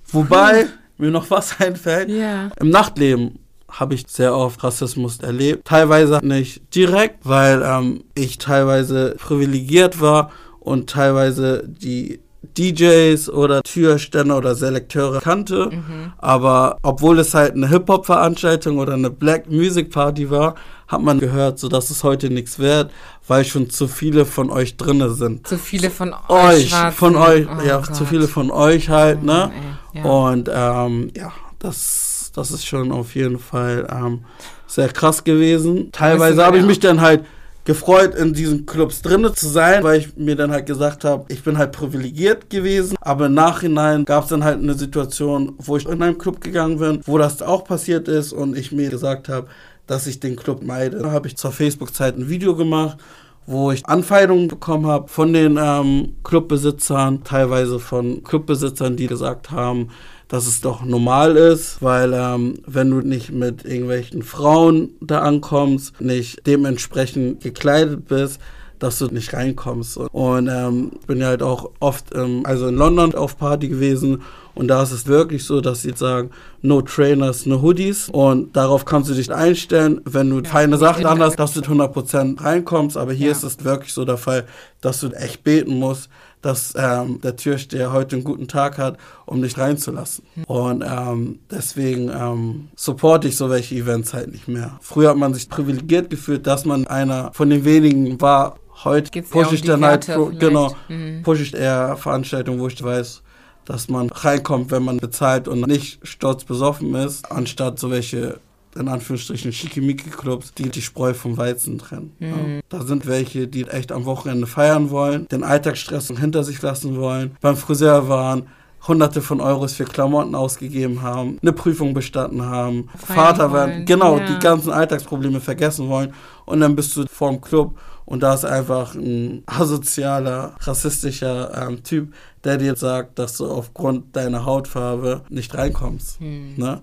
Wobei 0.07 0.67
mir 0.97 1.11
noch 1.11 1.31
was 1.31 1.61
einfällt, 1.61 2.09
Ja. 2.09 2.49
im 2.59 2.71
Nachtleben 2.71 3.39
habe 3.71 3.95
ich 3.95 4.05
sehr 4.09 4.35
oft 4.35 4.63
Rassismus 4.65 5.19
erlebt. 5.21 5.67
Teilweise 5.67 6.21
nicht 6.23 6.75
direkt, 6.75 7.21
weil 7.27 7.63
ähm, 7.63 8.05
ich 8.15 8.39
teilweise 8.39 9.15
privilegiert 9.19 10.01
war 10.01 10.31
und 10.61 10.89
teilweise 10.91 11.65
die 11.67 12.21
DJs 12.57 13.29
oder 13.31 13.63
Türständer 13.63 14.37
oder 14.39 14.55
Selekteure 14.55 15.21
kannte. 15.21 15.71
Aber 16.19 16.79
obwohl 16.83 17.19
es 17.19 17.35
halt 17.35 17.55
eine 17.55 17.69
Hip-Hop-Veranstaltung 17.69 18.79
oder 18.79 18.95
eine 18.95 19.11
Black 19.11 19.51
Music 19.51 19.91
Party 19.91 20.31
war, 20.31 20.55
hat 20.87 21.03
man 21.03 21.19
gehört, 21.21 21.59
so 21.59 21.69
dass 21.69 21.91
es 21.91 22.03
heute 22.03 22.31
nichts 22.31 22.59
wert, 22.59 22.91
weil 23.27 23.45
schon 23.45 23.71
zu 23.71 23.87
viele 23.87 24.25
von 24.25 24.51
euch 24.51 24.77
drinne 24.77 25.11
sind. 25.11 25.47
Zu 25.47 25.59
viele 25.59 25.91
von 25.91 26.15
euch. 26.29 26.73
Euch, 26.75 26.95
von 26.95 27.17
euch, 27.17 27.47
Oh 27.47 27.67
ja, 27.67 27.77
Gott. 27.79 27.95
zu 27.95 28.07
viele 28.07 28.27
von 28.29 28.51
euch 28.51 28.89
halt, 28.89 29.19
Oh 29.23 29.27
ne? 29.27 29.33
Mann, 29.33 29.53
ey. 29.95 30.01
Ja. 30.03 30.11
Und 30.11 30.51
ähm, 30.53 31.11
ja, 31.17 31.33
das, 31.59 32.18
das 32.39 32.53
ist 32.53 32.65
schon 32.65 32.93
auf 32.93 33.15
jeden 33.15 33.39
Fall 33.39 33.87
ähm, 33.91 34.21
sehr 34.67 34.89
krass 34.89 35.25
gewesen. 35.25 35.91
Teilweise 35.91 36.45
habe 36.45 36.59
ich 36.59 36.65
mich 36.65 36.79
dann 36.79 37.01
halt 37.01 37.25
gefreut, 37.65 38.15
in 38.15 38.33
diesen 38.33 38.65
Clubs 38.65 39.03
drinne 39.03 39.33
zu 39.35 39.49
sein, 39.49 39.83
weil 39.83 40.01
ich 40.01 40.17
mir 40.17 40.37
dann 40.37 40.53
halt 40.53 40.67
gesagt 40.67 41.05
habe, 41.05 41.25
ich 41.29 41.43
bin 41.43 41.59
halt 41.59 41.73
privilegiert 41.73 42.49
gewesen. 42.49 42.97
Aber 43.01 43.27
im 43.27 43.35
Nachhinein 43.35 44.05
gab 44.05 44.25
es 44.25 44.31
dann 44.31 44.45
halt 44.45 44.63
eine 44.63 44.75
Situation, 44.75 45.55
wo 45.59 45.77
ich 45.77 45.87
in 45.87 46.01
einen 46.01 46.17
Club 46.17 46.41
gegangen 46.41 46.79
bin, 46.79 47.01
wo 47.05 47.19
das 47.19 47.43
auch 47.43 47.65
passiert 47.65 48.09
ist 48.09 48.33
und 48.33 48.57
ich 48.57 48.73
mir 48.73 48.89
gesagt 48.89 49.29
habe, 49.29 49.49
dass 49.87 50.07
ich 50.07 50.21
den 50.21 50.37
Club 50.37 50.63
meide. 50.63 50.99
Da 50.99 51.11
habe 51.11 51.27
ich 51.27 51.37
zur 51.37 51.51
Facebook-Zeit 51.51 52.17
ein 52.17 52.29
Video 52.29 52.55
gemacht, 52.55 52.99
wo 53.47 53.73
ich 53.73 53.85
Anfeindungen 53.87 54.49
bekommen 54.49 54.87
habe 54.87 55.09
von 55.09 55.33
den 55.33 55.59
ähm, 55.61 56.15
Clubbesitzern, 56.23 57.25
teilweise 57.25 57.81
von 57.81 58.23
Clubbesitzern, 58.23 58.97
die 58.97 59.09
gesagt 59.09 59.51
haben, 59.51 59.91
dass 60.29 60.47
es 60.47 60.61
doch 60.61 60.85
normal 60.85 61.37
ist, 61.37 61.81
weil 61.81 62.13
ähm, 62.13 62.55
wenn 62.67 62.91
du 62.91 63.01
nicht 63.01 63.33
mit 63.33 63.65
irgendwelchen 63.65 64.23
Frauen 64.23 64.91
da 65.01 65.21
ankommst, 65.21 66.01
nicht 66.01 66.47
dementsprechend 66.47 67.43
gekleidet 67.43 68.07
bist, 68.09 68.39
dass 68.79 68.99
du 68.99 69.07
nicht 69.07 69.33
reinkommst. 69.33 69.97
Und 69.97 70.49
ähm, 70.49 70.93
ich 71.01 71.07
bin 71.07 71.19
ja 71.19 71.29
halt 71.29 71.43
auch 71.43 71.71
oft, 71.81 72.15
ähm, 72.15 72.43
also 72.45 72.69
in 72.69 72.77
London 72.77 73.15
auf 73.15 73.37
Party 73.37 73.69
gewesen 73.69 74.23
und 74.55 74.69
da 74.69 74.83
ist 74.83 74.93
es 74.93 75.07
wirklich 75.07 75.45
so, 75.45 75.61
dass 75.61 75.83
sie 75.83 75.93
sagen, 75.97 76.31
no 76.63 76.83
trainers, 76.83 77.47
no 77.47 77.61
hoodies 77.63 78.09
und 78.11 78.57
darauf 78.57 78.85
kannst 78.85 79.11
du 79.11 79.15
dich 79.15 79.33
einstellen, 79.33 80.01
wenn 80.05 80.31
du 80.31 80.41
Ja, 80.41 80.45
feine 80.51 80.77
Sachen 80.77 81.07
anhast, 81.07 81.39
dass 81.41 81.55
du 81.55 81.61
zu 81.63 81.71
100% 81.73 82.41
reinkommst, 82.43 82.97
aber 82.97 83.13
hier 83.13 83.29
Ja. 83.29 83.33
ist 83.33 83.43
es 83.45 83.65
wirklich 83.65 83.93
so 83.93 84.05
der 84.05 84.17
Fall, 84.17 84.45
dass 84.81 85.01
du 85.01 85.09
echt 85.09 85.43
beten 85.43 85.79
musst, 85.79 86.09
dass 86.43 86.75
ähm, 86.77 87.21
der 87.21 87.37
Türsteher 87.37 87.93
heute 87.93 88.17
einen 88.17 88.25
guten 88.25 88.49
Tag 88.49 88.79
hat, 88.79 88.97
um 89.27 89.43
dich 89.43 89.59
reinzulassen. 89.59 90.25
Und 90.47 90.83
ähm, 90.87 91.41
deswegen 91.51 92.11
ähm, 92.11 92.69
supporte 92.77 93.29
ich 93.29 93.37
so 93.37 93.51
welche 93.51 93.75
Events 93.75 94.15
halt 94.15 94.31
nicht 94.33 94.49
mehr. 94.49 94.79
Früher 94.81 95.11
hat 95.11 95.17
man 95.17 95.35
sich 95.35 95.49
privilegiert 95.49 96.11
gefühlt, 96.11 96.47
dass 96.47 96.65
man 96.65 96.87
einer 96.87 97.31
von 97.33 97.51
den 97.51 97.65
wenigen 97.65 98.21
war. 98.21 98.57
Heute 98.85 99.23
pushe 99.23 99.57
ich 99.57 99.63
dann 99.63 99.85
halt, 99.85 100.07
Werte 100.07 100.23
vielleicht? 100.25 100.41
genau, 100.41 100.77
Mhm. 100.89 101.23
pushe 101.25 101.43
ich 101.43 101.55
eher 101.55 101.97
Veranstaltungen, 101.97 102.61
wo 102.61 102.69
ich 102.69 102.81
weiß, 102.81 103.23
dass 103.65 103.89
man 103.89 104.09
reinkommt, 104.09 104.71
wenn 104.71 104.85
man 104.85 104.99
bezahlt 104.99 105.49
und 105.49 105.67
nicht 105.67 105.99
stolz 106.07 106.45
besoffen 106.45 106.95
ist, 106.95 107.31
anstatt 107.31 107.79
so 107.79 107.91
welche 107.91 108.39
in 108.77 108.89
Anführungsstrichen 108.89 109.53
Schickimicki-Clubs, 109.53 110.55
die 110.55 110.69
die 110.69 110.83
Spreu 110.83 111.15
vom 111.15 111.37
Weizen 111.37 111.79
trennen. 111.79 112.13
Ja. 112.19 112.35
Da 112.69 112.83
sind 112.83 113.07
welche, 113.07 113.49
die 113.49 113.67
echt 113.67 113.93
am 113.93 114.05
Wochenende 114.05 114.47
feiern 114.47 114.91
wollen, 114.91 115.27
den 115.29 115.45
Alltagsstress 115.45 116.09
hinter 116.09 116.45
sich 116.45 116.61
lassen 116.63 116.97
wollen, 116.97 117.37
beim 117.41 117.57
Friseur 117.57 118.09
waren, 118.09 118.47
hunderte 118.87 119.21
von 119.23 119.41
Euros 119.41 119.75
für 119.75 119.85
Klamotten 119.85 120.35
ausgegeben 120.35 121.03
haben, 121.03 121.39
eine 121.43 121.53
Prüfung 121.53 121.95
bestanden 121.95 122.43
haben, 122.43 122.89
Feiern 122.97 123.17
Vater 123.17 123.53
werden, 123.53 123.73
wollen, 123.73 123.87
genau, 123.87 124.19
ja. 124.19 124.27
die 124.27 124.39
ganzen 124.39 124.71
Alltagsprobleme 124.71 125.41
vergessen 125.41 125.89
wollen 125.89 126.15
und 126.47 126.61
dann 126.61 126.77
bist 126.77 126.97
du 126.97 127.05
vorm 127.07 127.41
Club 127.41 127.77
und 128.05 128.23
da 128.23 128.35
ist 128.35 128.45
einfach 128.45 128.95
ein 128.95 129.43
asozialer, 129.45 130.55
rassistischer 130.61 131.69
ähm, 131.69 131.83
Typ, 131.83 132.15
der 132.45 132.57
dir 132.57 132.75
sagt, 132.75 133.19
dass 133.19 133.37
du 133.37 133.47
aufgrund 133.47 134.17
deiner 134.17 134.47
Hautfarbe 134.47 135.23
nicht 135.29 135.55
reinkommst. 135.55 136.19
Hm. 136.19 136.55
Ne? 136.57 136.81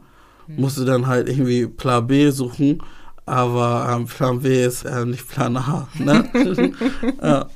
Musst 0.48 0.78
du 0.78 0.86
dann 0.86 1.08
halt 1.08 1.30
irgendwie 1.30 1.68
Plan 1.68 2.08
B 2.08 2.30
suchen, 2.30 2.82
aber 3.26 3.90
ähm, 3.92 4.06
Plan 4.06 4.40
B 4.40 4.64
ist 4.64 4.86
ähm, 4.86 5.12
nicht 5.12 5.28
Plan 5.28 5.58
A. 5.58 5.88
Ne? 5.98 6.30
ja. 7.22 7.48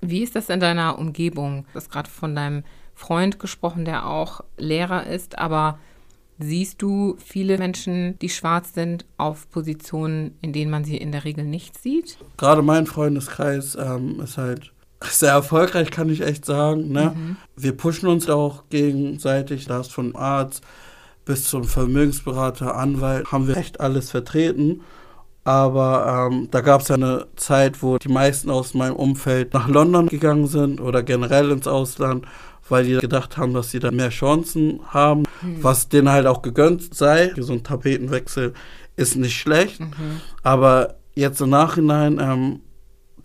Wie 0.00 0.22
ist 0.22 0.36
das 0.36 0.50
in 0.50 0.60
deiner 0.60 0.98
Umgebung? 0.98 1.64
Du 1.72 1.76
hast 1.76 1.90
gerade 1.90 2.10
von 2.10 2.34
deinem 2.34 2.62
Freund 2.94 3.38
gesprochen, 3.38 3.84
der 3.84 4.06
auch 4.06 4.42
Lehrer 4.56 5.06
ist, 5.06 5.38
aber 5.38 5.78
siehst 6.38 6.82
du 6.82 7.16
viele 7.24 7.58
Menschen, 7.58 8.18
die 8.18 8.28
schwarz 8.28 8.74
sind, 8.74 9.06
auf 9.16 9.48
Positionen, 9.50 10.36
in 10.42 10.52
denen 10.52 10.70
man 10.70 10.84
sie 10.84 10.96
in 10.96 11.12
der 11.12 11.24
Regel 11.24 11.44
nicht 11.44 11.80
sieht? 11.80 12.18
Gerade 12.36 12.62
mein 12.62 12.86
Freundeskreis 12.86 13.76
ähm, 13.76 14.20
ist 14.20 14.36
halt 14.36 14.72
sehr 15.02 15.32
erfolgreich, 15.32 15.90
kann 15.90 16.10
ich 16.10 16.22
echt 16.22 16.44
sagen. 16.44 16.90
Ne? 16.90 17.36
Wir 17.56 17.76
pushen 17.76 18.08
uns 18.08 18.28
auch 18.28 18.64
gegenseitig. 18.70 19.66
Da 19.66 19.80
ist 19.80 19.92
von 19.92 20.16
Arzt 20.16 20.62
bis 21.26 21.44
zum 21.44 21.64
Vermögensberater, 21.64 22.76
Anwalt, 22.76 23.30
haben 23.30 23.46
wir 23.48 23.58
echt 23.58 23.80
alles 23.80 24.10
vertreten. 24.10 24.80
Aber 25.44 26.28
ähm, 26.32 26.48
da 26.50 26.60
gab 26.60 26.80
es 26.80 26.88
ja 26.88 26.94
eine 26.94 27.26
Zeit, 27.36 27.82
wo 27.82 27.98
die 27.98 28.08
meisten 28.08 28.50
aus 28.50 28.74
meinem 28.74 28.96
Umfeld 28.96 29.52
nach 29.52 29.68
London 29.68 30.06
gegangen 30.08 30.46
sind 30.46 30.80
oder 30.80 31.02
generell 31.02 31.50
ins 31.50 31.68
Ausland, 31.68 32.26
weil 32.68 32.84
die 32.84 32.96
gedacht 32.96 33.36
haben, 33.36 33.54
dass 33.54 33.70
sie 33.70 33.78
da 33.78 33.90
mehr 33.90 34.08
Chancen 34.08 34.80
haben, 34.88 35.24
was 35.60 35.88
denen 35.88 36.10
halt 36.10 36.26
auch 36.26 36.42
gegönnt 36.42 36.94
sei. 36.94 37.32
So 37.38 37.52
ein 37.52 37.62
Tapetenwechsel 37.62 38.54
ist 38.96 39.16
nicht 39.16 39.36
schlecht. 39.36 39.80
Aber 40.42 40.96
jetzt 41.14 41.40
im 41.40 41.50
Nachhinein 41.50 42.18
ähm, 42.20 42.60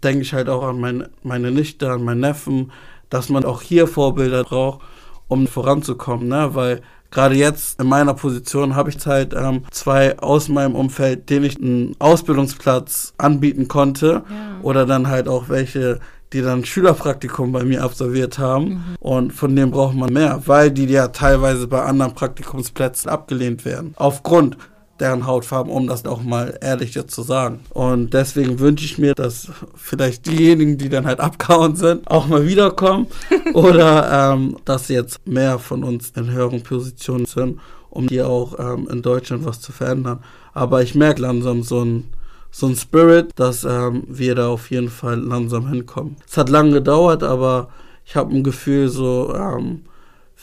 denke 0.04 0.22
ich 0.22 0.34
halt 0.34 0.50
auch 0.50 0.64
an 0.64 0.80
mein, 0.80 1.08
meine 1.24 1.52
Nichte, 1.52 1.90
an 1.92 2.04
meinen 2.04 2.22
Neffen, 2.22 2.72
dass 3.10 3.30
man 3.30 3.46
auch 3.46 3.62
hier 3.62 3.88
Vorbilder 3.88 4.44
braucht, 4.44 4.82
um 5.28 5.48
voranzukommen, 5.48 6.28
ne? 6.28 6.50
Weil 6.54 6.82
gerade 7.12 7.36
jetzt 7.36 7.80
in 7.80 7.88
meiner 7.88 8.14
Position 8.14 8.76
habe 8.76 8.90
ich 8.90 9.06
halt 9.06 9.34
ähm, 9.34 9.64
zwei 9.72 10.18
aus 10.20 10.50
meinem 10.50 10.76
Umfeld, 10.76 11.30
denen 11.30 11.46
ich 11.46 11.58
einen 11.58 11.96
Ausbildungsplatz 12.00 13.14
anbieten 13.18 13.68
konnte 13.68 14.24
Ja. 14.30 14.62
oder 14.62 14.86
dann 14.86 15.08
halt 15.08 15.28
auch 15.28 15.50
welche, 15.50 16.00
die 16.34 16.42
dann 16.42 16.64
Schülerpraktikum 16.64 17.52
bei 17.52 17.64
mir 17.64 17.84
absolviert 17.84 18.40
haben 18.40 18.96
und 19.00 19.34
von 19.34 19.56
denen 19.56 19.72
braucht 19.72 19.96
man 19.96 20.12
mehr, 20.14 20.42
weil 20.46 20.72
die 20.72 20.86
ja 20.86 21.10
teilweise 21.10 21.68
bei 21.68 21.82
anderen 21.84 22.14
Praktikumsplätzen 22.16 23.10
abgelehnt 23.12 23.66
werden. 23.66 23.94
Aufgrund 23.98 24.58
deren 25.02 25.26
Hautfarben, 25.26 25.72
um 25.72 25.88
das 25.88 26.06
auch 26.06 26.24
mal 26.24 26.58
ehrlich 26.62 26.94
jetzt 26.94 27.14
zu 27.14 27.24
sagen. 27.24 27.60
Und 27.72 28.14
deswegen 28.14 28.60
wünsche 28.60 28.86
ich 28.86 28.98
mir, 28.98 29.14
dass 29.14 29.50
vielleicht 29.76 30.28
diejenigen, 30.28 30.78
die 30.78 30.90
dann 30.90 31.06
halt 31.06 31.20
abgehauen 31.32 31.76
sind, 31.76 32.10
auch 32.10 32.28
mal 32.28 32.48
wiederkommen 32.48 33.08
oder 33.54 34.34
ähm, 34.34 34.58
dass 34.64 34.88
jetzt 34.88 35.28
mehr 35.28 35.60
von 35.60 35.84
uns 35.84 36.12
in 36.16 36.32
höheren 36.32 36.64
Positionen 36.64 37.26
sind, 37.26 37.60
um 37.90 38.08
die 38.08 38.22
auch 38.22 38.58
ähm, 38.60 38.88
in 38.90 39.02
Deutschland 39.02 39.46
was 39.46 39.60
zu 39.60 39.72
verändern. 39.72 40.20
Aber 40.54 40.82
ich 40.82 40.96
merke 40.96 41.22
langsam 41.22 41.64
so 41.64 41.84
ein 41.84 42.06
so 42.54 42.68
ein 42.68 42.76
Spirit, 42.76 43.32
dass 43.38 43.64
ähm, 43.64 44.04
wir 44.08 44.36
da 44.36 44.50
auf 44.50 44.72
jeden 44.72 44.90
Fall 44.90 45.18
langsam 45.18 45.70
hinkommen. 45.70 46.18
Es 46.28 46.36
hat 46.36 46.50
lange 46.50 46.74
gedauert, 46.74 47.24
aber 47.24 47.70
ich 48.06 48.18
habe 48.18 48.36
ein 48.36 48.44
Gefühl, 48.44 48.90
so 48.90 49.34
ähm, 49.34 49.84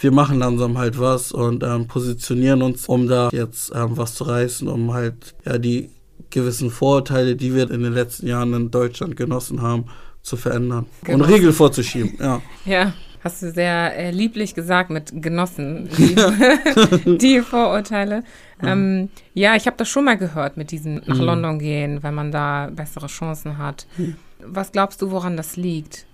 wir 0.00 0.12
machen 0.12 0.38
langsam 0.38 0.78
halt 0.78 0.98
was 1.00 1.32
und 1.32 1.62
ähm, 1.62 1.86
positionieren 1.88 2.62
uns, 2.62 2.86
um 2.86 3.08
da 3.08 3.30
jetzt 3.32 3.72
ähm, 3.74 3.96
was 3.96 4.14
zu 4.14 4.24
reißen, 4.24 4.68
um 4.68 4.92
halt 4.94 5.34
ja 5.44 5.58
die 5.58 5.90
gewissen 6.30 6.70
Vorurteile, 6.70 7.36
die 7.36 7.54
wir 7.54 7.70
in 7.70 7.82
den 7.82 7.92
letzten 7.94 8.26
Jahren 8.26 8.52
in 8.54 8.70
Deutschland 8.70 9.16
genossen 9.16 9.62
haben, 9.62 9.86
zu 10.22 10.36
verändern 10.36 10.86
Genau. 11.04 11.24
und 11.24 11.30
Riegel 11.32 11.52
vorzuschieben. 11.52 12.14
Ja. 12.20 12.40
Ja, 12.64 12.92
hast 13.24 13.42
du 13.42 13.50
sehr 13.50 13.96
äh, 13.96 14.10
lieblich 14.10 14.54
gesagt 14.54 14.90
mit 14.90 15.10
Genossen, 15.22 15.88
die, 15.98 16.14
die 17.18 17.40
Vorurteile. 17.40 18.22
Ähm, 18.62 19.08
ja, 19.34 19.56
ich 19.56 19.66
habe 19.66 19.76
das 19.78 19.88
schon 19.88 20.04
mal 20.04 20.18
gehört 20.18 20.56
mit 20.56 20.70
diesem 20.70 20.96
nach 21.06 21.16
Mhm. 21.18 21.24
London 21.24 21.58
gehen, 21.58 22.02
wenn 22.02 22.14
man 22.14 22.30
da 22.30 22.68
bessere 22.72 23.06
Chancen 23.06 23.56
hat. 23.58 23.86
Was 24.44 24.70
glaubst 24.72 25.00
du, 25.02 25.10
woran 25.10 25.36
das 25.36 25.56
liegt? 25.56 26.06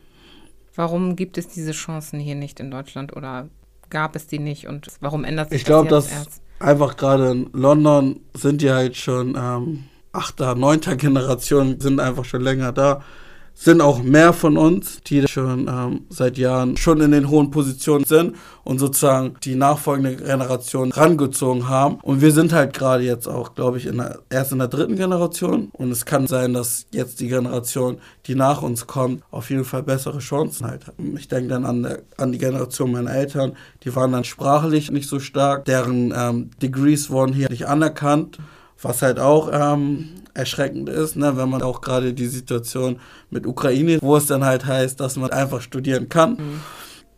Warum 0.77 1.17
gibt 1.17 1.39
es 1.39 1.49
diese 1.49 1.73
Chancen 1.73 2.19
hier 2.21 2.35
nicht 2.35 2.61
in 2.61 2.71
Deutschland 2.71 3.15
oder 3.17 3.49
gab 3.95 4.17
es 4.17 4.27
die 4.27 4.41
nicht 4.41 4.67
und 4.67 4.89
warum 5.01 5.25
ändert 5.25 5.51
sich 5.51 5.61
Ich 5.61 5.65
glaube, 5.65 5.89
das 5.89 6.09
dass 6.09 6.15
jetzt 6.15 6.27
erst? 6.27 6.43
einfach 6.59 6.97
gerade 6.97 7.31
in 7.31 7.49
London 7.53 8.21
sind 8.35 8.61
die 8.61 8.71
halt 8.71 8.97
schon 8.97 9.37
ähm, 9.39 9.85
achter, 10.13 10.55
neunter 10.57 10.97
Generation, 10.97 11.81
sind 11.81 12.01
einfach 12.01 12.25
schon 12.25 12.43
länger 12.43 12.73
da. 12.73 13.03
Sind 13.57 13.81
auch 13.81 14.03
mehr 14.03 14.33
von 14.33 14.59
uns, 14.59 15.01
die 15.07 15.27
schon 15.29 15.69
ähm, 15.69 16.07
seit 16.11 16.37
Jahren 16.37 16.77
schon 16.77 17.01
in 17.01 17.13
den 17.13 17.31
hohen 17.31 17.51
Positionen 17.53 18.05
sind 18.05 18.35
und 18.65 18.79
sozusagen 18.79 19.37
die 19.45 19.55
nachfolgende 19.55 20.17
Generation 20.17 20.91
rangezogen 20.91 21.69
haben. 21.69 21.97
Und 22.03 22.21
wir 22.21 22.33
sind 22.33 22.53
halt 22.53 22.75
gerade 22.75 23.05
jetzt 23.05 23.29
auch, 23.29 23.55
glaube 23.55 23.79
ich, 23.79 23.87
in 23.87 23.99
der, 23.99 24.19
erst 24.29 24.53
in 24.53 24.59
der 24.59 24.69
dritten 24.69 24.97
Generation. 24.97 25.71
Und 25.73 25.93
es 25.93 26.05
kann 26.05 26.27
sein, 26.27 26.53
dass 26.53 26.87
jetzt 26.91 27.21
die 27.21 27.29
Generation, 27.29 27.99
die 28.27 28.35
nach 28.35 28.61
uns 28.61 28.89
kommt, 28.89 29.23
auf 29.31 29.51
jeden 29.51 29.65
Fall 29.65 29.85
bessere 29.85 30.19
Chancen 30.19 30.67
halt 30.67 30.89
hat. 30.89 30.95
Ich 31.17 31.29
denke 31.29 31.49
dann 31.49 31.65
an, 31.65 31.85
der, 31.85 32.03
an 32.17 32.33
die 32.33 32.39
Generation 32.39 32.91
meiner 32.91 33.15
Eltern, 33.15 33.57
die 33.85 33.95
waren 33.95 34.13
dann 34.13 34.25
sprachlich 34.25 34.91
nicht 34.91 35.09
so 35.09 35.21
stark, 35.21 35.65
deren 35.65 36.13
ähm, 36.17 36.51
Degrees 36.61 37.09
wurden 37.09 37.33
hier 37.33 37.49
nicht 37.49 37.69
anerkannt. 37.69 38.39
Was 38.83 39.01
halt 39.01 39.19
auch 39.19 39.49
ähm, 39.53 40.24
erschreckend 40.35 40.89
ist, 40.89 41.17
ne, 41.17 41.37
wenn 41.37 41.49
man 41.49 41.63
auch 41.63 41.81
gerade 41.81 42.13
die 42.13 42.27
Situation 42.27 43.01
mit 43.31 43.47
Ukraine, 43.47 43.99
wo 44.03 44.17
es 44.17 44.27
dann 44.27 44.45
halt 44.45 44.67
heißt, 44.67 45.01
dass 45.01 45.17
man 45.17 45.31
einfach 45.31 45.61
studieren 45.61 46.09
kann. 46.09 46.37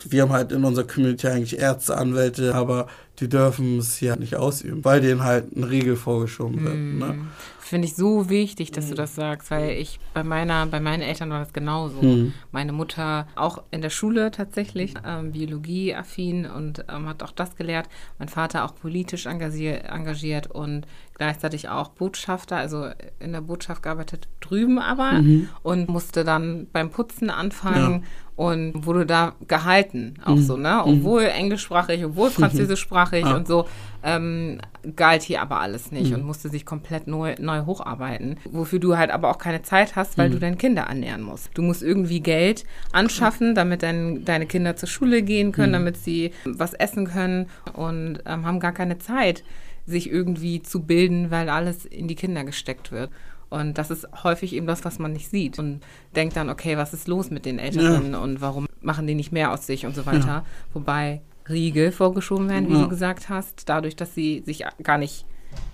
Wir 0.09 0.23
haben 0.23 0.33
halt 0.33 0.53
in 0.53 0.63
unserer 0.65 0.87
Community 0.87 1.27
eigentlich 1.27 1.59
Ärzte, 1.59 1.97
Anwälte, 1.97 2.55
aber 2.55 2.87
die 3.19 3.29
dürfen 3.29 3.79
es 3.79 3.97
hier 3.97 4.17
nicht 4.17 4.37
ausüben, 4.37 4.85
weil 4.85 5.01
denen 5.01 5.25
halt 5.25 5.57
ein 5.57 5.65
Riegel 5.65 5.97
vorgeschoben 5.97 6.63
wird. 6.63 6.77
Ne? 6.77 7.19
Finde 7.67 7.89
ich 7.89 7.97
so 7.97 8.31
wichtig, 8.31 8.71
dass 8.71 8.91
du 8.91 8.95
das 8.95 9.17
sagst, 9.17 9.51
weil 9.51 9.71
ich 9.71 9.99
bei 10.15 10.23
meiner, 10.23 10.67
bei 10.67 10.79
meinen 10.79 11.03
Eltern 11.03 11.31
war 11.31 11.41
das 11.41 11.53
genauso. 11.53 12.01
Mhm. 12.01 12.33
Meine 12.53 12.73
Mutter 12.73 13.27
auch 13.35 13.61
in 13.73 13.83
der 13.83 13.91
Schule 13.91 14.31
tatsächlich, 14.31 14.95
ähm, 15.05 15.33
Biologie-affin 15.33 16.47
und 16.47 16.85
ähm, 16.89 17.09
hat 17.09 17.25
auch 17.25 17.33
das 17.33 17.57
gelehrt. 17.57 17.89
Mein 18.21 18.29
Vater 18.29 18.65
auch 18.65 18.77
politisch 18.77 19.27
engagiert, 19.27 19.85
engagiert 19.85 20.47
und 20.47 20.87
gleichzeitig 21.19 21.69
auch 21.69 21.89
Botschafter, 21.89 22.57
also 22.57 22.87
in 23.19 23.33
der 23.33 23.41
Botschaft 23.41 23.83
gearbeitet, 23.83 24.29
drüben 24.41 24.79
aber 24.79 25.21
und 25.65 25.89
musste 25.89 26.23
dann 26.23 26.69
beim 26.73 26.91
Putzen 26.91 27.31
anfangen 27.31 28.05
und 28.37 28.85
wurde 28.85 29.07
da 29.07 29.33
gehalten, 29.49 30.15
auch 30.23 30.37
so, 30.37 30.59
ne? 30.59 30.83
Obwohl 30.85 31.23
englischsprachig, 31.25 32.05
obwohl 32.05 32.29
französischsprachig 32.41 33.25
Ah. 33.25 33.35
und 33.35 33.49
so, 33.49 33.67
ähm, 34.07 34.61
galt 34.95 35.23
hier 35.23 35.43
aber 35.43 35.61
alles 35.61 35.91
nicht 35.91 36.15
und 36.15 36.23
musste 36.23 36.49
sich 36.49 36.65
komplett 36.65 37.09
neu, 37.09 37.35
neu 37.41 37.67
hocharbeiten. 37.67 38.37
Wofür 38.49 38.79
du 38.79 38.97
halt 38.97 39.11
aber 39.11 39.29
auch 39.29 39.39
keine 39.39 39.63
Zeit 39.63 39.97
hast, 39.97 40.17
weil 40.17 40.31
du 40.31 40.39
deine 40.39 40.57
Kinder 40.57 40.83
ernähren 40.83 41.23
musst. 41.23 41.51
Du 41.55 41.63
musst 41.63 41.83
irgendwie 41.83 42.21
Geld 42.21 42.65
anschaffen, 42.93 43.57
damit 43.57 43.83
dein, 43.83 44.25
deine 44.25 44.47
Kinder 44.47 44.77
zur 44.77 44.89
Schule 44.89 45.23
gehen 45.23 45.51
können, 45.51 45.73
damit 45.73 45.97
sie 45.97 46.31
was 46.45 46.73
essen 46.73 47.09
können 47.09 47.49
und 47.73 48.21
ähm, 48.27 48.47
haben 48.47 48.61
gar 48.61 48.73
keine 48.73 48.99
Zeit, 48.99 49.43
sich 49.87 50.09
irgendwie 50.09 50.63
zu 50.63 50.85
bilden, 50.85 51.33
weil 51.33 51.49
alles 51.49 51.85
in 51.85 52.07
die 52.07 52.15
Kinder 52.15 52.45
gesteckt 52.45 52.93
wird. 52.93 53.11
Und 53.49 53.77
das 53.77 53.91
ist 53.91 54.07
häufig 54.23 54.55
eben 54.55 54.69
das, 54.69 54.85
was 54.85 55.01
man 55.01 55.13
nicht 55.13 55.31
sieht. 55.31 55.59
Und 55.59 55.81
denkt 56.15 56.37
dann, 56.37 56.49
okay, 56.49 56.77
was 56.77 56.95
ist 56.95 57.09
los 57.09 57.31
mit 57.31 57.45
den 57.45 57.59
Älteren 57.59 58.15
und 58.15 58.41
warum 58.41 58.67
machen 58.81 59.09
die 59.09 59.15
nicht 59.15 59.33
mehr 59.33 59.53
aus 59.53 59.67
sich 59.67 59.85
und 59.85 59.97
so 59.97 60.07
weiter. 60.07 60.45
Wobei 60.73 61.23
Riegel 61.49 61.93
vorgeschoben 61.93 62.49
werden, 62.49 62.69
wie 62.69 62.75
Ja. 62.75 62.83
du 62.83 62.89
gesagt 62.89 63.29
hast, 63.29 63.69
dadurch, 63.69 63.97
dass 63.97 64.15
sie 64.15 64.43
sich 64.47 64.65
gar 64.83 64.99
nicht 64.99 65.25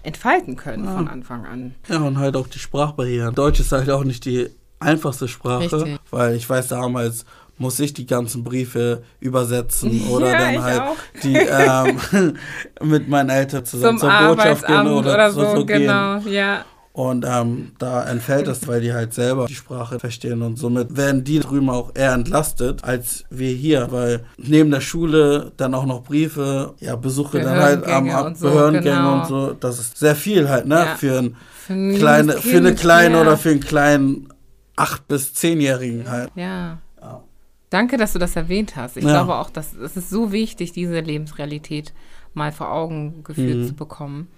entfalten 0.03 0.57
können 0.57 0.85
von 0.85 1.09
Anfang 1.09 1.45
an. 1.47 1.75
Ja, 1.89 1.99
und 1.99 2.19
halt 2.19 2.37
auch 2.37 2.47
die 2.47 2.59
Sprachbarrieren. 2.59 3.35
Deutsch 3.35 3.61
ist 3.61 3.73
halt 3.73 3.91
auch 3.91 4.05
nicht 4.05 4.25
die 4.25 4.49
einfachste 4.79 5.29
Sprache, 5.29 5.65
Richtig. 5.77 5.99
weil 6.11 6.35
ich 6.37 6.49
weiß, 6.49 6.69
damals 6.69 7.25
muss 7.59 7.79
ich 7.81 7.93
die 7.95 8.07
ganzen 8.07 8.43
Briefe 8.45 9.03
übersetzen 9.21 10.07
oder 10.11 10.31
Ja, 10.33 10.39
dann 10.39 10.63
halt 10.63 10.81
auch. 10.83 10.97
die 11.23 11.37
ähm, 11.37 12.37
mit 12.83 13.09
meinen 13.09 13.31
Eltern 13.31 13.65
zusammen 13.65 13.99
Zum 13.99 14.11
zur 14.11 14.29
Botschaft 14.29 14.67
gehen 14.67 14.87
oder, 14.87 15.15
oder, 15.15 15.31
so, 15.31 15.41
so, 15.43 15.57
so 15.57 15.67
gehen. 15.67 15.81
genau, 15.83 16.19
ja. 16.19 16.65
Und 16.95 17.25
ähm, 17.27 17.73
da 17.79 18.05
entfällt 18.05 18.49
es, 18.49 18.69
weil 18.69 18.83
die 18.83 18.93
halt 18.93 19.15
selber 19.15 19.47
die 19.47 19.55
Sprache 19.55 19.99
verstehen 19.99 20.43
und 20.43 20.59
somit 20.59 20.95
werden 20.95 21.25
die 21.25 21.41
drüben 21.41 21.71
auch 21.71 21.93
eher 21.95 22.13
entlastet 22.13 22.85
als 22.85 23.25
wir 23.31 23.51
hier, 23.51 23.91
weil 23.91 24.27
neben 24.37 24.71
der 24.71 24.83
Schule 24.83 25.53
dann 25.57 25.73
auch 25.75 25.87
noch 25.87 26.03
Briefe, 26.03 26.75
ja 26.81 26.95
Besuche 26.97 27.41
dann 27.41 27.59
halt 27.59 27.87
am, 27.87 28.07
und 28.27 28.37
so, 28.37 28.51
Behördengänge 28.51 28.95
genau. 28.97 29.21
und 29.23 29.27
so, 29.27 29.53
das 29.55 29.79
ist 29.79 29.97
sehr 29.97 30.15
viel 30.15 30.51
halt, 30.51 30.67
ne, 30.67 30.75
Ja. 30.85 30.95
für 30.97 31.19
ein 31.19 31.37
Für 31.67 31.73
ein 31.73 31.95
kleine, 31.97 32.33
für 32.35 32.57
eine 32.59 32.75
kleine 32.75 33.15
ja. 33.15 33.21
oder 33.23 33.37
für 33.39 33.49
einen 33.51 33.61
kleinen 33.61 34.29
acht 34.77 35.09
bis 35.09 35.33
zehnjährigen 35.33 36.11
halt. 36.11 36.31
Ja. 36.35 36.79
Ja. 37.01 37.23
Danke, 37.71 37.97
dass 37.97 38.13
du 38.13 38.19
das 38.19 38.37
erwähnt 38.37 38.77
hast. 38.77 38.99
Ich 38.99 39.05
glaube 39.05 39.37
auch, 39.37 39.49
dass 39.49 39.73
es 39.75 39.97
ist 39.97 40.11
so 40.11 40.31
wichtig, 40.31 40.73
diese 40.73 41.01
Lebensrealität 41.01 41.95
mal 42.35 42.53
vor 42.53 42.71
Augen 42.71 43.25
geführt 43.25 43.57
Mhm. 43.61 43.67
zu 43.69 43.75
bekommen. 43.75 44.29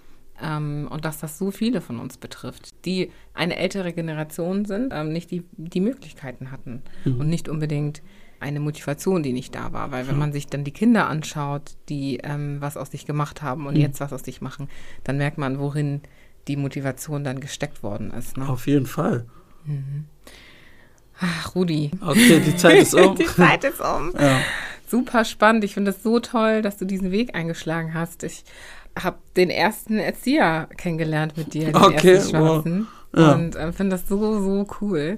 Ähm, 0.41 0.87
und 0.91 1.05
dass 1.05 1.19
das 1.19 1.37
so 1.37 1.49
viele 1.51 1.79
von 1.81 1.99
uns 1.99 2.17
betrifft, 2.17 2.69
die 2.85 3.11
eine 3.33 3.55
ältere 3.55 3.93
Generation 3.93 4.65
sind, 4.65 4.91
ähm, 4.93 5.13
nicht 5.13 5.31
die, 5.31 5.43
die 5.53 5.79
Möglichkeiten 5.81 6.51
hatten 6.51 6.81
Mhm. 7.05 7.19
und 7.21 7.29
nicht 7.29 7.47
unbedingt 7.49 8.01
eine 8.41 8.59
Motivation, 8.59 9.23
die 9.23 9.31
nicht 9.31 9.55
da 9.55 9.71
war. 9.71 9.91
Weil 9.91 10.07
wenn 10.09 10.17
man 10.19 10.33
sich 10.33 10.47
dann 10.47 10.65
die 10.65 10.71
Kinder 10.73 11.07
anschaut, 11.07 11.77
die 11.87 12.17
ähm, 12.23 12.57
was 12.59 12.75
aus 12.75 12.91
sich 12.91 13.05
gemacht 13.05 13.41
haben 13.41 13.65
und 13.65 13.75
Mhm. 13.75 13.79
jetzt 13.81 14.01
was 14.01 14.11
aus 14.11 14.23
sich 14.23 14.41
machen, 14.41 14.67
dann 15.05 15.17
merkt 15.17 15.37
man, 15.37 15.57
worin 15.57 16.01
die 16.49 16.57
Motivation 16.57 17.23
dann 17.23 17.39
gesteckt 17.39 17.81
worden 17.81 18.11
ist. 18.11 18.37
Ne? 18.37 18.47
Auf 18.47 18.67
jeden 18.67 18.85
Fall. 18.87 19.25
Ach, 21.19 21.55
Rudi. 21.55 21.91
Okay, 22.01 22.41
die 22.45 22.55
Zeit 22.57 22.81
ist 22.81 22.93
um. 22.93 23.15
die 23.15 23.25
Zeit 23.25 23.63
ist 23.63 23.79
um. 23.81 24.13
ja. 24.19 24.41
Super 24.87 25.25
spannend. 25.25 25.63
Ich 25.63 25.73
finde 25.73 25.91
es 25.91 26.03
so 26.03 26.19
toll, 26.19 26.61
dass 26.61 26.77
du 26.77 26.85
diesen 26.85 27.11
Weg 27.11 27.35
eingeschlagen 27.35 27.93
hast. 27.95 28.23
Ich 28.23 28.43
habe 29.01 29.17
den 29.35 29.49
ersten 29.49 29.99
Erzieher 29.99 30.67
kennengelernt 30.77 31.35
mit 31.37 31.53
dir, 31.53 31.65
den 31.67 31.75
Okay, 31.75 32.13
ersten 32.15 32.29
Schwarzen. 32.31 32.87
wow. 33.11 33.21
Ja. 33.21 33.31
Und 33.33 33.55
ähm, 33.57 33.73
finde 33.73 33.95
das 33.97 34.07
so, 34.07 34.41
so 34.41 34.67
cool, 34.81 35.17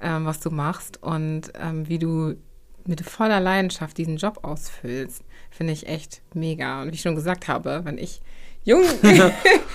ähm, 0.00 0.24
was 0.26 0.40
du 0.40 0.50
machst 0.50 1.02
und 1.02 1.52
ähm, 1.60 1.88
wie 1.88 1.98
du 1.98 2.34
mit 2.84 3.00
voller 3.02 3.38
Leidenschaft 3.40 3.96
diesen 3.98 4.16
Job 4.16 4.40
ausfüllst. 4.42 5.22
Finde 5.50 5.72
ich 5.72 5.86
echt 5.86 6.22
mega. 6.34 6.82
Und 6.82 6.90
wie 6.90 6.94
ich 6.94 7.00
schon 7.02 7.14
gesagt 7.14 7.46
habe, 7.48 7.82
wenn 7.84 7.98
ich 7.98 8.20
jung, 8.64 8.82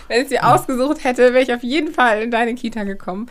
wenn 0.08 0.22
ich 0.24 0.30
sie 0.30 0.40
ausgesucht 0.40 1.04
hätte, 1.04 1.34
wäre 1.34 1.42
ich 1.44 1.54
auf 1.54 1.64
jeden 1.64 1.94
Fall 1.94 2.22
in 2.22 2.32
deine 2.32 2.56
Kita 2.56 2.84
gekommen. 2.84 3.28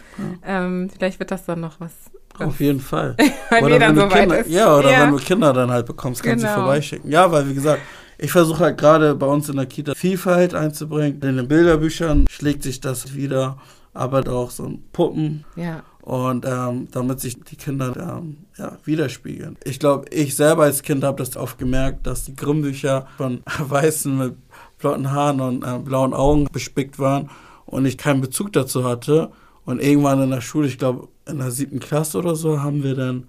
Ähm, 0.46 0.88
vielleicht 0.90 1.18
wird 1.18 1.30
das 1.30 1.44
dann 1.44 1.60
noch 1.60 1.78
was. 1.80 1.92
Auf 2.38 2.60
jeden 2.60 2.80
Fall. 2.80 3.16
Wenn 3.50 3.64
oder 3.64 3.80
wenn 3.80 3.94
du 3.94 4.02
so 4.02 4.08
Kinder, 4.08 4.46
ja, 4.46 4.76
oder 4.76 4.90
Ja. 4.90 5.00
wenn 5.04 5.12
du 5.12 5.16
Kinder 5.16 5.54
dann 5.54 5.70
halt 5.70 5.86
bekommst, 5.86 6.22
kannst 6.22 6.44
du 6.44 6.48
Genau. 6.48 6.60
vorbeischicken. 6.60 7.10
Ja, 7.10 7.32
weil 7.32 7.48
wie 7.48 7.54
gesagt, 7.54 7.80
ich 8.18 8.32
versuche 8.32 8.60
halt 8.60 8.78
gerade 8.78 9.14
bei 9.14 9.26
uns 9.26 9.48
in 9.48 9.56
der 9.56 9.66
Kita 9.66 9.94
Vielfalt 9.94 10.54
einzubringen. 10.54 11.20
In 11.22 11.36
den 11.36 11.48
Bilderbüchern 11.48 12.26
schlägt 12.30 12.62
sich 12.62 12.80
das 12.80 13.14
wieder, 13.14 13.58
aber 13.94 14.26
auch 14.32 14.50
so 14.50 14.64
ein 14.64 14.82
Puppen 14.92 15.44
Ja. 15.56 15.82
und 16.02 16.44
ähm, 16.46 16.88
damit 16.90 17.20
sich 17.20 17.42
die 17.42 17.56
Kinder 17.56 18.18
ähm, 18.18 18.38
ja, 18.58 18.78
widerspiegeln. 18.84 19.56
Ich 19.64 19.78
glaube, 19.78 20.08
ich 20.10 20.34
selber 20.36 20.64
als 20.64 20.82
Kind 20.82 21.04
habe 21.04 21.18
das 21.18 21.36
oft 21.36 21.58
gemerkt, 21.58 22.06
dass 22.06 22.24
die 22.24 22.36
Grimm-Bücher 22.36 23.06
von 23.16 23.42
Weißen 23.58 24.16
mit 24.16 24.34
blonden 24.78 25.10
Haaren 25.10 25.40
und 25.40 25.62
äh, 25.64 25.78
blauen 25.78 26.12
Augen 26.14 26.46
bespickt 26.52 26.98
waren 26.98 27.30
und 27.64 27.86
ich 27.86 27.96
keinen 27.98 28.20
Bezug 28.20 28.52
dazu 28.52 28.84
hatte. 28.84 29.30
Und 29.64 29.82
irgendwann 29.82 30.22
in 30.22 30.30
der 30.30 30.42
Schule, 30.42 30.68
ich 30.68 30.78
glaube 30.78 31.08
in 31.28 31.38
der 31.38 31.50
siebten 31.50 31.80
Klasse 31.80 32.18
oder 32.18 32.36
so, 32.36 32.62
haben 32.62 32.82
wir 32.84 32.94
dann 32.94 33.24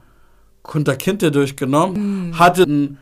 Kunter 0.62 0.96
Kinte 0.96 1.32
durchgenommen, 1.32 2.38
hatte 2.38 2.64
einen 2.64 2.98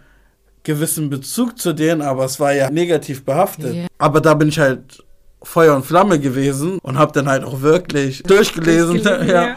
gewissen 0.65 1.09
Bezug 1.09 1.57
zu 1.57 1.73
denen, 1.73 2.01
aber 2.01 2.25
es 2.25 2.39
war 2.39 2.53
ja 2.53 2.69
negativ 2.69 3.23
behaftet. 3.23 3.73
Ja. 3.73 3.87
Aber 3.97 4.19
da 4.19 4.33
bin 4.33 4.49
ich 4.49 4.59
halt 4.59 5.03
Feuer 5.41 5.75
und 5.75 5.85
Flamme 5.85 6.19
gewesen 6.19 6.79
und 6.79 6.97
habe 6.97 7.13
dann 7.13 7.29
halt 7.29 7.43
auch 7.43 7.61
wirklich 7.61 8.23
durchgelesen. 8.23 9.01
Durchgelesen, 9.03 9.27
ja. 9.29 9.47
ja. 9.47 9.55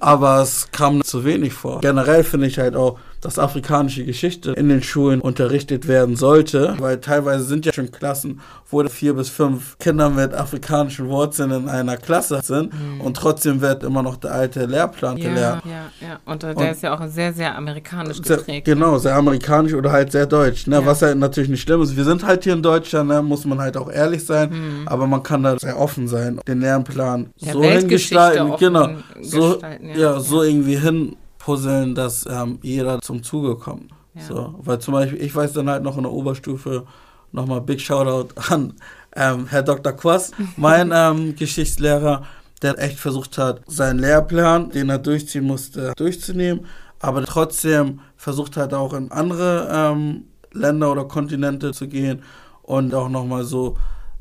Aber 0.00 0.42
es 0.42 0.68
kam 0.72 1.02
zu 1.02 1.24
wenig 1.24 1.52
vor. 1.52 1.80
Generell 1.80 2.24
finde 2.24 2.46
ich 2.46 2.58
halt 2.58 2.76
auch, 2.76 2.98
dass 3.20 3.38
afrikanische 3.38 4.04
Geschichte 4.04 4.52
in 4.52 4.68
den 4.68 4.82
Schulen 4.82 5.22
unterrichtet 5.22 5.88
werden 5.88 6.14
sollte, 6.14 6.74
weil 6.78 7.00
teilweise 7.00 7.44
sind 7.44 7.64
ja 7.64 7.72
schon 7.72 7.90
Klassen, 7.90 8.40
wo 8.68 8.84
vier 8.86 9.14
bis 9.14 9.30
fünf 9.30 9.78
Kinder 9.78 10.10
mit 10.10 10.34
afrikanischen 10.34 11.08
Wurzeln 11.08 11.50
in 11.52 11.68
einer 11.70 11.96
Klasse 11.96 12.40
sind 12.42 12.70
und 12.98 13.16
trotzdem 13.16 13.62
wird 13.62 13.82
immer 13.82 14.02
noch 14.02 14.16
der 14.16 14.32
alte 14.32 14.66
Lehrplan 14.66 15.14
Mhm. 15.14 15.22
Ja, 15.22 15.28
gelernt. 15.30 15.62
ja, 15.64 16.06
ja. 16.06 16.18
Und 16.26 16.42
der 16.42 16.54
Und- 16.54 16.66
ist 16.66 16.82
ja 16.82 16.94
auch 16.94 17.06
sehr, 17.08 17.32
sehr 17.32 17.56
amerikanisch 17.56 18.18
Sehr, 18.22 18.36
geprägt. 18.36 18.66
genau, 18.66 18.98
sehr 18.98 19.14
amerikanisch 19.16 19.72
oder 19.72 19.90
halt 19.90 20.12
sehr 20.12 20.26
deutsch. 20.26 20.66
Ne? 20.66 20.76
Ja. 20.80 20.84
Was 20.86 21.00
halt 21.00 21.16
natürlich 21.16 21.48
nicht 21.48 21.62
schlimm 21.62 21.80
ist. 21.80 21.96
Wir 21.96 22.04
sind 22.04 22.26
halt 22.26 22.44
hier 22.44 22.52
in 22.52 22.62
Deutschland, 22.62 23.08
ne? 23.08 23.22
muss 23.22 23.46
man 23.46 23.58
halt 23.58 23.78
auch 23.78 23.90
ehrlich 23.90 24.26
sein, 24.26 24.50
Mhm. 24.50 24.86
aber 24.88 25.06
man 25.06 25.22
kann 25.22 25.42
da 25.44 25.58
sehr 25.58 25.80
offen 25.80 26.08
sein, 26.08 26.40
den 26.46 26.60
Lernplan 26.60 27.30
Ja, 27.38 27.54
so 27.54 27.62
hingestalten, 27.62 28.52
genau, 28.58 28.88
so, 29.22 29.58
gestalten, 29.78 30.00
ja. 30.00 30.12
ja, 30.14 30.20
so 30.20 30.42
irgendwie 30.42 30.76
hinpuzzeln, 30.76 31.94
dass 31.94 32.26
ähm, 32.26 32.58
jeder 32.62 33.00
zum 33.00 33.22
Zuge 33.22 33.56
kommt. 33.56 33.90
Ja. 34.14 34.22
So, 34.22 34.54
weil 34.58 34.78
zum 34.78 34.94
Beispiel, 34.94 35.20
ich 35.20 35.34
weiß 35.34 35.52
dann 35.52 35.68
halt 35.68 35.82
noch 35.82 35.96
in 35.96 36.04
der 36.04 36.12
Oberstufe, 36.12 36.86
nochmal 37.32 37.60
Big 37.60 37.80
Shoutout 37.80 38.28
an 38.50 38.74
ähm, 39.16 39.46
Herr 39.48 39.62
Dr. 39.62 39.92
Quass, 39.92 40.30
mein 40.56 40.92
ähm, 40.94 41.34
Geschichtslehrer, 41.36 42.24
der 42.62 42.78
echt 42.78 42.98
versucht 42.98 43.38
hat, 43.38 43.60
seinen 43.66 43.98
Lehrplan, 43.98 44.70
den 44.70 44.88
er 44.88 44.98
durchziehen 44.98 45.44
musste, 45.44 45.92
durchzunehmen, 45.96 46.66
aber 47.00 47.24
trotzdem 47.24 48.00
versucht 48.16 48.56
hat, 48.56 48.72
auch 48.72 48.94
in 48.94 49.10
andere 49.10 49.68
ähm, 49.70 50.24
Länder 50.52 50.92
oder 50.92 51.04
Kontinente 51.04 51.72
zu 51.72 51.88
gehen 51.88 52.22
und 52.62 52.94
auch 52.94 53.08
nochmal 53.08 53.44
so 53.44 53.76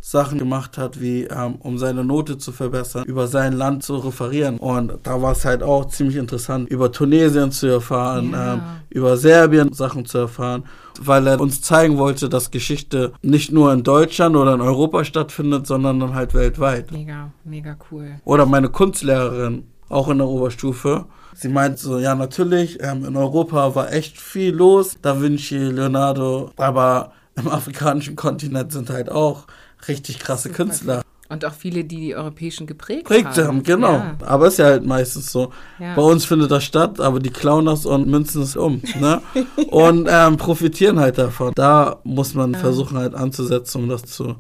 Sachen 0.06 0.38
gemacht 0.38 0.78
hat, 0.78 1.00
wie 1.00 1.24
ähm, 1.24 1.56
um 1.60 1.78
seine 1.78 2.04
Note 2.04 2.38
zu 2.38 2.52
verbessern, 2.52 3.06
über 3.06 3.26
sein 3.28 3.54
Land 3.54 3.84
zu 3.84 3.96
referieren. 3.96 4.58
Und 4.58 4.92
da 5.04 5.22
war 5.22 5.32
es 5.32 5.46
halt 5.46 5.64
auch 5.64 5.86
ziemlich 5.86 6.18
interessant, 6.18 6.70
über 6.70 6.92
Tunesien 6.92 7.52
zu 7.54 7.68
erfahren, 7.68 8.32
Ja. 8.34 8.54
ähm, 8.56 8.62
über 8.90 9.16
Serbien 9.16 9.72
Sachen 9.72 10.06
zu 10.06 10.18
erfahren, 10.18 10.66
weil 11.00 11.26
er 11.26 11.40
uns 11.40 11.62
zeigen 11.62 11.98
wollte, 11.98 12.28
dass 12.28 12.52
Geschichte 12.52 13.14
nicht 13.22 13.54
nur 13.54 13.72
in 13.72 13.84
Deutschland 13.84 14.36
oder 14.36 14.54
in 14.56 14.62
Europa 14.62 15.06
stattfindet, 15.06 15.68
sondern 15.68 16.02
dann 16.02 16.14
halt 16.16 16.34
weltweit. 16.34 16.92
Mega, 16.92 17.32
mega 17.46 17.78
cool. 17.90 18.16
Oder 18.26 18.46
meine 18.46 18.68
Kunstlehrerin, 18.68 19.64
auch 19.88 20.10
in 20.10 20.18
der 20.18 20.28
Oberstufe. 20.28 21.06
Sie 21.34 21.48
meint 21.48 21.80
so, 21.80 21.98
ja 21.98 22.14
natürlich, 22.14 22.78
ähm, 22.84 23.06
in 23.06 23.16
Europa 23.16 23.74
war 23.74 23.94
echt 23.94 24.20
viel 24.20 24.54
los, 24.54 24.98
Da 25.02 25.22
Vinci, 25.22 25.58
Leonardo, 25.58 26.52
aber 26.58 27.14
im 27.36 27.48
afrikanischen 27.48 28.18
Kontinent 28.18 28.74
sind 28.74 28.90
halt 28.90 29.10
auch 29.10 29.48
richtig 29.88 30.20
krasse. 30.20 30.50
Künstler. 30.50 31.02
Und 31.30 31.46
auch 31.46 31.54
viele, 31.54 31.84
die 31.84 31.96
die 31.98 32.16
europäischen 32.16 32.68
geprägt 32.68 33.06
Prägt 33.06 33.38
haben. 33.38 33.48
haben, 33.48 33.64
genau. 33.64 33.94
Ja, 33.94 34.16
Aber 34.26 34.48
ist 34.48 34.60
ja 34.60 34.66
halt 34.66 34.86
meistens 34.86 35.32
so. 35.32 35.52
ja. 35.80 35.96
Bei 35.96 36.02
uns 36.02 36.26
findet 36.26 36.52
das 36.52 36.64
statt, 36.64 37.00
aber 37.00 37.20
die 37.20 37.32
klauen 37.32 37.66
das 37.66 37.86
und 37.88 38.08
münzen 38.08 38.44
es 38.44 38.56
um. 38.56 38.82
Ne? 39.00 39.22
Und 39.72 40.08
ähm, 40.12 40.38
profitieren 40.38 41.00
halt 41.00 41.18
davon. 41.18 41.54
Da 41.56 41.98
muss 42.04 42.36
man 42.36 42.54
Ja. 42.54 42.60
versuchen 42.60 42.98
halt 42.98 43.16
anzusetzen, 43.16 43.84
um 43.84 43.90
das 43.90 44.04
zu 44.04 44.36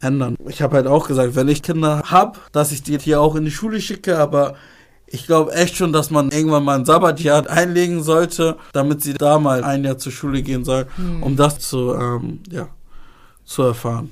ändern. 0.00 0.36
Ich 0.48 0.60
habe 0.60 0.76
halt 0.76 0.86
auch 0.86 1.06
gesagt, 1.08 1.34
wenn 1.34 1.48
ich 1.48 1.62
Kinder 1.62 2.02
habe, 2.04 2.38
dass 2.52 2.72
ich 2.72 2.82
die 2.82 2.98
hier 2.98 3.22
auch 3.22 3.36
in 3.36 3.44
die 3.46 3.50
Schule 3.50 3.80
schicke, 3.80 4.18
aber 4.18 4.54
ich 5.06 5.26
glaube 5.26 5.52
echt 5.54 5.76
schon, 5.76 5.92
dass 5.94 6.10
man 6.10 6.30
irgendwann 6.30 6.64
mal 6.64 6.76
ein 6.78 6.84
Sabbatjahr 6.84 7.48
einlegen 7.48 8.02
sollte, 8.02 8.56
damit 8.72 9.00
sie 9.02 9.14
da 9.14 9.38
mal 9.38 9.64
ein 9.64 9.82
Jahr 9.84 9.96
zur 9.96 10.12
Schule 10.12 10.42
gehen 10.42 10.64
soll, 10.64 10.86
Hm. 10.96 11.22
um 11.22 11.36
das 11.36 11.58
zu, 11.60 11.94
ähm, 11.94 12.40
ja, 12.50 12.68
zu 13.46 13.62
erfahren. 13.62 14.10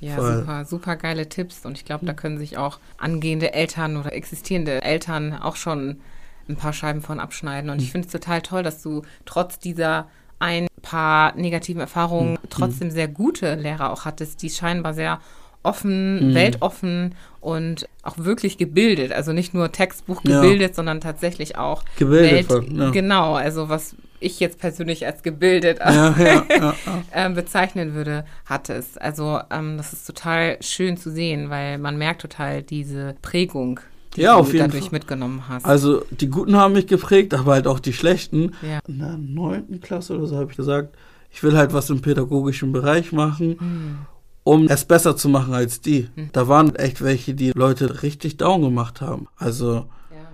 Ja, 0.00 0.16
Voll. 0.16 0.38
super, 0.38 0.64
super 0.64 0.96
geile 0.96 1.28
Tipps. 1.28 1.64
Und 1.66 1.76
ich 1.76 1.84
glaube, 1.84 2.06
da 2.06 2.12
können 2.14 2.38
sich 2.38 2.56
auch 2.56 2.78
angehende 2.98 3.52
Eltern 3.52 3.96
oder 3.96 4.12
existierende 4.14 4.82
Eltern 4.82 5.34
auch 5.34 5.56
schon 5.56 6.00
ein 6.48 6.56
paar 6.56 6.72
Scheiben 6.72 7.02
von 7.02 7.20
abschneiden. 7.20 7.70
Und 7.70 7.78
Hm. 7.78 7.84
ich 7.84 7.92
finde 7.92 8.06
es 8.06 8.12
total 8.12 8.42
toll, 8.42 8.62
dass 8.62 8.82
du 8.82 9.02
trotz 9.26 9.58
dieser 9.58 10.08
ein 10.38 10.68
paar 10.80 11.34
negativen 11.36 11.80
Erfahrungen 11.82 12.36
Hm. 12.36 12.48
trotzdem 12.48 12.90
sehr 12.90 13.08
gute 13.08 13.54
Lehrer 13.56 13.92
auch 13.92 14.06
hattest, 14.06 14.40
die 14.42 14.48
scheinbar 14.50 14.94
sehr 14.94 15.20
offen, 15.62 16.30
Mhm. 16.30 16.34
weltoffen 16.34 17.14
und 17.40 17.86
auch 18.02 18.18
wirklich 18.18 18.56
gebildet. 18.58 19.12
Also 19.12 19.32
nicht 19.32 19.52
nur 19.54 19.70
Textbuch 19.72 20.22
Ja. 20.24 20.40
gebildet, 20.40 20.74
sondern 20.74 21.00
tatsächlich 21.00 21.56
auch 21.58 21.84
Gebildet. 21.98 22.32
Welt, 22.32 22.46
voll, 22.46 22.66
ja. 22.72 22.90
genau, 22.90 23.34
also 23.34 23.68
was 23.68 23.94
ich 24.20 24.38
jetzt 24.40 24.58
persönlich 24.58 25.06
als 25.06 25.22
gebildet 25.22 25.78
Ja, 25.80 26.14
ja, 26.18 26.24
ja, 26.24 26.44
ja. 26.58 26.74
ähm, 27.14 27.34
bezeichnen 27.34 27.94
würde, 27.94 28.24
hattest. 28.46 29.00
Also 29.00 29.40
ähm, 29.50 29.76
das 29.78 29.92
ist 29.92 30.06
total 30.06 30.56
schön 30.62 30.96
zu 30.96 31.10
sehen, 31.10 31.50
weil 31.50 31.78
man 31.78 31.96
merkt 31.96 32.20
total 32.22 32.62
diese 32.62 33.14
Prägung, 33.22 33.80
die 34.16 34.22
Ja, 34.22 34.34
du 34.34 34.40
auf 34.40 34.52
jeden 34.52 34.66
dadurch 34.66 34.84
Fall. 34.84 34.92
mitgenommen 34.92 35.44
hast. 35.48 35.64
Also 35.66 36.02
die 36.10 36.28
Guten 36.28 36.56
haben 36.56 36.74
mich 36.74 36.86
geprägt, 36.86 37.32
aber 37.34 37.52
halt 37.52 37.66
auch 37.66 37.80
die 37.80 37.92
Schlechten. 37.94 38.52
ja. 38.62 38.80
In 38.88 38.98
der 38.98 39.16
neunten 39.18 39.80
Klasse 39.80 40.16
oder 40.16 40.26
so 40.26 40.36
habe 40.36 40.50
ich 40.50 40.56
gesagt, 40.56 40.96
ich 41.32 41.42
will 41.42 41.56
halt 41.56 41.72
was 41.72 41.88
im 41.90 42.02
pädagogischen 42.02 42.72
Bereich 42.72 43.12
machen, 43.12 43.56
Hm. 43.58 43.98
Um 44.44 44.66
es 44.68 44.84
besser 44.84 45.16
zu 45.16 45.28
machen 45.28 45.54
als 45.54 45.80
die. 45.80 46.08
Hm. 46.14 46.30
Da 46.32 46.48
waren 46.48 46.74
echt 46.76 47.02
welche, 47.02 47.34
die 47.34 47.52
Leute 47.54 48.02
richtig 48.02 48.36
down 48.36 48.62
gemacht 48.62 49.00
haben. 49.00 49.28
Also 49.36 49.86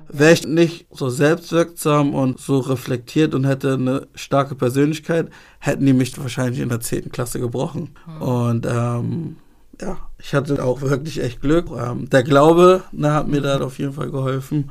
wäre 0.09 0.32
ich 0.32 0.46
nicht 0.46 0.86
so 0.90 1.09
selbstwirksam 1.09 2.14
und 2.14 2.38
so 2.38 2.59
reflektiert 2.59 3.34
und 3.34 3.44
hätte 3.44 3.74
eine 3.74 4.07
starke 4.14 4.54
Persönlichkeit, 4.54 5.30
hätten 5.59 5.84
die 5.84 5.92
mich 5.92 6.16
wahrscheinlich 6.18 6.61
in 6.61 6.68
der 6.68 6.80
zehnten 6.80 7.11
Klasse 7.11 7.40
gebrochen. 7.40 7.90
Hm. 8.04 8.22
Und 8.22 8.66
ähm, 8.66 9.36
ja, 9.80 9.98
ich 10.18 10.34
hatte 10.34 10.62
auch 10.64 10.80
wirklich 10.80 11.22
echt 11.22 11.40
Glück. 11.40 11.70
Ähm, 11.70 12.09
der 12.09 12.22
Glaube 12.22 12.84
ne, 12.92 13.12
hat 13.12 13.28
mir 13.28 13.40
da 13.40 13.61
auf 13.61 13.78
jeden 13.78 13.92
Fall 13.92 14.11
geholfen, 14.11 14.70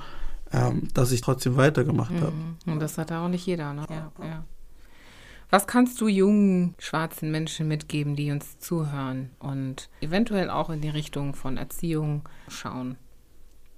ähm, 0.52 0.88
dass 0.94 1.12
ich 1.12 1.22
trotzdem 1.22 1.58
weitergemacht 1.58 2.14
habe. 2.14 2.32
Mhm. 2.32 2.74
Und 2.74 2.80
das 2.80 2.98
hat 2.98 3.12
auch 3.12 3.28
nicht 3.28 3.46
jeder, 3.46 3.74
ne? 3.74 3.86
Ja, 3.90 4.12
ja. 4.26 4.44
Was 5.50 5.68
kannst 5.68 6.02
du 6.02 6.08
jungen 6.08 6.76
schwarzen 6.80 7.32
Menschen 7.32 7.68
mitgeben, 7.68 8.16
die 8.16 8.32
uns 8.32 8.58
zuhören 8.60 9.32
und 9.40 9.90
eventuell 10.02 10.50
auch 10.50 10.70
in 10.70 10.82
die 10.82 10.90
Richtung 10.90 11.36
von 11.36 11.58
Erziehung 11.58 12.28
schauen? 12.48 12.98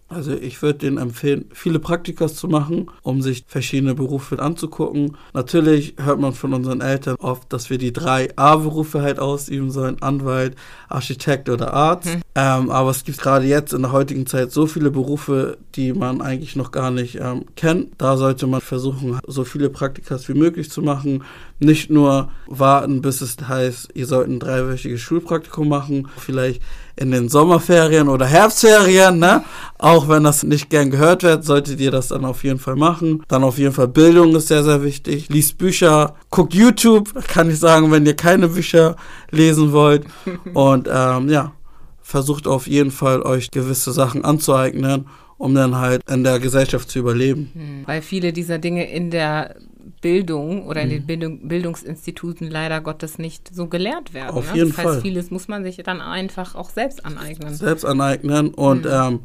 Also 0.10 0.32
ich 0.32 0.62
würde 0.62 0.80
denen 0.80 0.98
empfehlen, 0.98 1.46
viele 1.52 1.80
Praktikas 1.80 2.36
zu 2.36 2.48
machen, 2.48 2.90
um 3.02 3.22
sich 3.22 3.44
verschiedene 3.46 3.94
Berufe 3.94 4.40
anzugucken. 4.40 5.18
Natürlich 5.34 5.96
hört 5.98 6.22
man 6.22 6.32
von 6.32 6.54
unseren 6.54 6.80
Eltern 6.80 7.18
oft, 7.20 7.52
dass 7.52 7.70
wir 7.70 7.78
die 7.78 7.92
drei 7.92 8.30
A-Berufe 8.38 9.02
halt 9.02 9.20
ausüben 9.20 9.70
sollen, 9.70 10.02
Anwalt, 10.02 10.56
Architekt 10.88 11.50
oder 11.50 11.74
Arzt. 11.74 12.08
Hm. 12.08 12.22
Ähm, 12.36 12.70
aber 12.70 12.92
es 12.92 13.04
gibt 13.04 13.18
gerade 13.18 13.46
jetzt 13.46 13.74
in 13.74 13.82
der 13.82 13.92
heutigen 13.92 14.26
Zeit 14.28 14.52
so 14.52 14.66
viele 14.66 14.92
Berufe, 14.92 15.58
die 15.76 15.92
man 15.92 16.22
eigentlich 16.22 16.56
noch 16.56 16.72
gar 16.72 16.90
nicht 16.90 17.16
ähm, 17.16 17.44
kennt. 17.58 17.90
Da 17.98 18.16
sollte 18.16 18.48
man 18.48 18.62
versuchen, 18.62 19.20
so 19.28 19.44
viele 19.44 19.70
Praktikas 19.70 20.30
wie 20.30 20.36
möglich 20.36 20.72
zu 20.72 20.82
machen. 20.82 21.26
Nicht 21.60 21.90
nur 21.90 22.32
warten, 22.46 23.02
bis 23.02 23.20
es 23.20 23.36
heißt, 23.46 23.90
ihr 23.94 24.06
sollt 24.06 24.30
ein 24.30 24.40
dreiwöchiges 24.40 25.02
Schulpraktikum 25.02 25.68
machen, 25.68 26.08
vielleicht 26.18 26.62
in 26.98 27.12
den 27.12 27.30
Sommerferien 27.30 28.10
oder 28.10 28.26
Herbstferien, 28.26 29.20
ne? 29.20 29.44
Auch 29.78 30.10
wenn 30.10 30.24
das 30.24 30.44
nicht 30.44 30.70
gern 30.70 30.90
gehört 30.90 31.24
wird, 31.24 31.46
solltet 31.46 31.80
ihr 31.80 31.92
das 31.92 32.08
dann 32.08 32.26
auf 32.26 32.44
jeden 32.44 32.60
Fall 32.60 32.76
machen. 32.76 33.24
Dann 33.28 33.44
auf 33.44 33.60
jeden 33.60 33.74
Fall 33.74 33.88
Bildung 33.88 34.36
ist 34.36 34.48
sehr, 34.48 34.64
sehr 34.64 34.84
wichtig. 34.84 35.30
Liest 35.30 35.58
Bücher, 35.60 36.16
guckt 36.32 36.56
YouTube, 36.56 37.14
kann 37.28 37.50
ich 37.50 37.60
sagen, 37.60 37.92
wenn 37.92 38.06
ihr 38.06 38.16
keine 38.16 38.48
Bücher 38.48 38.96
lesen 39.30 39.72
wollt. 39.72 40.06
Und 40.54 40.90
ähm, 40.92 41.30
ja, 41.30 41.54
versucht 42.02 42.48
auf 42.48 42.68
jeden 42.68 42.92
Fall 42.92 43.22
euch 43.22 43.52
gewisse 43.52 43.92
Sachen 43.92 44.26
anzueignen, 44.26 45.08
um 45.38 45.54
dann 45.54 45.76
halt 45.76 46.02
in 46.10 46.24
der 46.24 46.40
Gesellschaft 46.40 46.90
zu 46.90 47.00
überleben. 47.00 47.52
Hm. 47.54 47.84
Weil 47.86 48.02
viele 48.02 48.34
dieser 48.34 48.58
Dinge 48.58 48.90
in 48.90 49.12
der 49.12 49.56
Bildung 50.02 50.66
oder 50.66 50.82
in 50.82 50.88
Mhm. 50.90 50.92
den 50.92 51.06
Bildung, 51.08 51.48
Bildungsinstituten 51.48 52.50
leider 52.50 52.82
Gottes 52.82 53.18
nicht 53.18 53.54
so 53.54 53.68
gelehrt 53.68 54.14
werden. 54.14 54.36
Auf 54.36 54.52
ne? 54.52 54.58
jeden 54.58 54.70
das 54.70 54.78
heißt, 54.78 54.88
Fall. 54.90 55.02
vieles 55.02 55.32
muss 55.32 55.48
man 55.48 55.64
sich 55.64 55.78
dann 55.78 56.02
einfach 56.02 56.56
auch 56.56 56.70
selbst 56.70 57.06
aneignen. 57.06 57.54
Selbst 57.54 57.86
aneignen 57.86 58.54
und 58.54 58.86
Mhm. 58.86 58.92
ähm, 58.92 59.20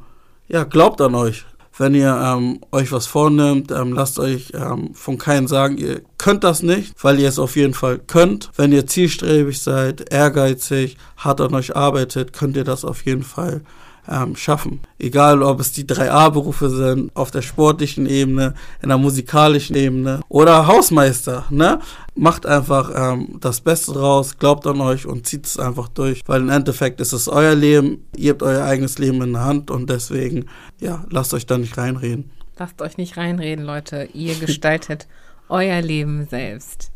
ja, 0.49 0.65
glaubt 0.65 1.01
an 1.01 1.15
euch. 1.15 1.45
Wenn 1.79 1.95
ihr 1.95 2.15
ähm, 2.23 2.61
euch 2.71 2.93
was 2.93 3.07
vornimmt, 3.07 3.71
ähm, 3.71 3.95
lasst 3.95 4.19
euch 4.19 4.53
ähm, 4.55 4.95
von 4.95 5.17
keinem 5.17 5.47
sagen, 5.47 5.79
ihr 5.79 6.03
könnt 6.19 6.45
das 6.45 6.63
nicht, 6.63 6.93
weil 7.03 7.19
ihr 7.19 7.29
es 7.29 7.39
auf 7.39 7.57
jeden 7.57 7.73
Fall 7.73 7.99
könnt. 7.99 8.51
Wenn 8.57 8.73
ihr 8.73 8.87
zielstrebig 8.87 9.59
seid, 9.63 10.13
ehrgeizig, 10.13 10.99
hart 11.17 11.41
an 11.41 11.55
euch 11.55 11.75
arbeitet, 11.75 12.35
könnt 12.35 12.57
ihr 12.59 12.65
das 12.65 12.85
auf 12.85 13.07
jeden 13.07 13.23
Fall 13.23 13.63
ähm, 14.09 14.37
schaffen. 14.37 14.81
Egal, 14.99 15.43
ob 15.43 15.61
es 15.61 15.73
die 15.73 15.85
3A-Berufe 15.85 16.71
sind, 16.71 17.15
auf 17.15 17.31
der 17.31 17.43
sportlichen 17.43 18.07
Ebene, 18.07 18.55
in 18.83 18.89
der 18.89 18.99
musikalischen 18.99 19.77
Ebene 19.77 20.21
oder 20.29 20.67
Hausmeister, 20.67 21.47
ne? 21.51 21.81
Macht 22.15 22.45
einfach 22.45 22.91
ähm, 22.95 23.39
das 23.41 23.63
Beste 23.63 23.93
draus, 23.93 24.39
glaubt 24.39 24.67
an 24.67 24.81
euch 24.81 25.07
und 25.07 25.27
zieht 25.27 25.47
es 25.47 25.59
einfach 25.59 25.89
durch, 25.89 26.21
weil 26.27 26.43
im 26.43 26.51
Endeffekt 26.51 27.01
ist 27.01 27.13
es 27.13 27.27
euer 27.27 27.55
Leben, 27.55 28.07
ihr 28.17 28.33
habt 28.33 28.43
euer 28.43 28.65
eigenes 28.65 28.99
Leben 28.99 29.23
in 29.23 29.33
der 29.33 29.45
Hand 29.45 29.71
und 29.71 29.89
deswegen, 29.89 30.47
ja, 30.79 31.05
lasst 31.11 31.33
euch 31.33 31.47
da 31.47 31.57
nicht 31.57 31.79
reinreden. 31.79 32.31
Lasst 32.59 32.83
euch 32.83 32.99
nicht 32.99 33.17
reinreden, 33.17 33.65
Leute. 33.65 34.09
Ihr 34.13 34.35
gestaltet 34.35 35.09
euer 35.49 35.81
Leben 35.81 36.27
selbst. 36.27 36.92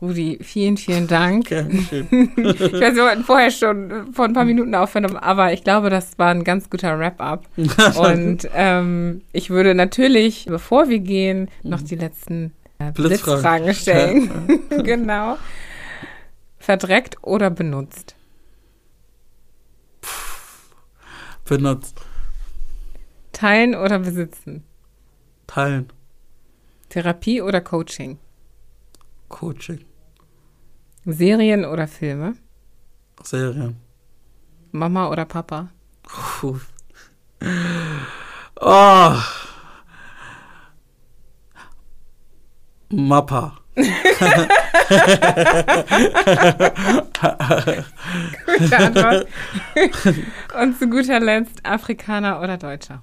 Rudi, 0.00 0.38
vielen, 0.42 0.76
vielen 0.76 1.06
Dank. 1.08 1.48
Gerne 1.48 1.82
schön. 1.82 2.08
Ich 2.36 2.80
weiß, 2.80 2.94
wir 2.94 3.04
wollten 3.04 3.24
vorher 3.24 3.50
schon 3.50 4.12
vor 4.12 4.24
ein 4.24 4.32
paar 4.32 4.44
Minuten 4.44 4.74
aufhören, 4.74 5.16
aber 5.16 5.52
ich 5.52 5.64
glaube, 5.64 5.90
das 5.90 6.18
war 6.18 6.30
ein 6.30 6.44
ganz 6.44 6.70
guter 6.70 6.98
Wrap-up. 6.98 7.46
Und 7.96 8.48
ähm, 8.54 9.22
ich 9.32 9.50
würde 9.50 9.74
natürlich, 9.74 10.46
bevor 10.46 10.88
wir 10.88 11.00
gehen, 11.00 11.48
noch 11.62 11.82
die 11.82 11.96
letzten 11.96 12.52
äh, 12.78 12.92
Blitzfragen. 12.92 13.72
Blitzfragen 13.72 13.74
stellen. 13.74 14.60
genau. 14.84 15.36
Verdreckt 16.58 17.16
oder 17.22 17.50
benutzt? 17.50 18.14
Benutzt. 21.44 22.00
Teilen 23.32 23.74
oder 23.74 23.98
besitzen? 23.98 24.62
Teilen. 25.46 25.92
Therapie 26.90 27.42
oder 27.42 27.60
Coaching? 27.60 28.18
Coaching. 29.30 29.86
Serien 31.06 31.64
oder 31.64 31.88
Filme? 31.88 32.34
Serien. 33.22 33.76
Mama 34.72 35.08
oder 35.08 35.24
Papa? 35.24 35.70
Puh. 36.02 36.60
Oh. 38.60 39.16
Mappa. 42.90 43.56
Gute 48.46 48.78
Antwort. 48.78 49.26
Und 50.60 50.78
zu 50.78 50.90
guter 50.90 51.20
Letzt 51.20 51.64
Afrikaner 51.64 52.40
oder 52.42 52.58
Deutscher? 52.58 53.02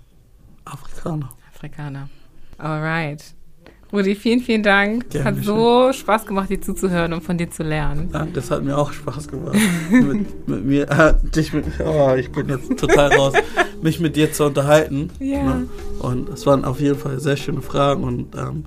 Afrikaner. 0.65 1.29
Afrikaner. 1.53 2.09
Alright. 2.59 3.36
Rudi, 3.91 4.15
vielen, 4.15 4.41
vielen 4.41 4.63
Dank. 4.63 5.09
Gerne 5.09 5.25
Hat 5.25 5.43
so 5.43 5.93
Spaß 5.93 6.25
gemacht, 6.25 6.49
dir 6.49 6.59
zuzuhören 6.59 7.13
und 7.13 7.23
von 7.23 7.37
dir 7.37 7.49
zu 7.49 7.63
lernen. 7.63 8.09
Das 8.33 8.51
hat 8.51 8.63
mir 8.63 8.77
auch 8.77 8.91
Spaß 8.91 9.29
gemacht. 9.29 9.57
mit, 9.89 10.47
mit 10.47 10.65
mir, 10.65 10.89
äh, 10.89 11.13
dich 11.29 11.53
mit, 11.53 11.65
oh, 11.85 12.13
ich 12.15 12.31
bin 12.31 12.49
jetzt 12.49 12.77
total 12.77 13.13
raus, 13.13 13.33
mich 13.81 13.99
mit 13.99 14.15
dir 14.15 14.31
zu 14.33 14.45
unterhalten. 14.45 15.09
Ja. 15.19 15.43
Ne? 15.43 15.67
Und 15.99 16.29
es 16.29 16.45
waren 16.45 16.65
auf 16.65 16.81
jeden 16.81 16.97
Fall 16.97 17.19
sehr 17.19 17.37
schöne 17.37 17.61
Fragen 17.61 18.03
und 18.03 18.35
ähm, 18.35 18.65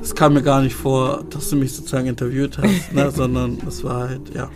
es 0.00 0.14
kam 0.14 0.34
mir 0.34 0.42
gar 0.42 0.62
nicht 0.62 0.74
vor, 0.74 1.24
dass 1.30 1.50
du 1.50 1.56
mich 1.56 1.72
sozusagen 1.72 2.06
interviewt 2.06 2.58
hast, 2.58 2.92
ne? 2.92 3.10
sondern 3.14 3.58
es 3.66 3.82
war 3.82 4.08
halt, 4.08 4.34
ja, 4.34 4.48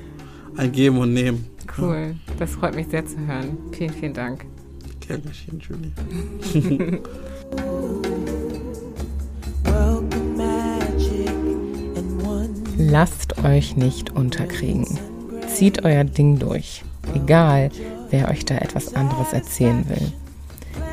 ein 0.56 0.70
Geben 0.72 0.98
und 0.98 1.12
Nehmen. 1.12 1.46
Cool. 1.76 2.14
Das 2.38 2.52
freut 2.52 2.76
mich 2.76 2.86
sehr 2.88 3.04
zu 3.04 3.18
hören. 3.18 3.58
Vielen, 3.72 3.92
vielen 3.92 4.14
Dank. 4.14 4.46
Gern 5.00 5.22
geschehen, 5.24 5.60
Julie. 5.60 7.02
Lasst 12.90 13.42
euch 13.42 13.76
nicht 13.76 14.10
unterkriegen. 14.10 14.86
Zieht 15.46 15.86
euer 15.86 16.04
Ding 16.04 16.38
durch. 16.38 16.84
Egal, 17.14 17.70
wer 18.10 18.28
euch 18.28 18.44
da 18.44 18.56
etwas 18.56 18.94
anderes 18.94 19.32
erzählen 19.32 19.88
will. 19.88 20.12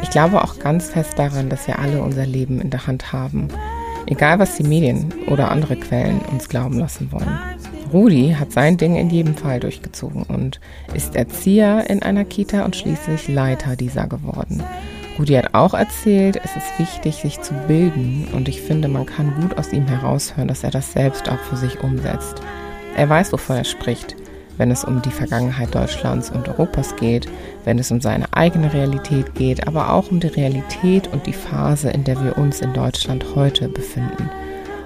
Ich 0.01 0.09
glaube 0.09 0.41
auch 0.41 0.57
ganz 0.59 0.89
fest 0.89 1.19
daran, 1.19 1.49
dass 1.49 1.67
wir 1.67 1.79
alle 1.79 2.01
unser 2.01 2.25
Leben 2.25 2.61
in 2.61 2.69
der 2.69 2.87
Hand 2.87 3.11
haben. 3.11 3.49
Egal, 4.05 4.39
was 4.39 4.55
die 4.55 4.63
Medien 4.63 5.13
oder 5.27 5.51
andere 5.51 5.75
Quellen 5.75 6.21
uns 6.31 6.47
glauben 6.47 6.79
lassen 6.79 7.11
wollen. 7.11 7.39
Rudi 7.91 8.37
hat 8.39 8.53
sein 8.53 8.77
Ding 8.77 8.95
in 8.95 9.09
jedem 9.09 9.35
Fall 9.35 9.59
durchgezogen 9.59 10.23
und 10.23 10.61
ist 10.93 11.17
Erzieher 11.17 11.89
in 11.89 12.01
einer 12.01 12.23
Kita 12.23 12.63
und 12.63 12.77
schließlich 12.77 13.27
Leiter 13.27 13.75
dieser 13.75 14.07
geworden. 14.07 14.63
Rudi 15.21 15.35
hat 15.35 15.53
auch 15.53 15.75
erzählt, 15.75 16.41
es 16.43 16.55
ist 16.55 16.79
wichtig, 16.79 17.17
sich 17.17 17.39
zu 17.41 17.53
bilden 17.67 18.27
und 18.33 18.49
ich 18.49 18.59
finde, 18.59 18.87
man 18.87 19.05
kann 19.05 19.35
gut 19.39 19.55
aus 19.55 19.71
ihm 19.71 19.85
heraushören, 19.85 20.47
dass 20.47 20.63
er 20.63 20.71
das 20.71 20.93
selbst 20.93 21.29
auch 21.29 21.37
für 21.37 21.57
sich 21.57 21.79
umsetzt. 21.83 22.41
Er 22.97 23.07
weiß, 23.07 23.31
wovon 23.31 23.57
er 23.57 23.63
spricht, 23.63 24.15
wenn 24.57 24.71
es 24.71 24.83
um 24.83 24.99
die 25.03 25.11
Vergangenheit 25.11 25.75
Deutschlands 25.75 26.31
und 26.31 26.47
Europas 26.47 26.95
geht, 26.95 27.27
wenn 27.65 27.77
es 27.77 27.91
um 27.91 28.01
seine 28.01 28.33
eigene 28.33 28.73
Realität 28.73 29.35
geht, 29.35 29.67
aber 29.67 29.93
auch 29.93 30.09
um 30.09 30.19
die 30.19 30.25
Realität 30.25 31.07
und 31.13 31.27
die 31.27 31.33
Phase, 31.33 31.91
in 31.91 32.03
der 32.03 32.19
wir 32.23 32.39
uns 32.39 32.59
in 32.61 32.73
Deutschland 32.73 33.23
heute 33.35 33.69
befinden. 33.69 34.27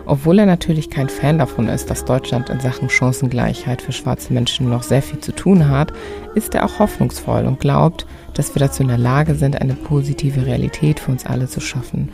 Obwohl 0.06 0.40
er 0.40 0.46
natürlich 0.46 0.90
kein 0.90 1.08
Fan 1.08 1.40
davon 1.40 1.70
ist, 1.70 1.90
dass 1.90 2.04
Deutschland 2.04 2.50
in 2.50 2.60
Sachen 2.60 2.90
Chancengleichheit 2.90 3.82
für 3.82 3.94
schwarze 3.94 4.34
Menschen 4.34 4.70
noch 4.70 4.84
sehr 4.84 5.02
viel 5.02 5.20
zu 5.20 5.32
tun 5.32 5.70
hat, 5.70 5.94
ist 6.36 6.54
er 6.56 6.66
auch 6.66 6.80
hoffnungsvoll 6.80 7.46
und 7.46 7.62
glaubt, 7.62 8.06
dass 8.36 8.54
wir 8.54 8.60
dazu 8.60 8.84
in 8.84 8.90
der 8.90 8.98
Lage 8.98 9.36
sind, 9.36 9.60
eine 9.60 9.74
positive 9.74 10.46
Realität 10.46 11.00
für 11.00 11.12
uns 11.12 11.26
alle 11.26 11.48
zu 11.48 11.60
schaffen 11.60 12.10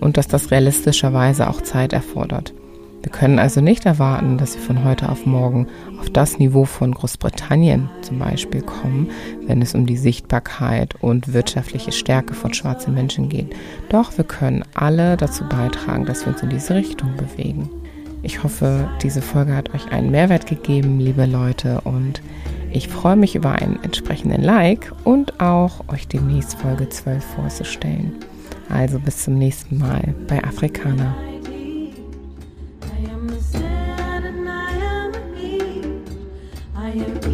und 0.00 0.16
dass 0.16 0.28
das 0.28 0.50
realistischerweise 0.50 1.48
auch 1.48 1.62
Zeit 1.62 1.92
erfordert. 1.92 2.52
Wir 3.02 3.10
können 3.10 3.38
also 3.38 3.62
nicht 3.62 3.86
erwarten, 3.86 4.36
dass 4.36 4.54
wir 4.56 4.62
von 4.62 4.84
heute 4.84 5.08
auf 5.08 5.24
morgen 5.24 5.68
auf 5.98 6.10
das 6.10 6.38
Niveau 6.38 6.66
von 6.66 6.92
Großbritannien 6.92 7.88
zum 8.02 8.18
Beispiel 8.18 8.60
kommen, 8.60 9.10
wenn 9.46 9.62
es 9.62 9.74
um 9.74 9.86
die 9.86 9.96
Sichtbarkeit 9.96 10.96
und 11.00 11.32
wirtschaftliche 11.32 11.92
Stärke 11.92 12.34
von 12.34 12.52
schwarzen 12.52 12.92
Menschen 12.92 13.30
geht. 13.30 13.54
Doch 13.88 14.18
wir 14.18 14.24
können 14.24 14.64
alle 14.74 15.16
dazu 15.16 15.44
beitragen, 15.48 16.04
dass 16.04 16.26
wir 16.26 16.34
uns 16.34 16.42
in 16.42 16.50
diese 16.50 16.74
Richtung 16.74 17.16
bewegen. 17.16 17.70
Ich 18.22 18.42
hoffe, 18.42 18.90
diese 19.02 19.22
Folge 19.22 19.56
hat 19.56 19.74
euch 19.74 19.90
einen 19.90 20.10
Mehrwert 20.10 20.46
gegeben, 20.46 21.00
liebe 21.00 21.24
Leute, 21.24 21.80
und 21.82 22.20
ich 22.72 22.88
freue 22.88 23.16
mich 23.16 23.34
über 23.34 23.52
einen 23.52 23.82
entsprechenden 23.82 24.42
Like 24.42 24.92
und 25.04 25.40
auch 25.40 25.88
euch 25.88 26.06
demnächst 26.06 26.54
Folge 26.54 26.88
12 26.88 27.24
vorzustellen. 27.24 28.12
Also 28.68 29.00
bis 29.00 29.24
zum 29.24 29.34
nächsten 29.34 29.78
Mal 29.78 30.14
bei 30.28 30.42
Afrikaner. 30.44 31.14
I 36.92 36.98
am 36.98 37.29